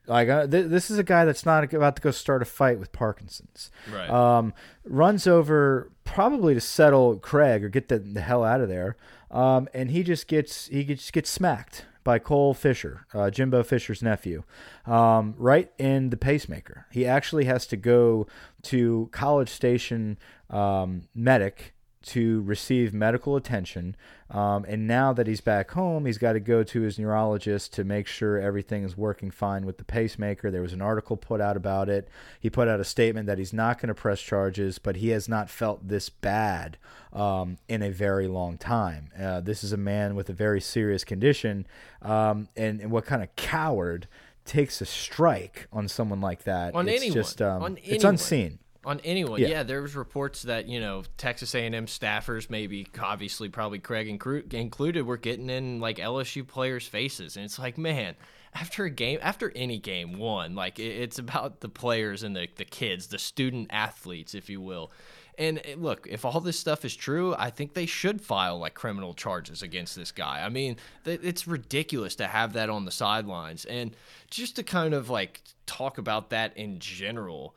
Like 0.10 0.28
uh, 0.28 0.48
th 0.48 0.68
this 0.68 0.90
is 0.90 0.98
a 0.98 1.04
guy 1.04 1.24
that's 1.24 1.46
not 1.46 1.72
about 1.72 1.96
to 1.98 2.02
go 2.02 2.12
start 2.12 2.42
a 2.42 2.46
fight 2.46 2.80
with 2.80 2.92
Parkinson's. 2.92 3.70
Right. 3.94 4.10
Um, 4.10 4.54
runs 4.84 5.28
over 5.28 5.92
probably 6.04 6.56
to 6.56 6.62
settle 6.62 7.18
Craig 7.18 7.64
or 7.64 7.70
get 7.70 7.90
the, 7.90 8.00
the 8.00 8.22
hell 8.22 8.44
out 8.44 8.60
of 8.60 8.70
there. 8.70 8.98
Um, 9.30 9.70
and 9.74 9.92
he 9.92 10.02
just 10.02 10.28
gets 10.28 10.68
he 10.68 10.84
just 10.84 11.14
gets 11.14 11.30
smacked 11.30 11.86
by 12.04 12.18
Cole 12.18 12.56
Fisher, 12.56 13.06
uh, 13.14 13.30
Jimbo 13.30 13.62
Fisher's 13.62 14.02
nephew, 14.02 14.44
um, 14.88 15.36
right 15.38 15.72
in 15.78 16.10
the 16.10 16.18
pacemaker. 16.18 16.88
He 16.92 17.06
actually 17.06 17.46
has 17.46 17.68
to 17.68 17.78
go 17.78 18.26
to 18.64 19.10
College 19.12 19.50
Station 19.50 20.18
um, 20.50 21.04
medic 21.14 21.76
to 22.02 22.42
receive 22.44 22.94
medical 22.94 23.36
attention. 23.36 23.96
Um, 24.30 24.64
and 24.68 24.88
now 24.88 25.12
that 25.14 25.28
he's 25.28 25.42
back 25.42 25.72
home, 25.72 26.06
he's 26.06 26.18
got 26.18 26.34
to 26.34 26.40
go 26.40 26.64
to 26.64 26.82
his 26.82 26.98
neurologist 26.98 27.74
to 27.74 27.84
make 27.84 28.08
sure 28.08 28.40
everything 28.40 28.84
is 28.84 28.96
working 28.96 29.32
fine 29.32 29.66
with 29.66 29.78
the 29.78 29.84
pacemaker. 29.84 30.50
There 30.50 30.62
was 30.62 30.72
an 30.72 30.82
article 30.82 31.18
put 31.18 31.42
out 31.42 31.58
about 31.58 31.90
it. 31.90 32.08
He 32.40 32.50
put 32.50 32.68
out 32.68 32.80
a 32.80 32.86
statement 32.86 33.28
that 33.28 33.38
he's 33.38 33.54
not 33.54 33.82
going 33.82 33.90
to 33.90 33.94
press 33.94 34.22
charges, 34.22 34.80
but 34.80 34.98
he 34.98 35.10
has 35.10 35.28
not 35.28 35.50
felt 35.50 35.88
this 35.88 36.10
bad 36.10 36.78
um, 37.12 37.58
in 37.68 37.82
a 37.82 37.90
very 37.90 38.28
long 38.28 38.58
time. 38.58 39.12
Uh, 39.20 39.42
this 39.42 39.64
is 39.64 39.74
a 39.74 39.78
man 39.78 40.16
with 40.16 40.30
a 40.30 40.34
very 40.34 40.62
serious 40.62 41.04
condition. 41.04 41.68
Um, 42.02 42.48
and, 42.56 42.80
and 42.80 42.92
what 42.92 43.06
kind 43.06 43.24
of 43.24 43.36
coward 43.36 44.08
takes 44.46 44.80
a 44.80 44.86
strike 44.86 45.68
on 45.74 45.88
someone 45.88 46.22
like 46.22 46.44
that? 46.44 46.76
On 46.76 46.88
it's 46.88 47.02
anyone. 47.02 47.14
Just, 47.16 47.42
um, 47.42 47.62
on 47.64 47.78
It's 47.84 48.06
unseen 48.06 48.60
on 48.86 49.00
anyone. 49.04 49.42
Yeah. 49.42 49.48
Yeah. 49.48 49.64
there 49.64 49.82
was 49.82 49.96
reports 49.96 50.44
that 50.44 50.68
you 50.68 50.80
know 50.80 51.04
Texas 51.18 51.54
A&M 51.56 51.86
staffers, 51.86 52.50
maybe 52.50 52.88
obviously 53.02 53.50
probably 53.50 53.80
Craig 53.80 54.08
and 54.08 54.22
included, 54.54 55.04
were 55.04 55.18
getting 55.18 55.50
in 55.50 55.80
like 55.80 55.98
LSU 55.98 56.48
players' 56.48 56.88
faces, 56.88 57.36
and 57.36 57.46
it's 57.46 57.60
like, 57.60 57.78
man, 57.78 58.16
after 58.54 58.86
a 58.86 58.90
game, 58.90 59.20
after 59.22 59.52
any 59.56 59.80
game 59.80 60.18
won, 60.18 60.56
like 60.56 60.80
it's 60.80 61.20
about 61.20 61.62
the 61.62 61.70
players 61.70 62.24
and 62.24 62.36
the 62.36 62.48
the 62.56 62.66
kids, 62.66 63.08
the 63.08 63.20
student 63.20 63.68
athletes, 63.72 64.34
if 64.34 64.50
you 64.50 64.62
will. 64.62 64.92
And 65.38 65.62
eh, 65.64 65.76
look, 65.78 66.06
if 66.10 66.26
all 66.26 66.42
this 66.42 66.60
stuff 66.60 66.84
is 66.84 66.96
true, 66.96 67.34
I 67.40 67.50
think 67.50 67.74
they 67.74 67.86
should 67.86 68.22
file 68.22 68.60
like 68.60 68.74
criminal 68.74 69.14
charges 69.14 69.62
against 69.62 69.96
this 69.96 70.12
guy. 70.12 70.44
I 70.44 70.50
mean, 70.50 70.76
it's 71.06 71.48
ridiculous 71.48 72.16
to 72.16 72.28
have 72.28 72.54
that 72.54 72.70
on 72.70 72.86
the 72.86 72.92
sidelines. 72.92 73.66
And 73.66 73.96
just 74.30 74.58
to 74.58 74.64
kind 74.64 74.94
of 74.94 75.10
like 75.10 75.42
talk 75.66 75.98
about 75.98 76.30
that 76.32 76.58
in 76.58 76.80
general, 76.80 77.56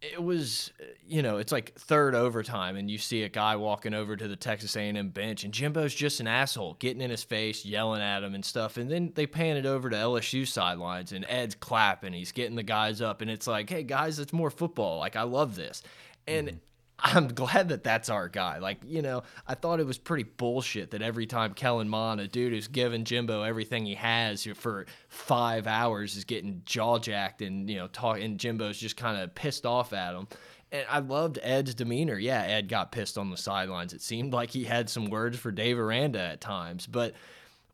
it 0.00 0.22
was 0.22 0.72
you 1.06 1.22
know 1.22 1.38
it's 1.38 1.50
like 1.50 1.74
third 1.74 2.14
overtime 2.14 2.76
and 2.76 2.88
you 2.88 2.98
see 2.98 3.24
a 3.24 3.28
guy 3.28 3.56
walking 3.56 3.94
over 3.94 4.16
to 4.16 4.28
the 4.28 4.36
texas 4.36 4.76
a&m 4.76 5.08
bench 5.08 5.42
and 5.42 5.52
jimbo's 5.52 5.92
just 5.92 6.20
an 6.20 6.28
asshole 6.28 6.74
getting 6.74 7.02
in 7.02 7.10
his 7.10 7.24
face 7.24 7.64
yelling 7.64 8.00
at 8.00 8.22
him 8.22 8.34
and 8.34 8.44
stuff. 8.44 8.76
And 8.76 8.90
then 8.90 9.12
they 9.14 9.26
pan 9.26 9.56
it 9.56 9.66
over 9.66 9.90
to 9.90 9.96
lsu 9.96 10.46
sidelines 10.46 11.12
and 11.12 11.24
ed's 11.28 11.54
clapping. 11.54 12.12
He's 12.12 12.32
getting 12.32 12.56
the 12.56 12.62
guys 12.62 13.00
up 13.00 13.22
and 13.22 13.30
it's 13.30 13.46
like 13.46 13.68
hey 13.70 13.82
guys 13.82 14.18
it's 14.18 14.32
more 14.32 14.50
football. 14.50 14.98
Like 14.98 15.16
i 15.16 15.22
love 15.22 15.56
this. 15.56 15.82
And 16.26 16.48
mm 16.48 16.54
-hmm. 16.54 16.58
I'm 17.00 17.28
glad 17.28 17.68
that 17.68 17.84
that's 17.84 18.08
our 18.08 18.28
guy. 18.28 18.58
Like, 18.58 18.78
you 18.84 19.02
know, 19.02 19.22
I 19.46 19.54
thought 19.54 19.78
it 19.78 19.86
was 19.86 19.98
pretty 19.98 20.24
bullshit 20.24 20.90
that 20.90 21.02
every 21.02 21.26
time 21.26 21.54
Kellen 21.54 21.88
Mond, 21.88 22.20
a 22.20 22.26
dude 22.26 22.52
who's 22.52 22.66
giving 22.66 23.04
Jimbo 23.04 23.42
everything 23.42 23.86
he 23.86 23.94
has 23.94 24.44
for 24.44 24.86
five 25.08 25.68
hours, 25.68 26.16
is 26.16 26.24
getting 26.24 26.62
jaw 26.64 26.98
jacked 26.98 27.40
and, 27.40 27.70
you 27.70 27.76
know, 27.76 27.86
talk, 27.86 28.18
and 28.18 28.38
Jimbo's 28.38 28.78
just 28.78 28.96
kind 28.96 29.22
of 29.22 29.34
pissed 29.34 29.64
off 29.64 29.92
at 29.92 30.14
him. 30.14 30.26
And 30.72 30.84
I 30.90 30.98
loved 30.98 31.38
Ed's 31.42 31.74
demeanor. 31.74 32.18
Yeah, 32.18 32.42
Ed 32.42 32.68
got 32.68 32.90
pissed 32.90 33.16
on 33.16 33.30
the 33.30 33.36
sidelines. 33.36 33.92
It 33.92 34.02
seemed 34.02 34.32
like 34.32 34.50
he 34.50 34.64
had 34.64 34.90
some 34.90 35.08
words 35.08 35.38
for 35.38 35.52
Dave 35.52 35.78
Aranda 35.78 36.20
at 36.20 36.40
times, 36.40 36.86
but 36.86 37.14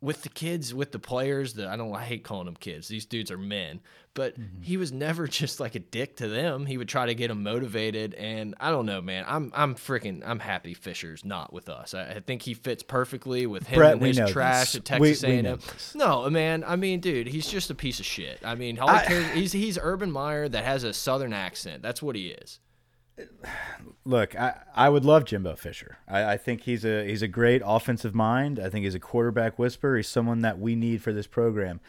with 0.00 0.22
the 0.22 0.28
kids, 0.28 0.74
with 0.74 0.92
the 0.92 0.98
players, 0.98 1.54
that 1.54 1.66
I 1.66 1.76
don't 1.76 1.94
I 1.94 2.04
hate 2.04 2.24
calling 2.24 2.44
them 2.44 2.56
kids. 2.56 2.88
These 2.88 3.06
dudes 3.06 3.30
are 3.30 3.38
men, 3.38 3.80
but 4.14 4.38
mm 4.38 4.44
-hmm. 4.44 4.64
he 4.64 4.76
was 4.76 4.92
never 4.92 5.26
just 5.40 5.60
like 5.60 5.74
a 5.74 5.80
dick 5.90 6.16
to 6.16 6.28
them. 6.28 6.66
He 6.66 6.76
would 6.76 6.88
try 6.88 7.06
to 7.06 7.14
get 7.14 7.28
them 7.28 7.42
motivated, 7.42 8.14
and 8.14 8.54
I 8.60 8.70
don't 8.70 8.86
know, 8.86 9.02
man. 9.02 9.24
I'm 9.26 9.52
I'm 9.54 9.74
freaking 9.74 10.22
I'm 10.24 10.40
happy 10.40 10.74
Fisher's 10.74 11.24
not 11.24 11.52
with 11.52 11.68
us. 11.68 11.94
I, 11.94 12.02
I 12.16 12.20
think 12.20 12.42
he 12.42 12.54
fits 12.54 12.82
perfectly 12.82 13.46
with 13.46 13.66
him 13.66 13.78
Brett, 13.78 13.94
and 13.94 14.02
his 14.02 14.30
trash 14.30 14.72
this. 14.72 14.76
at 14.76 14.84
Texas 14.84 15.22
we, 15.22 15.38
A&M. 15.38 15.58
No, 15.94 16.30
man. 16.30 16.64
I 16.64 16.76
mean, 16.76 17.00
dude, 17.00 17.26
he's 17.26 17.48
just 17.48 17.70
a 17.70 17.74
piece 17.74 18.00
of 18.00 18.06
shit. 18.06 18.38
I 18.44 18.54
mean, 18.54 18.78
I, 18.78 19.04
cares, 19.04 19.30
he's 19.34 19.52
he's 19.52 19.78
Urban 19.78 20.10
Meyer 20.10 20.48
that 20.48 20.64
has 20.64 20.84
a 20.84 20.92
Southern 20.92 21.32
accent. 21.32 21.82
That's 21.82 22.02
what 22.02 22.16
he 22.16 22.28
is 22.28 22.60
look, 24.04 24.36
I, 24.36 24.54
I 24.74 24.88
would 24.88 25.04
love 25.04 25.24
Jimbo 25.24 25.56
Fisher. 25.56 25.98
I, 26.08 26.32
I 26.32 26.36
think 26.36 26.62
he's 26.62 26.84
a 26.84 27.06
he's 27.06 27.22
a 27.22 27.28
great 27.28 27.62
offensive 27.64 28.14
mind. 28.14 28.58
I 28.58 28.68
think 28.68 28.84
he's 28.84 28.94
a 28.94 29.00
quarterback 29.00 29.58
whisperer. 29.58 29.96
He's 29.96 30.08
someone 30.08 30.40
that 30.40 30.58
we 30.58 30.74
need 30.74 31.02
for 31.02 31.12
this 31.12 31.26
program. 31.26 31.80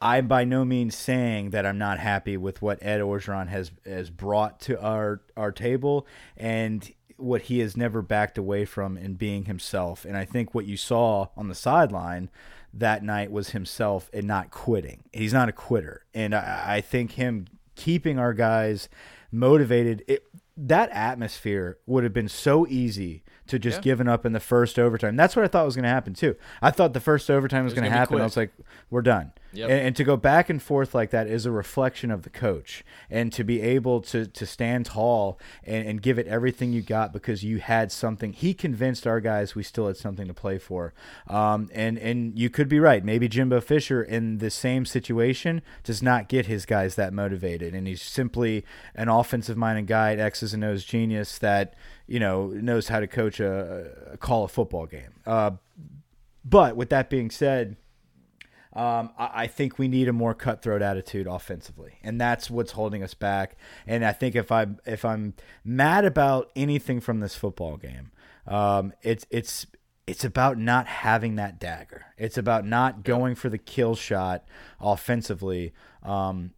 I'm 0.00 0.26
by 0.26 0.44
no 0.44 0.64
means 0.64 0.96
saying 0.96 1.50
that 1.50 1.66
I'm 1.66 1.78
not 1.78 1.98
happy 1.98 2.36
with 2.36 2.62
what 2.62 2.78
Ed 2.82 3.00
Orgeron 3.00 3.48
has 3.48 3.70
has 3.84 4.10
brought 4.10 4.60
to 4.60 4.80
our 4.80 5.20
our 5.36 5.52
table 5.52 6.06
and 6.36 6.92
what 7.16 7.42
he 7.42 7.58
has 7.58 7.76
never 7.76 8.00
backed 8.00 8.38
away 8.38 8.64
from 8.64 8.96
in 8.96 9.14
being 9.14 9.44
himself. 9.44 10.04
And 10.04 10.16
I 10.16 10.24
think 10.24 10.54
what 10.54 10.64
you 10.64 10.76
saw 10.76 11.28
on 11.36 11.48
the 11.48 11.54
sideline 11.54 12.30
that 12.72 13.02
night 13.02 13.30
was 13.30 13.50
himself 13.50 14.08
and 14.12 14.26
not 14.26 14.50
quitting. 14.50 15.04
He's 15.12 15.32
not 15.32 15.48
a 15.48 15.52
quitter. 15.52 16.06
And 16.14 16.34
I, 16.34 16.76
I 16.76 16.80
think 16.80 17.12
him 17.12 17.46
keeping 17.74 18.18
our 18.18 18.32
guys 18.32 18.88
motivated. 19.30 20.04
It, 20.08 20.24
that 20.56 20.90
atmosphere 20.90 21.78
would 21.86 22.04
have 22.04 22.12
been 22.12 22.28
so 22.28 22.66
easy 22.68 23.22
to 23.46 23.58
just 23.58 23.78
yeah. 23.78 23.82
giving 23.82 24.08
up 24.08 24.24
in 24.24 24.32
the 24.32 24.40
first 24.40 24.78
overtime. 24.78 25.16
That's 25.16 25.34
what 25.34 25.44
I 25.44 25.48
thought 25.48 25.64
was 25.64 25.74
going 25.74 25.84
to 25.84 25.88
happen 25.90 26.14
too. 26.14 26.36
I 26.62 26.70
thought 26.70 26.92
the 26.92 27.00
first 27.00 27.30
overtime 27.30 27.64
was, 27.64 27.72
was 27.72 27.80
going 27.80 27.90
to 27.90 27.96
happen. 27.96 28.20
I 28.20 28.24
was 28.24 28.36
like, 28.36 28.52
we're 28.90 29.02
done. 29.02 29.32
Yep. 29.52 29.68
And, 29.68 29.80
and, 29.80 29.96
to 29.96 30.04
go 30.04 30.16
back 30.16 30.48
and 30.48 30.62
forth 30.62 30.94
like 30.94 31.10
that 31.10 31.26
is 31.26 31.44
a 31.44 31.50
reflection 31.50 32.10
of 32.10 32.22
the 32.22 32.30
coach. 32.30 32.84
And 33.10 33.32
to 33.32 33.42
be 33.42 33.60
able 33.60 34.00
to 34.02 34.26
to 34.26 34.46
stand 34.46 34.86
tall 34.86 35.40
and, 35.64 35.86
and 35.86 36.02
give 36.02 36.18
it 36.18 36.26
everything 36.28 36.72
you 36.72 36.82
got 36.82 37.12
because 37.12 37.42
you 37.42 37.58
had 37.58 37.90
something. 37.90 38.32
He 38.32 38.54
convinced 38.54 39.06
our 39.06 39.20
guys 39.20 39.54
we 39.54 39.62
still 39.62 39.88
had 39.88 39.96
something 39.96 40.28
to 40.28 40.34
play 40.34 40.58
for. 40.58 40.94
Um, 41.26 41.68
and 41.74 41.98
and 41.98 42.38
you 42.38 42.48
could 42.48 42.68
be 42.68 42.78
right. 42.78 43.04
Maybe 43.04 43.28
Jimbo 43.28 43.60
Fisher 43.60 44.02
in 44.02 44.38
the 44.38 44.50
same 44.50 44.84
situation 44.84 45.62
does 45.82 46.02
not 46.02 46.28
get 46.28 46.46
his 46.46 46.64
guys 46.64 46.94
that 46.94 47.12
motivated, 47.12 47.74
and 47.74 47.88
he's 47.88 48.02
simply 48.02 48.64
an 48.94 49.08
offensive 49.08 49.56
minded 49.56 49.86
guy, 49.86 50.14
X's 50.14 50.54
and 50.54 50.62
O's 50.62 50.84
genius 50.84 51.38
that 51.38 51.74
you 52.06 52.20
know 52.20 52.48
knows 52.48 52.88
how 52.88 53.00
to 53.00 53.08
coach 53.08 53.40
a, 53.40 53.90
a 54.12 54.16
call 54.16 54.44
a 54.44 54.48
football 54.48 54.86
game. 54.86 55.14
Uh, 55.26 55.52
but 56.44 56.76
with 56.76 56.90
that 56.90 57.10
being 57.10 57.30
said 57.30 57.76
um, 58.72 59.10
I, 59.18 59.30
I, 59.34 59.46
think 59.48 59.78
we 59.78 59.88
need 59.88 60.06
a 60.08 60.12
more 60.12 60.32
cutthroat 60.32 60.80
attitude 60.80 61.26
offensively, 61.26 61.98
and 62.04 62.20
that's 62.20 62.48
what's 62.48 62.72
holding 62.72 63.02
us 63.02 63.14
back. 63.14 63.56
And 63.84 64.04
I 64.04 64.12
think 64.12 64.36
if 64.36 64.52
I 64.52 64.66
if 64.86 65.04
I'm 65.04 65.34
mad 65.64 66.04
about 66.04 66.52
anything 66.54 67.00
from 67.00 67.18
this 67.18 67.34
football 67.34 67.76
game, 67.76 68.12
um, 68.46 68.92
it's 69.02 69.26
it's 69.30 69.66
it's 70.06 70.24
about 70.24 70.56
not 70.56 70.86
having 70.86 71.34
that 71.36 71.58
dagger. 71.58 72.06
It's 72.16 72.38
about 72.38 72.64
not 72.64 73.02
going 73.02 73.34
for 73.34 73.48
the 73.48 73.58
kill 73.58 73.96
shot 73.96 74.44
offensively. 74.80 75.72
Um, 76.04 76.52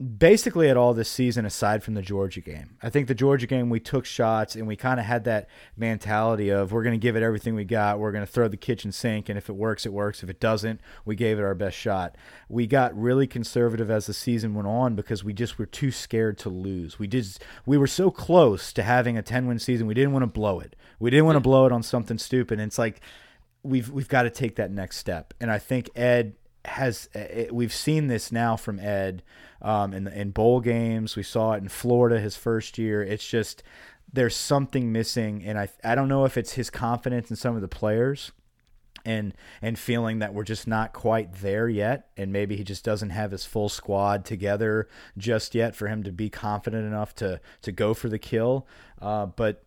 basically 0.00 0.68
at 0.68 0.76
all 0.76 0.94
this 0.94 1.08
season 1.08 1.44
aside 1.44 1.82
from 1.82 1.94
the 1.94 2.02
Georgia 2.02 2.40
game. 2.40 2.76
I 2.80 2.88
think 2.88 3.08
the 3.08 3.16
Georgia 3.16 3.48
game 3.48 3.68
we 3.68 3.80
took 3.80 4.04
shots 4.04 4.54
and 4.54 4.68
we 4.68 4.76
kind 4.76 5.00
of 5.00 5.06
had 5.06 5.24
that 5.24 5.48
mentality 5.76 6.50
of 6.50 6.70
we're 6.70 6.84
going 6.84 6.98
to 6.98 7.02
give 7.04 7.16
it 7.16 7.24
everything 7.24 7.56
we 7.56 7.64
got. 7.64 7.98
We're 7.98 8.12
going 8.12 8.24
to 8.24 8.30
throw 8.30 8.46
the 8.46 8.56
kitchen 8.56 8.92
sink 8.92 9.28
and 9.28 9.36
if 9.36 9.48
it 9.48 9.54
works 9.54 9.84
it 9.86 9.92
works. 9.92 10.22
If 10.22 10.30
it 10.30 10.38
doesn't, 10.38 10.80
we 11.04 11.16
gave 11.16 11.40
it 11.40 11.42
our 11.42 11.54
best 11.54 11.76
shot. 11.76 12.14
We 12.48 12.68
got 12.68 12.96
really 12.96 13.26
conservative 13.26 13.90
as 13.90 14.06
the 14.06 14.14
season 14.14 14.54
went 14.54 14.68
on 14.68 14.94
because 14.94 15.24
we 15.24 15.32
just 15.32 15.58
were 15.58 15.66
too 15.66 15.90
scared 15.90 16.38
to 16.38 16.48
lose. 16.48 17.00
We 17.00 17.08
just 17.08 17.42
we 17.66 17.76
were 17.76 17.88
so 17.88 18.12
close 18.12 18.72
to 18.74 18.84
having 18.84 19.18
a 19.18 19.22
10-win 19.22 19.58
season. 19.58 19.88
We 19.88 19.94
didn't 19.94 20.12
want 20.12 20.22
to 20.22 20.28
blow 20.28 20.60
it. 20.60 20.76
We 21.00 21.10
didn't 21.10 21.26
want 21.26 21.36
to 21.36 21.40
hmm. 21.40 21.50
blow 21.50 21.66
it 21.66 21.72
on 21.72 21.82
something 21.82 22.18
stupid. 22.18 22.60
And 22.60 22.68
it's 22.68 22.78
like 22.78 23.00
we've 23.64 23.90
we've 23.90 24.08
got 24.08 24.22
to 24.22 24.30
take 24.30 24.54
that 24.56 24.70
next 24.70 24.98
step. 24.98 25.34
And 25.40 25.50
I 25.50 25.58
think 25.58 25.90
Ed 25.96 26.34
has 26.68 27.08
it, 27.14 27.54
we've 27.54 27.72
seen 27.72 28.06
this 28.06 28.30
now 28.30 28.56
from 28.56 28.78
Ed 28.78 29.22
um, 29.60 29.92
in 29.92 30.06
in 30.08 30.30
bowl 30.30 30.60
games. 30.60 31.16
We 31.16 31.22
saw 31.22 31.52
it 31.52 31.58
in 31.58 31.68
Florida 31.68 32.20
his 32.20 32.36
first 32.36 32.78
year. 32.78 33.02
It's 33.02 33.26
just 33.26 33.62
there's 34.12 34.36
something 34.36 34.92
missing, 34.92 35.44
and 35.44 35.58
I 35.58 35.68
I 35.82 35.94
don't 35.94 36.08
know 36.08 36.24
if 36.24 36.36
it's 36.36 36.52
his 36.52 36.70
confidence 36.70 37.30
in 37.30 37.36
some 37.36 37.56
of 37.56 37.62
the 37.62 37.68
players. 37.68 38.32
And 39.04 39.32
and 39.62 39.78
feeling 39.78 40.18
that 40.18 40.34
we're 40.34 40.44
just 40.44 40.66
not 40.66 40.92
quite 40.92 41.32
there 41.34 41.68
yet, 41.68 42.10
and 42.16 42.32
maybe 42.32 42.56
he 42.56 42.64
just 42.64 42.84
doesn't 42.84 43.10
have 43.10 43.30
his 43.30 43.46
full 43.46 43.68
squad 43.68 44.24
together 44.24 44.88
just 45.16 45.54
yet 45.54 45.74
for 45.74 45.86
him 45.86 46.02
to 46.02 46.12
be 46.12 46.28
confident 46.28 46.84
enough 46.84 47.14
to 47.16 47.40
to 47.62 47.72
go 47.72 47.94
for 47.94 48.08
the 48.08 48.18
kill. 48.18 48.66
Uh, 49.00 49.26
but 49.26 49.64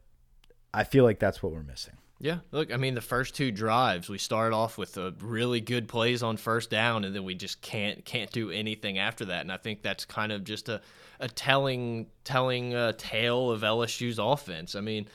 I 0.74 0.84
feel 0.84 1.06
like 1.06 1.18
that's 1.18 1.42
what 1.42 1.54
we're 1.54 1.64
missing. 1.64 1.96
Yeah, 2.24 2.38
look, 2.52 2.72
I 2.72 2.78
mean, 2.78 2.94
the 2.94 3.02
first 3.02 3.34
two 3.34 3.52
drives, 3.52 4.08
we 4.08 4.20
started 4.20 4.56
off 4.56 4.78
with 4.78 4.96
really 5.22 5.60
good 5.60 5.88
plays 5.88 6.22
on 6.22 6.38
first 6.38 6.70
down, 6.70 7.04
and 7.04 7.16
then 7.16 7.24
we 7.24 7.34
just 7.34 7.62
can't 7.62 8.06
can't 8.06 8.32
do 8.32 8.52
anything 8.52 9.00
after 9.00 9.26
that. 9.26 9.42
And 9.42 9.52
I 9.52 9.58
think 9.58 9.82
that's 9.82 10.06
kind 10.06 10.32
of 10.32 10.44
just 10.44 10.70
a 10.70 10.82
a 11.20 11.28
telling 11.28 12.06
telling 12.24 12.76
uh, 12.76 12.94
tale 12.96 13.50
of 13.50 13.62
LSU's 13.62 14.20
offense. 14.20 14.76
I 14.76 14.82
mean, 14.82 15.08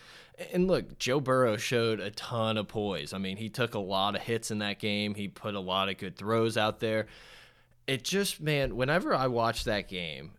and 0.52 0.66
look, 0.66 0.98
Joe 0.98 1.20
Burrow 1.20 1.56
showed 1.56 2.00
a 2.00 2.10
ton 2.10 2.56
of 2.56 2.66
poise. 2.66 3.12
I 3.12 3.18
mean, 3.18 3.36
he 3.36 3.48
took 3.50 3.74
a 3.74 3.78
lot 3.78 4.16
of 4.16 4.22
hits 4.22 4.50
in 4.50 4.58
that 4.58 4.80
game. 4.80 5.14
He 5.14 5.28
put 5.28 5.54
a 5.54 5.60
lot 5.60 5.88
of 5.88 5.98
good 5.98 6.16
throws 6.16 6.56
out 6.56 6.80
there. 6.80 7.06
It 7.86 8.02
just, 8.02 8.40
man, 8.40 8.74
whenever 8.74 9.14
I 9.14 9.28
watch 9.28 9.62
that 9.64 9.88
game, 9.88 10.32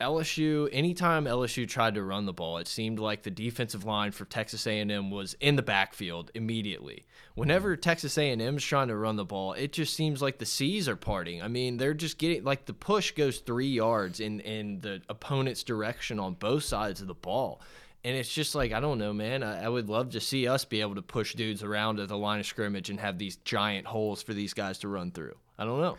LSU, 0.00 0.68
anytime 0.72 1.24
LSU 1.24 1.66
tried 1.66 1.94
to 1.94 2.02
run 2.02 2.26
the 2.26 2.32
ball, 2.32 2.58
it 2.58 2.68
seemed 2.68 2.98
like 2.98 3.22
the 3.22 3.30
defensive 3.30 3.84
line 3.84 4.10
for 4.10 4.26
Texas 4.26 4.66
A&M 4.66 5.10
was 5.10 5.34
in 5.40 5.56
the 5.56 5.62
backfield 5.62 6.30
immediately. 6.34 7.06
Whenever 7.34 7.76
Texas 7.76 8.18
A&M 8.18 8.56
is 8.56 8.64
trying 8.64 8.88
to 8.88 8.96
run 8.96 9.16
the 9.16 9.24
ball, 9.24 9.54
it 9.54 9.72
just 9.72 9.94
seems 9.94 10.20
like 10.20 10.38
the 10.38 10.44
seas 10.44 10.86
are 10.86 10.96
parting. 10.96 11.40
I 11.40 11.48
mean, 11.48 11.78
they're 11.78 11.94
just 11.94 12.18
getting 12.18 12.44
like 12.44 12.66
the 12.66 12.74
push 12.74 13.12
goes 13.12 13.38
three 13.38 13.68
yards 13.68 14.20
in 14.20 14.40
in 14.40 14.80
the 14.80 15.00
opponent's 15.08 15.62
direction 15.62 16.18
on 16.18 16.34
both 16.34 16.64
sides 16.64 17.00
of 17.00 17.06
the 17.06 17.14
ball, 17.14 17.62
And 18.04 18.16
it's 18.16 18.32
just 18.32 18.54
like 18.54 18.72
I 18.72 18.80
don't 18.80 18.98
know, 18.98 19.14
man. 19.14 19.42
I, 19.42 19.64
I, 19.64 19.68
would 19.68 19.88
love 19.88 20.10
to 20.10 20.20
see 20.20 20.46
us 20.46 20.66
be 20.66 20.82
able 20.82 20.96
to 20.96 21.02
push 21.02 21.34
dudes 21.34 21.62
around 21.62 22.00
at 22.00 22.08
the 22.08 22.18
line 22.18 22.40
of 22.40 22.46
scrimmage 22.46 22.90
and 22.90 23.00
have 23.00 23.18
these 23.18 23.36
giant 23.36 23.86
holes 23.86 24.22
for 24.22 24.34
these 24.34 24.52
guys 24.52 24.78
to 24.80 24.88
run 24.88 25.10
through. 25.10 25.36
I 25.58 25.64
don't 25.64 25.80
know. 25.80 25.96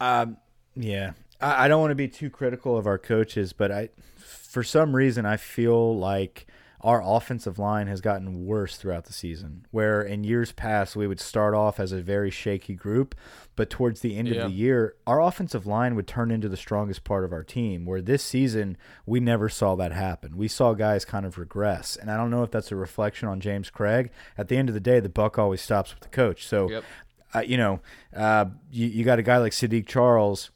Um, 0.00 0.36
yeah, 0.76 1.12
I, 1.40 1.64
I 1.64 1.68
don't 1.68 1.80
want 1.80 1.90
to 1.90 1.96
be 1.96 2.08
too 2.08 2.30
critical 2.30 2.76
of 2.76 2.86
our 2.86 2.98
coaches, 2.98 3.52
but 3.52 3.70
I, 3.70 3.88
for 4.16 4.62
some 4.62 4.94
reason, 4.94 5.26
I 5.26 5.36
feel 5.36 5.96
like 5.96 6.46
our 6.84 7.02
offensive 7.02 7.58
line 7.58 7.86
has 7.86 8.02
gotten 8.02 8.44
worse 8.44 8.76
throughout 8.76 9.06
the 9.06 9.12
season. 9.12 9.66
Where 9.70 10.02
in 10.02 10.22
years 10.22 10.52
past 10.52 10.94
we 10.94 11.06
would 11.06 11.18
start 11.18 11.54
off 11.54 11.80
as 11.80 11.92
a 11.92 12.02
very 12.02 12.30
shaky 12.30 12.74
group, 12.74 13.14
but 13.56 13.70
towards 13.70 14.00
the 14.00 14.16
end 14.16 14.28
yeah. 14.28 14.42
of 14.42 14.50
the 14.50 14.54
year, 14.54 14.94
our 15.06 15.22
offensive 15.22 15.66
line 15.66 15.94
would 15.94 16.06
turn 16.06 16.30
into 16.30 16.48
the 16.48 16.58
strongest 16.58 17.02
part 17.02 17.24
of 17.24 17.32
our 17.32 17.42
team. 17.42 17.86
Where 17.86 18.02
this 18.02 18.22
season 18.22 18.76
we 19.06 19.18
never 19.18 19.48
saw 19.48 19.74
that 19.76 19.92
happen. 19.92 20.36
We 20.36 20.46
saw 20.46 20.74
guys 20.74 21.06
kind 21.06 21.24
of 21.24 21.38
regress, 21.38 21.96
and 21.96 22.10
I 22.10 22.18
don't 22.18 22.30
know 22.30 22.42
if 22.42 22.50
that's 22.50 22.70
a 22.70 22.76
reflection 22.76 23.28
on 23.28 23.40
James 23.40 23.70
Cregg. 23.70 24.10
At 24.36 24.48
the 24.48 24.58
end 24.58 24.68
of 24.68 24.74
the 24.74 24.80
day, 24.80 25.00
the 25.00 25.08
buck 25.08 25.38
always 25.38 25.62
stops 25.62 25.94
with 25.94 26.02
the 26.02 26.10
coach. 26.10 26.46
So, 26.46 26.68
yep. 26.68 26.84
uh, 27.34 27.40
you 27.40 27.56
know, 27.56 27.80
uh, 28.14 28.44
you, 28.70 28.88
you 28.88 29.04
got 29.04 29.18
a 29.18 29.22
guy 29.22 29.38
like 29.38 29.52
Saahdiq 29.52 29.86
Charles 29.86 30.50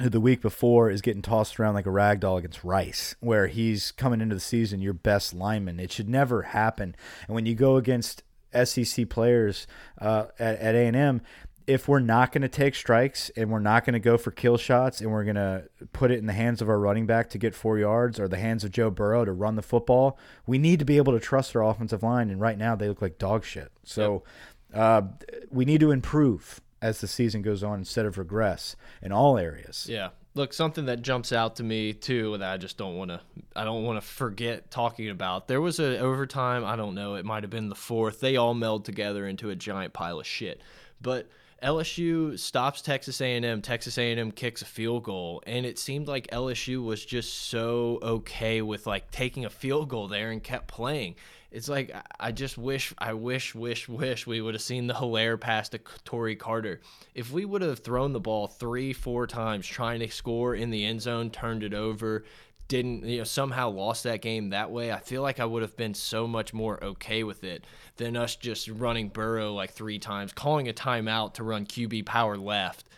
who 0.00 0.10
the 0.10 0.20
week 0.20 0.42
before 0.42 0.90
is 0.90 1.00
getting 1.00 1.22
tossed 1.22 1.58
around 1.58 1.74
like 1.74 1.86
a 1.86 1.90
rag 1.90 2.20
doll 2.20 2.36
against 2.36 2.64
Rice, 2.64 3.14
where 3.20 3.46
he's 3.46 3.92
coming 3.92 4.20
into 4.20 4.34
the 4.34 4.40
season 4.40 4.80
your 4.80 4.92
best 4.92 5.32
lineman. 5.32 5.80
It 5.80 5.90
should 5.90 6.08
never 6.08 6.42
happen. 6.42 6.94
And 7.26 7.34
when 7.34 7.46
you 7.46 7.54
go 7.54 7.76
against 7.76 8.22
SEC 8.64 9.08
players 9.08 9.66
uh, 10.00 10.26
at, 10.38 10.58
at 10.58 10.74
A&M, 10.74 11.22
if 11.66 11.88
we're 11.88 11.98
not 11.98 12.30
going 12.30 12.42
to 12.42 12.48
take 12.48 12.74
strikes 12.74 13.30
and 13.36 13.50
we're 13.50 13.58
not 13.58 13.84
going 13.84 13.94
to 13.94 14.00
go 14.00 14.16
for 14.16 14.30
kill 14.30 14.56
shots 14.56 15.00
and 15.00 15.10
we're 15.10 15.24
going 15.24 15.36
to 15.36 15.64
put 15.92 16.10
it 16.10 16.18
in 16.18 16.26
the 16.26 16.32
hands 16.32 16.62
of 16.62 16.68
our 16.68 16.78
running 16.78 17.06
back 17.06 17.28
to 17.30 17.38
get 17.38 17.54
four 17.54 17.78
yards 17.78 18.20
or 18.20 18.28
the 18.28 18.36
hands 18.36 18.62
of 18.62 18.70
Joe 18.70 18.90
Burrow 18.90 19.24
to 19.24 19.32
run 19.32 19.56
the 19.56 19.62
football, 19.62 20.18
we 20.46 20.58
need 20.58 20.78
to 20.78 20.84
be 20.84 20.96
able 20.96 21.12
to 21.12 21.20
trust 21.20 21.56
our 21.56 21.64
offensive 21.64 22.02
line. 22.02 22.30
And 22.30 22.40
right 22.40 22.56
now 22.56 22.76
they 22.76 22.88
look 22.88 23.02
like 23.02 23.18
dog 23.18 23.44
shit. 23.44 23.72
So 23.82 24.22
yep. 24.70 24.78
uh, 24.78 25.02
we 25.50 25.64
need 25.64 25.80
to 25.80 25.90
improve 25.90 26.60
as 26.86 27.00
the 27.00 27.08
season 27.08 27.42
goes 27.42 27.62
on 27.62 27.78
instead 27.78 28.06
of 28.06 28.16
regress 28.16 28.76
in 29.02 29.12
all 29.12 29.36
areas. 29.36 29.86
Yeah. 29.88 30.10
Look, 30.34 30.52
something 30.52 30.86
that 30.86 31.02
jumps 31.02 31.32
out 31.32 31.56
to 31.56 31.62
me 31.62 31.92
too 31.92 32.36
that 32.38 32.52
I 32.52 32.56
just 32.58 32.76
don't 32.76 32.96
want 32.96 33.10
to 33.10 33.20
I 33.54 33.64
don't 33.64 33.84
want 33.84 34.00
to 34.00 34.06
forget 34.06 34.70
talking 34.70 35.10
about. 35.10 35.48
There 35.48 35.60
was 35.60 35.80
a 35.80 35.98
overtime, 35.98 36.64
I 36.64 36.76
don't 36.76 36.94
know, 36.94 37.14
it 37.14 37.24
might 37.24 37.42
have 37.42 37.50
been 37.50 37.68
the 37.68 37.74
fourth. 37.74 38.20
They 38.20 38.36
all 38.36 38.54
meld 38.54 38.84
together 38.84 39.26
into 39.26 39.50
a 39.50 39.56
giant 39.56 39.92
pile 39.92 40.20
of 40.20 40.26
shit. 40.26 40.60
But 41.00 41.28
LSU 41.62 42.38
stops 42.38 42.82
Texas 42.82 43.20
A&M. 43.20 43.62
Texas 43.62 43.98
A&M 43.98 44.30
kicks 44.30 44.62
a 44.62 44.66
field 44.66 45.04
goal, 45.04 45.42
and 45.46 45.64
it 45.64 45.78
seemed 45.78 46.06
like 46.06 46.26
LSU 46.28 46.84
was 46.84 47.04
just 47.04 47.32
so 47.48 47.98
okay 48.02 48.62
with 48.62 48.86
like 48.86 49.10
taking 49.10 49.44
a 49.44 49.50
field 49.50 49.88
goal 49.88 50.08
there 50.08 50.30
and 50.30 50.42
kept 50.42 50.68
playing 50.68 51.14
it's 51.56 51.70
like 51.70 51.90
I 52.20 52.32
just 52.32 52.58
wish, 52.58 52.92
I 52.98 53.14
wish, 53.14 53.54
wish, 53.54 53.88
wish 53.88 54.26
we 54.26 54.42
would 54.42 54.54
have 54.54 54.62
seen 54.62 54.86
the 54.86 54.94
Helaire 54.94 55.40
pass 55.40 55.70
to 55.70 55.80
Tory 56.04 56.36
Carter. 56.36 56.82
If 57.14 57.32
we 57.32 57.46
would 57.46 57.62
have 57.62 57.78
thrown 57.78 58.12
the 58.12 58.20
ball 58.20 58.46
three, 58.46 58.92
four 58.92 59.26
times 59.26 59.66
trying 59.66 60.00
to 60.00 60.10
score 60.10 60.54
in 60.54 60.70
the 60.70 60.84
end 60.84 61.00
zone, 61.00 61.30
turned 61.30 61.62
it 61.62 61.72
over, 61.72 62.24
didn't 62.68 63.04
you 63.04 63.18
know 63.18 63.24
somehow 63.24 63.70
lost 63.70 64.04
that 64.04 64.22
game 64.22 64.50
that 64.50 64.70
way, 64.70 64.92
I 64.92 64.98
feel 64.98 65.22
like 65.22 65.40
I 65.40 65.44
would 65.44 65.62
have 65.62 65.76
been 65.76 65.94
so 65.94 66.26
much 66.26 66.52
more 66.52 66.82
okay 66.82 67.22
with 67.22 67.44
it 67.44 67.64
than 67.96 68.16
us 68.16 68.36
just 68.36 68.68
running 68.68 69.08
Burrow 69.08 69.52
like 69.52 69.70
three 69.70 69.98
times, 69.98 70.32
calling 70.32 70.68
a 70.68 70.72
timeout 70.72 71.34
to 71.34 71.44
run 71.44 71.66
QB 71.66 72.06
power 72.06 72.36
left. 72.36 72.88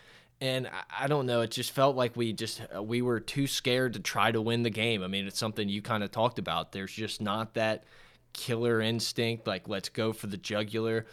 And 0.40 0.70
I 0.96 1.08
don't 1.08 1.26
know, 1.26 1.40
it 1.40 1.50
just 1.50 1.72
felt 1.72 1.96
like 1.96 2.16
we 2.16 2.32
just 2.32 2.62
uh, 2.74 2.82
we 2.82 3.02
were 3.02 3.20
too 3.20 3.46
scared 3.46 3.94
to 3.94 4.00
try 4.00 4.30
to 4.30 4.40
win 4.40 4.62
the 4.62 4.70
game. 4.70 5.02
I 5.02 5.08
mean, 5.08 5.26
it's 5.26 5.38
something 5.38 5.68
you 5.68 5.82
kind 5.82 6.04
of 6.04 6.10
talked 6.10 6.38
about. 6.38 6.72
There's 6.72 6.92
just 6.92 7.20
not 7.20 7.54
that 7.54 7.84
killer 8.38 8.80
instinct, 8.80 9.46
like 9.46 9.68
let's 9.68 9.88
go 9.88 10.12
for 10.12 10.28
the 10.28 10.36
jugular. 10.36 11.04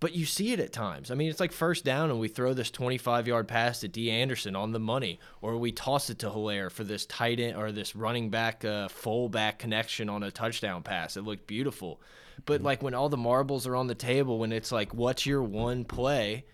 But 0.00 0.14
you 0.14 0.26
see 0.26 0.52
it 0.52 0.60
at 0.60 0.72
times. 0.72 1.10
I 1.10 1.14
mean, 1.14 1.30
it's 1.30 1.40
like 1.40 1.50
first 1.50 1.82
down 1.82 2.10
and 2.10 2.20
we 2.20 2.28
throw 2.28 2.52
this 2.52 2.70
25 2.70 3.26
yard 3.26 3.48
pass 3.48 3.80
to 3.80 3.88
Dee 3.88 4.10
Anderson 4.10 4.54
on 4.54 4.72
the 4.72 4.78
money, 4.78 5.18
or 5.40 5.56
we 5.56 5.72
toss 5.72 6.10
it 6.10 6.18
to 6.18 6.28
Helaire 6.28 6.70
for 6.70 6.84
this 6.84 7.06
tight 7.06 7.40
end 7.40 7.56
or 7.56 7.72
this 7.72 7.96
running 7.96 8.28
back, 8.28 8.64
uh, 8.64 8.88
fullback 8.88 9.58
connection 9.58 10.10
on 10.10 10.22
a 10.22 10.30
touchdown 10.30 10.82
pass. 10.82 11.16
It 11.16 11.22
looked 11.22 11.46
beautiful. 11.46 12.00
But 12.44 12.62
like 12.62 12.82
when 12.82 12.94
all 12.94 13.08
the 13.08 13.16
marbles 13.16 13.66
are 13.66 13.76
on 13.76 13.86
the 13.86 13.94
table, 13.94 14.38
when 14.38 14.52
it's 14.52 14.70
like, 14.70 14.92
what's 14.92 15.24
your 15.24 15.42
one 15.42 15.84
play? 15.84 16.44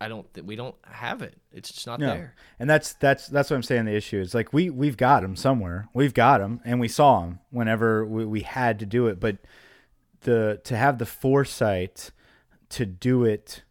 I 0.00 0.08
don't 0.08 0.30
think 0.32 0.46
we 0.46 0.56
don't 0.56 0.74
have 0.82 1.22
it. 1.22 1.34
It's 1.52 1.72
just 1.72 1.86
not 1.86 2.00
no. 2.00 2.08
there. 2.08 2.34
And 2.58 2.68
that's 2.68 2.94
that's 2.94 3.28
that's 3.28 3.50
what 3.50 3.56
I'm 3.56 3.62
saying. 3.62 3.86
The 3.86 3.94
issue 3.94 4.20
is 4.20 4.34
like 4.34 4.52
we 4.52 4.68
we've 4.70 4.96
got 4.96 5.22
them 5.22 5.36
somewhere. 5.36 5.88
We've 5.94 6.14
got 6.14 6.38
them, 6.38 6.60
and 6.64 6.80
we 6.80 6.88
saw 6.88 7.20
them 7.20 7.40
whenever 7.50 8.04
we, 8.04 8.26
we 8.26 8.40
had 8.40 8.78
to 8.80 8.86
do 8.86 9.06
it. 9.06 9.18
But 9.18 9.38
the 10.20 10.60
to 10.64 10.76
have 10.76 10.98
the 10.98 11.06
foresight 11.06 12.10
to 12.70 12.84
do 12.84 13.24
it 13.24 13.62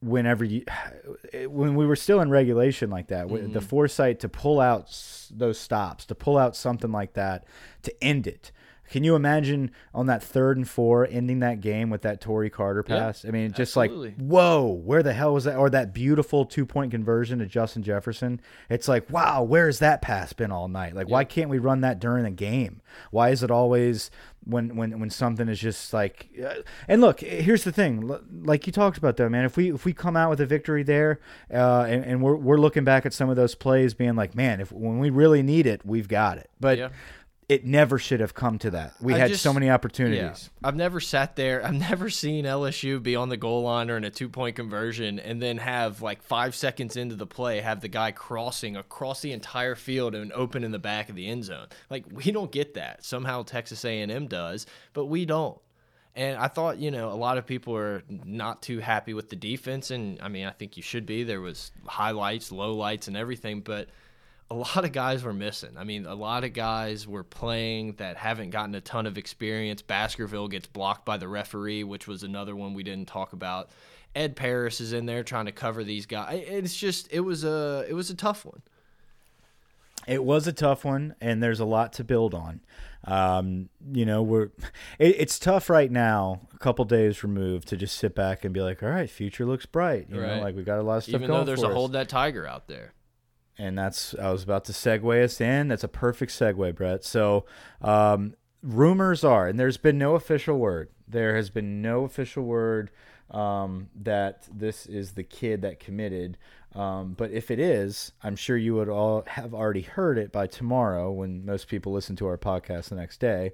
whenever 0.00 0.44
you 0.44 0.64
when 1.46 1.74
we 1.74 1.86
were 1.86 1.96
still 1.96 2.20
in 2.20 2.30
regulation 2.30 2.90
like 2.90 3.08
that 3.08 3.26
mm 3.26 3.36
-hmm. 3.36 3.52
the 3.52 3.60
foresight 3.60 4.20
to 4.20 4.28
pull 4.28 4.60
out 4.60 4.86
those 5.38 5.58
stops 5.58 6.06
to 6.06 6.14
pull 6.14 6.36
out 6.36 6.56
something 6.56 6.92
like 6.92 7.12
that 7.12 7.44
to 7.82 7.92
end 8.00 8.26
it 8.26 8.52
can 8.90 9.04
you 9.04 9.14
imagine 9.14 9.70
on 9.94 10.06
that 10.06 10.20
third 10.20 10.56
and 10.56 10.68
four 10.68 11.06
ending 11.08 11.38
that 11.38 11.60
game 11.60 11.90
with 11.90 12.02
that 12.02 12.20
Tory 12.20 12.50
Carter 12.50 12.82
pass? 12.82 13.24
I 13.24 13.30
mean, 13.30 13.52
just 13.52 13.76
absolutely. 13.76 14.08
like, 14.08 14.18
whoa, 14.18 14.66
where 14.84 15.02
the 15.02 15.12
hell 15.12 15.32
was 15.32 15.44
that? 15.44 15.56
Or 15.56 15.70
that 15.70 15.94
beautiful 15.94 16.44
two 16.44 16.66
point 16.66 16.90
conversion 16.90 17.38
to 17.38 17.46
Justin 17.46 17.84
Jefferson. 17.84 18.40
It's 18.68 18.88
like, 18.88 19.08
wow, 19.08 19.44
where's 19.44 19.78
that 19.78 20.02
pass 20.02 20.32
been 20.32 20.50
all 20.50 20.66
night? 20.66 20.96
Like, 20.96 21.08
why 21.08 21.22
can't 21.24 21.48
we 21.48 21.58
run 21.58 21.82
that 21.82 22.00
during 22.00 22.24
the 22.24 22.30
game? 22.30 22.82
Why 23.12 23.30
is 23.30 23.44
it 23.44 23.50
always 23.50 24.10
when 24.44 24.74
when 24.74 24.98
when 24.98 25.10
something 25.10 25.48
is 25.48 25.60
just 25.60 25.92
like? 25.92 26.28
Uh, 26.44 26.54
and 26.88 27.00
look, 27.00 27.20
here's 27.20 27.62
the 27.62 27.72
thing, 27.72 28.12
like 28.42 28.66
you 28.66 28.72
talked 28.72 28.98
about 28.98 29.16
though, 29.16 29.28
man. 29.28 29.44
If 29.44 29.56
we 29.56 29.72
if 29.72 29.84
we 29.84 29.92
come 29.92 30.16
out 30.16 30.30
with 30.30 30.40
a 30.40 30.46
victory 30.46 30.82
there, 30.82 31.20
uh, 31.54 31.82
and, 31.88 32.04
and 32.04 32.22
we're 32.22 32.34
we're 32.34 32.58
looking 32.58 32.82
back 32.82 33.06
at 33.06 33.12
some 33.12 33.30
of 33.30 33.36
those 33.36 33.54
plays, 33.54 33.94
being 33.94 34.16
like, 34.16 34.34
man, 34.34 34.60
if 34.60 34.72
when 34.72 34.98
we 34.98 35.10
really 35.10 35.44
need 35.44 35.68
it, 35.68 35.86
we've 35.86 36.08
got 36.08 36.38
it. 36.38 36.50
But 36.58 36.78
yeah 36.78 36.88
it 37.50 37.64
never 37.64 37.98
should 37.98 38.20
have 38.20 38.32
come 38.32 38.60
to 38.60 38.70
that. 38.70 38.94
We 39.00 39.12
I 39.12 39.18
had 39.18 39.30
just, 39.30 39.42
so 39.42 39.52
many 39.52 39.68
opportunities. 39.68 40.20
Yeah. 40.20 40.68
I've 40.68 40.76
never 40.76 41.00
sat 41.00 41.34
there. 41.34 41.66
I've 41.66 41.74
never 41.74 42.08
seen 42.08 42.44
LSU 42.44 43.02
be 43.02 43.16
on 43.16 43.28
the 43.28 43.36
goal 43.36 43.62
line 43.64 43.90
or 43.90 43.96
in 43.96 44.04
a 44.04 44.10
two 44.10 44.28
point 44.28 44.54
conversion 44.54 45.18
and 45.18 45.42
then 45.42 45.58
have 45.58 46.00
like 46.00 46.22
five 46.22 46.54
seconds 46.54 46.96
into 46.96 47.16
the 47.16 47.26
play 47.26 47.60
have 47.60 47.80
the 47.80 47.88
guy 47.88 48.12
crossing 48.12 48.76
across 48.76 49.20
the 49.20 49.32
entire 49.32 49.74
field 49.74 50.14
and 50.14 50.30
open 50.32 50.62
in 50.62 50.70
the 50.70 50.78
back 50.78 51.08
of 51.08 51.16
the 51.16 51.26
end 51.26 51.42
zone. 51.42 51.66
Like 51.90 52.04
we 52.12 52.30
don't 52.30 52.52
get 52.52 52.74
that. 52.74 53.04
Somehow 53.04 53.42
Texas 53.42 53.84
A&M 53.84 54.28
does, 54.28 54.66
but 54.92 55.06
we 55.06 55.24
don't. 55.24 55.60
And 56.14 56.38
I 56.38 56.46
thought, 56.46 56.78
you 56.78 56.92
know, 56.92 57.10
a 57.10 57.18
lot 57.18 57.36
of 57.36 57.46
people 57.46 57.76
are 57.76 58.04
not 58.08 58.62
too 58.62 58.78
happy 58.78 59.12
with 59.12 59.28
the 59.28 59.36
defense, 59.36 59.90
and 59.90 60.20
I 60.20 60.28
mean, 60.28 60.44
I 60.44 60.50
think 60.50 60.76
you 60.76 60.82
should 60.82 61.06
be. 61.06 61.22
There 61.22 61.40
was 61.40 61.70
highlights, 61.86 62.50
lowlights, 62.50 63.06
and 63.06 63.16
everything, 63.16 63.60
but 63.60 63.88
a 64.50 64.54
lot 64.54 64.84
of 64.84 64.90
guys 64.90 65.22
were 65.22 65.32
missing. 65.32 65.70
I 65.76 65.84
mean, 65.84 66.06
a 66.06 66.14
lot 66.14 66.42
of 66.42 66.52
guys 66.52 67.06
were 67.06 67.22
playing 67.22 67.94
that 67.94 68.16
haven't 68.16 68.50
gotten 68.50 68.74
a 68.74 68.80
ton 68.80 69.06
of 69.06 69.16
experience. 69.16 69.80
Baskerville 69.80 70.48
gets 70.48 70.66
blocked 70.66 71.04
by 71.04 71.18
the 71.18 71.28
referee, 71.28 71.84
which 71.84 72.08
was 72.08 72.24
another 72.24 72.56
one 72.56 72.74
we 72.74 72.82
didn't 72.82 73.06
talk 73.06 73.32
about. 73.32 73.70
Ed 74.14 74.34
Paris 74.34 74.80
is 74.80 74.92
in 74.92 75.06
there 75.06 75.22
trying 75.22 75.46
to 75.46 75.52
cover 75.52 75.84
these 75.84 76.06
guys. 76.06 76.42
It's 76.48 76.76
just 76.76 77.12
it 77.12 77.20
was 77.20 77.44
a 77.44 77.86
it 77.88 77.92
was 77.92 78.10
a 78.10 78.14
tough 78.14 78.44
one. 78.44 78.60
It 80.08 80.24
was 80.24 80.48
a 80.48 80.52
tough 80.52 80.84
one, 80.84 81.14
and 81.20 81.40
there's 81.40 81.60
a 81.60 81.64
lot 81.64 81.92
to 81.94 82.04
build 82.04 82.34
on. 82.34 82.60
Um, 83.04 83.68
you 83.92 84.04
know, 84.04 84.20
we're 84.22 84.48
it, 84.98 85.14
it's 85.16 85.38
tough 85.38 85.70
right 85.70 85.92
now, 85.92 86.40
a 86.52 86.58
couple 86.58 86.84
days 86.86 87.22
removed, 87.22 87.68
to 87.68 87.76
just 87.76 87.96
sit 87.96 88.16
back 88.16 88.44
and 88.44 88.52
be 88.52 88.60
like, 88.60 88.82
"All 88.82 88.88
right, 88.88 89.08
future 89.08 89.46
looks 89.46 89.66
bright." 89.66 90.08
You 90.10 90.20
right. 90.20 90.38
know, 90.38 90.42
like 90.42 90.56
we 90.56 90.64
got 90.64 90.80
a 90.80 90.82
lot 90.82 90.96
of 90.96 91.02
stuff. 91.04 91.14
Even 91.14 91.30
though 91.30 91.44
there's 91.44 91.62
a 91.62 91.68
hold 91.68 91.92
that 91.92 92.08
tiger 92.08 92.48
out 92.48 92.66
there 92.66 92.94
and 93.58 93.76
that's 93.78 94.14
I 94.14 94.30
was 94.30 94.42
about 94.42 94.64
to 94.66 94.72
segue 94.72 95.22
us 95.24 95.40
in. 95.40 95.68
That's 95.68 95.84
a 95.84 95.88
perfect 95.88 96.32
segue, 96.32 96.74
Brett. 96.74 97.04
So, 97.04 97.46
um, 97.80 98.34
rumors 98.62 99.24
are, 99.24 99.48
and 99.48 99.58
there's 99.58 99.76
been 99.76 99.98
no 99.98 100.14
official 100.14 100.58
word. 100.58 100.90
There 101.08 101.36
has 101.36 101.50
been 101.50 101.82
no 101.82 102.04
official 102.04 102.44
word 102.44 102.90
um, 103.30 103.88
that 104.02 104.48
this 104.52 104.86
is 104.86 105.12
the 105.12 105.24
kid 105.24 105.62
that 105.62 105.80
committed. 105.80 106.36
Um, 106.74 107.14
but 107.14 107.32
if 107.32 107.50
it 107.50 107.58
is, 107.58 108.12
I'm 108.22 108.36
sure 108.36 108.56
you 108.56 108.74
would 108.74 108.88
all 108.88 109.24
have 109.26 109.54
already 109.54 109.82
heard 109.82 110.18
it 110.18 110.30
by 110.30 110.46
tomorrow 110.46 111.10
when 111.10 111.44
most 111.44 111.68
people 111.68 111.92
listen 111.92 112.16
to 112.16 112.26
our 112.26 112.38
podcast 112.38 112.90
the 112.90 112.94
next 112.94 113.18
day. 113.18 113.52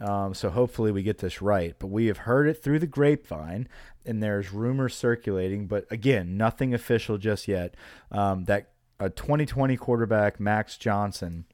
Um, 0.00 0.34
so 0.34 0.50
hopefully 0.50 0.92
we 0.92 1.02
get 1.02 1.18
this 1.18 1.40
right. 1.40 1.74
But 1.78 1.88
we 1.88 2.06
have 2.06 2.18
heard 2.18 2.46
it 2.48 2.62
through 2.62 2.78
the 2.78 2.86
grapevine, 2.86 3.68
and 4.04 4.22
there's 4.22 4.52
rumors 4.52 4.94
circulating. 4.94 5.66
But 5.66 5.86
again, 5.90 6.36
nothing 6.36 6.74
official 6.74 7.18
just 7.18 7.48
yet. 7.48 7.74
Um, 8.12 8.44
that 8.44 8.70
a 9.00 9.08
2020 9.10 9.76
quarterback, 9.76 10.40
Max 10.40 10.76
Johnson, 10.76 11.44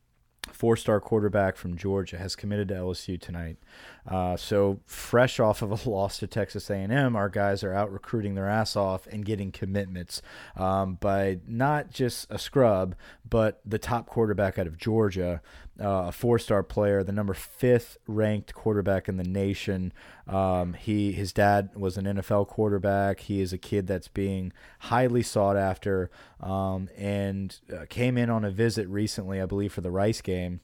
four-star 0.51 1.01
quarterback 1.01 1.57
from 1.57 1.76
Georgia, 1.76 2.18
has 2.18 2.36
committed 2.36 2.68
to 2.68 2.74
LSU 2.74 3.20
tonight. 3.20 3.59
Uh, 4.07 4.37
so 4.37 4.81
fresh 4.87 5.41
off 5.41 5.63
of 5.63 5.87
a 5.87 5.89
loss 5.91 6.19
to 6.19 6.27
Texas 6.27 6.69
A&M, 6.71 7.17
our 7.17 7.29
guys 7.29 7.65
are 7.65 7.73
out 7.73 7.93
recruiting 7.93 8.35
their 8.35 8.49
ass 8.49 8.77
off 8.77 9.07
and 9.07 9.25
getting 9.25 9.51
commitments 9.51 10.21
um, 10.57 10.97
by 10.97 11.39
not 11.47 11.91
just 11.91 12.27
a 12.31 12.39
scrub, 12.39 12.95
but 13.29 13.61
the 13.65 13.79
top 13.79 14.07
quarterback 14.07 14.59
out 14.59 14.67
of 14.67 14.77
Georgia. 14.77 15.41
uh, 15.81 16.07
a 16.07 16.13
four-star 16.13 16.63
player, 16.63 17.03
the 17.03 17.13
number 17.13 17.35
fifth 17.35 17.99
ranked 18.07 18.55
quarterback 18.55 19.09
in 19.09 19.17
the 19.17 19.25
nation. 19.25 19.93
Um, 20.29 20.75
he 20.75 21.13
his 21.13 21.33
dad 21.33 21.71
was 21.75 21.97
an 21.97 22.05
NFL 22.05 22.47
quarterback. 22.49 23.21
He 23.21 23.41
is 23.41 23.53
a 23.53 23.59
kid 23.59 23.87
that's 23.87 24.09
being 24.09 24.53
highly 24.81 25.23
sought 25.23 25.57
after, 25.57 26.11
um, 26.41 26.89
and 26.97 27.59
uh, 27.75 27.87
came 27.89 28.17
in 28.17 28.31
on 28.31 28.45
a 28.45 28.51
visit 28.51 28.87
recently, 28.89 29.41
I 29.41 29.47
believe, 29.47 29.73
for 29.73 29.81
the 29.81 29.91
Rice 29.91 30.21
game, 30.21 30.61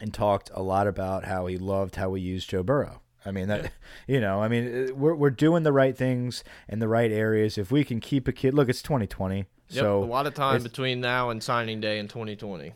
and 0.00 0.12
talked 0.14 0.50
a 0.54 0.62
lot 0.62 0.86
about 0.86 1.24
how 1.24 1.46
he 1.46 1.58
loved 1.58 1.96
how 1.96 2.10
we 2.10 2.20
used 2.20 2.48
Joe 2.50 2.62
Burrow. 2.62 3.00
I 3.24 3.32
mean 3.32 3.48
that, 3.48 3.72
you 4.06 4.20
know, 4.20 4.42
I 4.42 4.48
mean 4.48 4.90
uh, 4.90 4.94
we're 4.94 5.14
we're 5.14 5.30
doing 5.30 5.62
the 5.62 5.72
right 5.72 5.96
things 5.96 6.42
in 6.68 6.78
the 6.78 6.88
right 6.88 7.10
areas. 7.12 7.58
If 7.58 7.70
we 7.70 7.84
can 7.84 8.00
keep 8.00 8.26
a 8.28 8.32
kid, 8.32 8.54
look, 8.54 8.68
it's 8.68 8.82
2020, 8.82 9.44
Yep, 9.68 9.82
so 9.82 10.02
a 10.02 10.04
lot 10.04 10.26
of 10.26 10.34
time 10.34 10.62
between 10.62 11.00
now 11.00 11.30
and 11.30 11.42
signing 11.42 11.80
day 11.80 11.98
in 11.98 12.08
2020. 12.08 12.72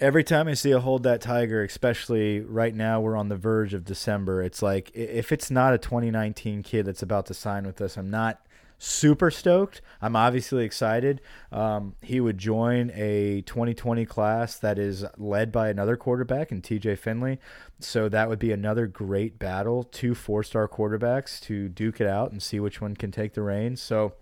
every 0.00 0.22
time 0.24 0.48
I 0.48 0.54
see 0.54 0.72
a 0.72 0.80
hold 0.80 1.02
that 1.04 1.22
tiger, 1.22 1.62
especially 1.64 2.40
right 2.40 2.74
now, 2.74 3.00
we're 3.00 3.16
on 3.16 3.28
the 3.30 3.36
verge 3.36 3.72
of 3.72 3.84
December. 3.84 4.42
It's 4.42 4.60
like 4.60 4.90
if 4.94 5.32
it's 5.32 5.50
not 5.50 5.72
a 5.72 5.78
2019 5.78 6.62
kid 6.62 6.84
that's 6.84 7.02
about 7.02 7.24
to 7.26 7.34
sign 7.34 7.64
with 7.64 7.80
us, 7.80 7.96
I'm 7.96 8.10
not 8.10 8.45
super 8.78 9.30
stoked. 9.30 9.80
I'm 10.02 10.16
obviously 10.16 10.64
excited. 10.64 11.20
Um, 11.50 11.94
he 12.02 12.20
would 12.20 12.38
join 12.38 12.90
a 12.94 13.42
2020 13.42 14.04
class 14.06 14.58
that 14.58 14.78
is 14.78 15.04
led 15.16 15.50
by 15.50 15.68
another 15.68 15.96
quarterback 15.96 16.52
in 16.52 16.62
TJ 16.62 16.98
Finley. 16.98 17.38
So 17.80 18.08
that 18.08 18.28
would 18.28 18.38
be 18.38 18.52
another 18.52 18.86
great 18.86 19.38
battle. 19.38 19.84
Two 19.84 20.14
four 20.14 20.42
star 20.42 20.68
quarterbacks 20.68 21.40
to 21.42 21.68
duke 21.68 22.00
it 22.00 22.06
out 22.06 22.32
and 22.32 22.42
see 22.42 22.60
which 22.60 22.80
one 22.80 22.94
can 22.94 23.10
take 23.10 23.34
the 23.34 23.42
reins. 23.42 23.80
So 23.80 24.14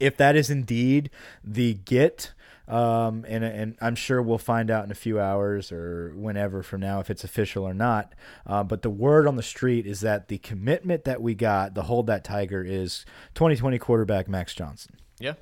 if 0.00 0.16
that 0.16 0.36
is 0.36 0.50
indeed 0.50 1.10
the 1.42 1.74
get, 1.74 2.32
um, 2.66 3.24
and 3.28 3.44
and 3.44 3.76
I'm 3.80 3.94
sure 3.94 4.22
we'll 4.22 4.38
find 4.38 4.70
out 4.70 4.84
in 4.84 4.90
a 4.90 4.94
few 4.94 5.20
hours 5.20 5.70
or 5.70 6.12
whenever 6.16 6.62
from 6.62 6.80
now 6.80 7.00
if 7.00 7.10
it's 7.10 7.24
official 7.24 7.64
or 7.64 7.74
not. 7.74 8.14
Uh, 8.46 8.62
but 8.62 8.82
the 8.82 8.90
word 8.90 9.26
on 9.26 9.36
the 9.36 9.42
street 9.42 9.86
is 9.86 10.00
that 10.00 10.28
the 10.28 10.38
commitment 10.38 11.04
that 11.04 11.20
we 11.20 11.34
got, 11.34 11.74
the 11.74 11.82
hold 11.82 12.06
that 12.06 12.24
tiger, 12.24 12.62
is 12.62 13.04
2020 13.34 13.78
quarterback 13.78 14.28
Max 14.28 14.54
Johnson. 14.54 14.96
Yeah, 15.18 15.34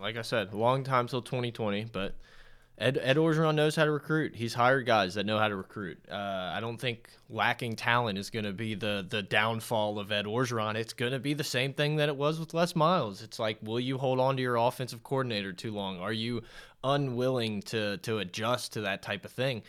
like 0.00 0.16
I 0.16 0.22
said, 0.22 0.54
long 0.54 0.84
time 0.84 1.08
till 1.08 1.22
2020, 1.22 1.86
but 1.92 2.14
Ed 2.80 2.98
Ed 3.02 3.16
Orgeron 3.16 3.56
knows 3.56 3.76
how 3.76 3.84
to 3.84 3.90
recruit. 3.90 4.34
He's 4.34 4.54
hired 4.54 4.86
guys 4.86 5.14
that 5.14 5.26
know 5.26 5.38
how 5.38 5.48
to 5.48 5.54
recruit. 5.54 5.98
Uh, 6.10 6.14
I 6.54 6.60
don't 6.60 6.78
think 6.78 7.10
lacking 7.28 7.76
talent 7.76 8.18
is 8.18 8.30
going 8.30 8.46
to 8.46 8.54
be 8.54 8.74
the 8.74 9.06
the 9.06 9.22
downfall 9.22 9.98
of 9.98 10.10
Ed 10.10 10.24
Orgeron. 10.24 10.76
It's 10.76 10.94
going 10.94 11.12
to 11.12 11.18
be 11.18 11.34
the 11.34 11.44
same 11.44 11.74
thing 11.74 11.96
that 11.96 12.08
it 12.08 12.16
was 12.16 12.40
with 12.40 12.54
Les 12.54 12.74
Miles. 12.74 13.20
It's 13.22 13.38
like, 13.38 13.58
will 13.62 13.78
you 13.78 13.98
hold 13.98 14.18
on 14.18 14.36
to 14.36 14.42
your 14.42 14.56
offensive 14.56 15.02
coordinator 15.04 15.52
too 15.52 15.72
long? 15.72 16.00
Are 16.00 16.12
you 16.12 16.42
unwilling 16.82 17.60
to 17.64 17.98
to 17.98 18.18
adjust 18.18 18.72
to 18.72 18.80
that 18.80 19.02
type 19.02 19.26
of 19.26 19.30
thing? 19.30 19.62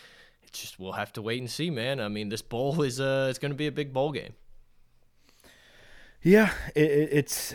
It's 0.44 0.62
just 0.62 0.80
we'll 0.80 0.94
have 0.94 1.12
to 1.14 1.22
wait 1.22 1.42
and 1.42 1.52
see, 1.52 1.70
man. 1.70 2.00
I 2.00 2.08
mean, 2.08 2.30
this 2.30 2.42
bowl 2.42 2.82
is 2.82 3.02
uh, 3.02 3.28
it's 3.30 3.40
going 3.40 3.52
to 3.52 3.58
be 3.58 3.68
a 3.68 3.74
big 3.74 3.92
bowl 3.92 4.14
game. 4.14 4.36
Yeah, 6.24 6.52
it, 6.76 6.92
it, 6.92 7.10
it's. 7.12 7.54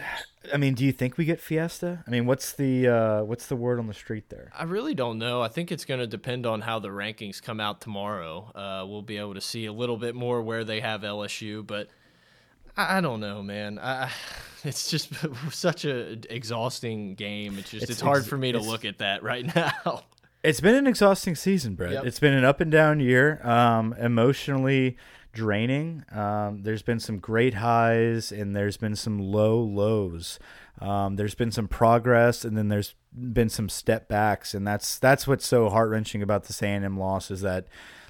I 0.52 0.58
mean, 0.58 0.74
do 0.74 0.84
you 0.84 0.92
think 0.92 1.16
we 1.16 1.24
get 1.24 1.40
Fiesta? 1.40 2.04
I 2.06 2.10
mean, 2.10 2.26
what's 2.26 2.52
the 2.52 2.88
uh, 2.88 3.22
what's 3.24 3.46
the 3.46 3.56
word 3.56 3.78
on 3.78 3.86
the 3.86 3.94
street 3.94 4.28
there? 4.28 4.50
I 4.56 4.64
really 4.64 4.94
don't 4.94 5.18
know. 5.18 5.42
I 5.42 5.48
think 5.48 5.72
it's 5.72 5.84
going 5.84 6.00
to 6.00 6.06
depend 6.06 6.46
on 6.46 6.60
how 6.60 6.78
the 6.78 6.88
rankings 6.88 7.42
come 7.42 7.60
out 7.60 7.80
tomorrow. 7.80 8.50
Uh, 8.54 8.86
we'll 8.86 9.02
be 9.02 9.18
able 9.18 9.34
to 9.34 9.40
see 9.40 9.66
a 9.66 9.72
little 9.72 9.96
bit 9.96 10.14
more 10.14 10.42
where 10.42 10.64
they 10.64 10.80
have 10.80 11.02
LSU, 11.02 11.66
but 11.66 11.88
I, 12.76 12.98
I 12.98 13.00
don't 13.00 13.20
know, 13.20 13.42
man. 13.42 13.78
I, 13.78 14.10
it's 14.64 14.90
just 14.90 15.12
such 15.50 15.84
a 15.84 16.18
exhausting 16.32 17.14
game. 17.14 17.58
It's 17.58 17.70
just 17.70 17.84
it's, 17.84 17.92
It's 17.92 18.00
hard 18.00 18.26
for 18.26 18.36
me 18.36 18.52
to 18.52 18.60
look 18.60 18.84
at 18.84 18.98
that 18.98 19.22
right 19.22 19.52
now. 19.54 20.02
It's 20.42 20.60
been 20.60 20.76
an 20.76 20.86
exhausting 20.86 21.34
season, 21.34 21.74
Brett. 21.74 21.92
Yep. 21.92 22.04
It's 22.06 22.20
been 22.20 22.34
an 22.34 22.44
up 22.44 22.60
and 22.60 22.70
down 22.70 23.00
year, 23.00 23.40
um, 23.42 23.94
emotionally 23.94 24.96
draining. 25.36 26.02
Um, 26.10 26.62
there's 26.62 26.82
been 26.82 26.98
some 26.98 27.18
great 27.18 27.54
highs 27.54 28.32
and 28.32 28.56
there's 28.56 28.76
been 28.76 28.96
some 28.96 29.18
low 29.20 29.60
lows. 29.60 30.38
Um, 30.80 31.16
there's 31.16 31.34
been 31.34 31.52
some 31.52 31.68
progress 31.68 32.44
and 32.44 32.56
then 32.56 32.68
there's 32.68 32.94
been 33.12 33.48
some 33.48 33.68
step 33.68 34.08
backs, 34.08 34.52
and 34.54 34.66
that's 34.66 34.98
that's 34.98 35.26
what's 35.26 35.46
so 35.46 35.68
heart 35.70 35.88
wrenching 35.90 36.22
about 36.22 36.44
this 36.44 36.62
A&M 36.62 36.98
loss 36.98 37.30
is 37.30 37.40
that 37.42 37.66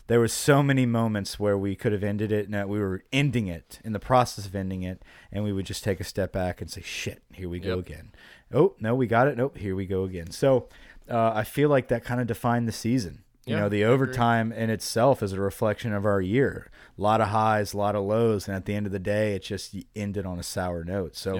there 0.08 0.20
was 0.20 0.32
so 0.32 0.62
many 0.62 0.86
moments 0.86 1.38
where 1.38 1.58
we 1.58 1.74
could 1.76 1.92
have 1.92 2.04
ended 2.04 2.30
it 2.32 2.44
and 2.46 2.54
that 2.54 2.68
we 2.68 2.78
were 2.80 3.02
ending 3.12 3.46
it 3.48 3.80
in 3.84 3.92
the 3.92 3.98
process 4.00 4.46
of 4.46 4.54
ending 4.54 4.82
it, 4.82 5.02
and 5.32 5.44
we 5.44 5.52
would 5.52 5.66
just 5.66 5.84
take 5.84 6.00
a 6.00 6.04
step 6.04 6.32
back 6.32 6.60
and 6.60 6.70
say, 6.70 6.80
"Shit, 6.82 7.22
here 7.32 7.48
we 7.48 7.60
go 7.60 7.76
Yep. 7.76 7.86
again." 7.86 8.12
Oh 8.52 8.74
no, 8.80 8.94
we 8.94 9.06
got 9.06 9.28
it. 9.28 9.36
Nope, 9.36 9.58
here 9.58 9.76
we 9.76 9.86
go 9.86 10.02
again. 10.04 10.30
So 10.32 10.68
uh, 11.10 11.32
I 11.34 11.44
feel 11.44 11.68
like 11.68 11.86
that 11.88 12.04
kind 12.04 12.20
of 12.20 12.26
defined 12.26 12.66
the 12.66 12.72
season. 12.72 13.22
You 13.46 13.54
Yeah, 13.54 13.60
know, 13.62 13.68
the 13.68 13.84
overtime 13.84 14.50
in 14.52 14.70
itself 14.70 15.22
is 15.22 15.32
a 15.32 15.40
reflection 15.40 15.92
of 15.92 16.04
our 16.04 16.20
year. 16.20 16.68
A 16.98 17.00
lot 17.00 17.20
of 17.20 17.28
highs, 17.28 17.72
a 17.74 17.76
lot 17.76 17.94
of 17.94 18.02
lows, 18.04 18.48
and 18.48 18.56
at 18.56 18.64
the 18.64 18.74
end 18.74 18.86
of 18.86 18.92
the 18.92 18.98
day, 18.98 19.34
it 19.36 19.42
just 19.44 19.76
ended 19.94 20.26
on 20.26 20.40
a 20.40 20.42
sour 20.42 20.82
note. 20.82 21.14
So, 21.14 21.36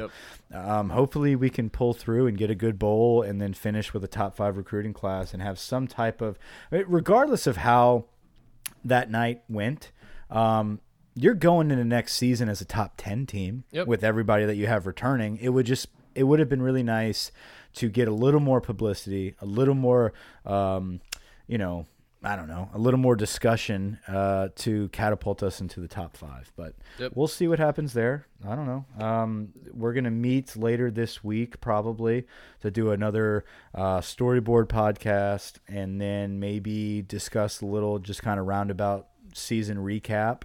um, 0.54 0.90
hopefully, 0.90 1.34
we 1.34 1.50
can 1.50 1.68
pull 1.68 1.94
through 1.94 2.28
and 2.28 2.38
get 2.38 2.48
a 2.48 2.54
good 2.54 2.78
bowl, 2.78 3.22
and 3.22 3.40
then 3.40 3.54
finish 3.54 3.92
with 3.92 4.04
a 4.04 4.08
top 4.08 4.36
five 4.36 4.56
recruiting 4.56 4.92
class, 4.92 5.32
and 5.34 5.42
have 5.42 5.58
some 5.58 5.88
type 5.88 6.20
of, 6.20 6.38
regardless 6.70 7.48
of 7.48 7.56
how 7.56 8.04
that 8.84 9.10
night 9.10 9.42
went. 9.48 9.90
Um, 10.30 10.80
you're 11.16 11.34
going 11.34 11.72
into 11.72 11.84
next 11.84 12.14
season 12.14 12.48
as 12.48 12.60
a 12.60 12.64
top 12.64 12.92
10 12.98 13.26
team 13.26 13.64
Yep. 13.72 13.88
with 13.88 14.04
everybody 14.04 14.44
that 14.44 14.54
you 14.54 14.68
have 14.68 14.86
returning. 14.86 15.38
It 15.38 15.48
would 15.48 15.66
just 15.66 15.88
it 16.14 16.22
would 16.24 16.38
have 16.38 16.48
been 16.48 16.62
really 16.62 16.82
nice 16.84 17.30
to 17.74 17.88
get 17.88 18.06
a 18.06 18.12
little 18.12 18.40
more 18.40 18.60
publicity, 18.60 19.34
a 19.40 19.46
little 19.46 19.74
more 19.74 20.12
um, 20.44 21.00
you 21.48 21.58
know, 21.58 21.86
I 22.26 22.34
don't 22.34 22.48
know, 22.48 22.68
a 22.74 22.78
little 22.78 22.98
more 22.98 23.14
discussion 23.14 23.98
uh, 24.08 24.48
to 24.56 24.88
catapult 24.88 25.42
us 25.44 25.60
into 25.60 25.78
the 25.80 25.86
top 25.86 26.16
five. 26.16 26.52
But 26.56 26.74
Yep. 26.98 27.12
we'll 27.14 27.28
see 27.28 27.46
what 27.46 27.58
happens 27.60 27.92
there. 27.92 28.26
I 28.44 28.56
don't 28.56 28.66
know. 28.66 28.84
Um, 28.98 29.52
we're 29.72 29.92
gonna 29.92 30.10
meet 30.10 30.56
later 30.56 30.90
this 30.90 31.22
week 31.22 31.60
probably 31.60 32.26
to 32.62 32.70
do 32.72 32.90
another 32.90 33.44
uh, 33.74 34.00
storyboard 34.00 34.66
podcast, 34.66 35.58
and 35.68 36.00
then 36.00 36.40
maybe 36.40 37.02
discuss 37.02 37.60
a 37.60 37.66
little, 37.66 37.98
just 38.00 38.22
kind 38.22 38.40
of 38.40 38.46
roundabout 38.46 39.06
season 39.32 39.76
recap. 39.78 40.42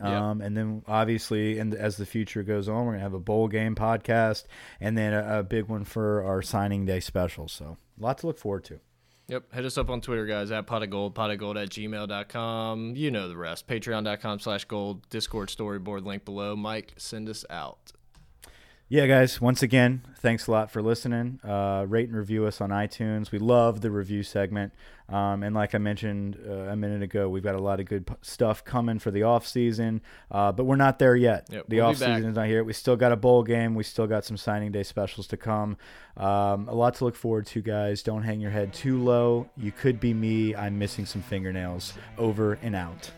Um, 0.00 0.40
and 0.40 0.56
then 0.56 0.82
obviously, 0.88 1.58
and 1.58 1.72
as 1.74 1.96
the 1.96 2.06
future 2.06 2.42
goes 2.42 2.68
on, 2.68 2.84
we're 2.84 2.92
gonna 2.92 3.02
have 3.02 3.14
a 3.14 3.20
bowl 3.20 3.48
game 3.48 3.74
podcast, 3.74 4.44
and 4.80 4.96
then 4.98 5.12
a, 5.12 5.40
a 5.40 5.42
big 5.42 5.66
one 5.66 5.84
for 5.84 6.22
our 6.24 6.42
signing 6.42 6.84
day 6.84 7.00
special. 7.00 7.48
So, 7.48 7.76
a 7.98 8.02
lot 8.02 8.18
to 8.18 8.26
look 8.26 8.38
forward 8.38 8.64
to. 8.64 8.80
Yep. 9.28 9.54
Hit 9.54 9.64
us 9.64 9.78
up 9.78 9.88
on 9.88 10.02
Twitter, 10.02 10.26
guys, 10.26 10.50
at 10.50 10.66
pot 10.66 10.82
of 10.82 10.90
gold, 10.90 11.14
pot 11.14 11.30
of 11.30 11.38
gold 11.38 11.56
at 11.56 11.70
gmail.com. 11.70 12.94
You 12.94 13.10
know 13.10 13.26
the 13.28 13.36
rest. 13.38 13.66
Patreon.com 13.66 14.38
slash 14.40 14.66
gold, 14.66 15.08
Discord 15.08 15.48
storyboard 15.48 16.04
link 16.04 16.26
below. 16.26 16.54
Mike, 16.54 16.92
send 16.98 17.30
us 17.30 17.44
out. 17.48 17.93
Yeah, 18.90 19.06
guys. 19.06 19.40
Once 19.40 19.62
again, 19.62 20.02
thanks 20.18 20.46
a 20.46 20.50
lot 20.50 20.70
for 20.70 20.82
listening. 20.82 21.40
Uh, 21.42 21.86
rate 21.88 22.08
and 22.10 22.16
review 22.18 22.44
us 22.44 22.60
on 22.60 22.68
iTunes. 22.68 23.32
We 23.32 23.38
love 23.38 23.80
the 23.80 23.90
review 23.90 24.22
segment. 24.22 24.74
Um, 25.08 25.42
and 25.42 25.54
like 25.54 25.74
I 25.74 25.78
mentioned 25.78 26.38
uh, 26.46 26.52
a 26.70 26.76
minute 26.76 27.02
ago, 27.02 27.28
we've 27.28 27.42
got 27.42 27.54
a 27.54 27.60
lot 27.60 27.80
of 27.80 27.86
good 27.86 28.06
p- 28.06 28.14
stuff 28.20 28.62
coming 28.62 28.98
for 28.98 29.10
the 29.10 29.22
off 29.22 29.46
season. 29.46 30.02
Uh, 30.30 30.52
but 30.52 30.64
we're 30.64 30.76
not 30.76 30.98
there 30.98 31.16
yet. 31.16 31.46
Yep, 31.50 31.64
the 31.68 31.76
we'll 31.76 31.86
off 31.86 31.96
season 31.96 32.26
is 32.26 32.36
not 32.36 32.46
here. 32.46 32.62
We 32.62 32.74
still 32.74 32.96
got 32.96 33.10
a 33.10 33.16
bowl 33.16 33.42
game. 33.42 33.74
We 33.74 33.84
still 33.84 34.06
got 34.06 34.26
some 34.26 34.36
signing 34.36 34.70
day 34.70 34.82
specials 34.82 35.26
to 35.28 35.38
come. 35.38 35.78
Um, 36.18 36.68
a 36.68 36.74
lot 36.74 36.94
to 36.96 37.04
look 37.04 37.16
forward 37.16 37.46
to, 37.48 37.62
guys. 37.62 38.02
Don't 38.02 38.22
hang 38.22 38.40
your 38.40 38.50
head 38.50 38.74
too 38.74 39.02
low. 39.02 39.48
You 39.56 39.72
could 39.72 39.98
be 39.98 40.12
me. 40.12 40.54
I'm 40.54 40.78
missing 40.78 41.06
some 41.06 41.22
fingernails. 41.22 41.94
Over 42.18 42.58
and 42.62 42.76
out. 42.76 43.10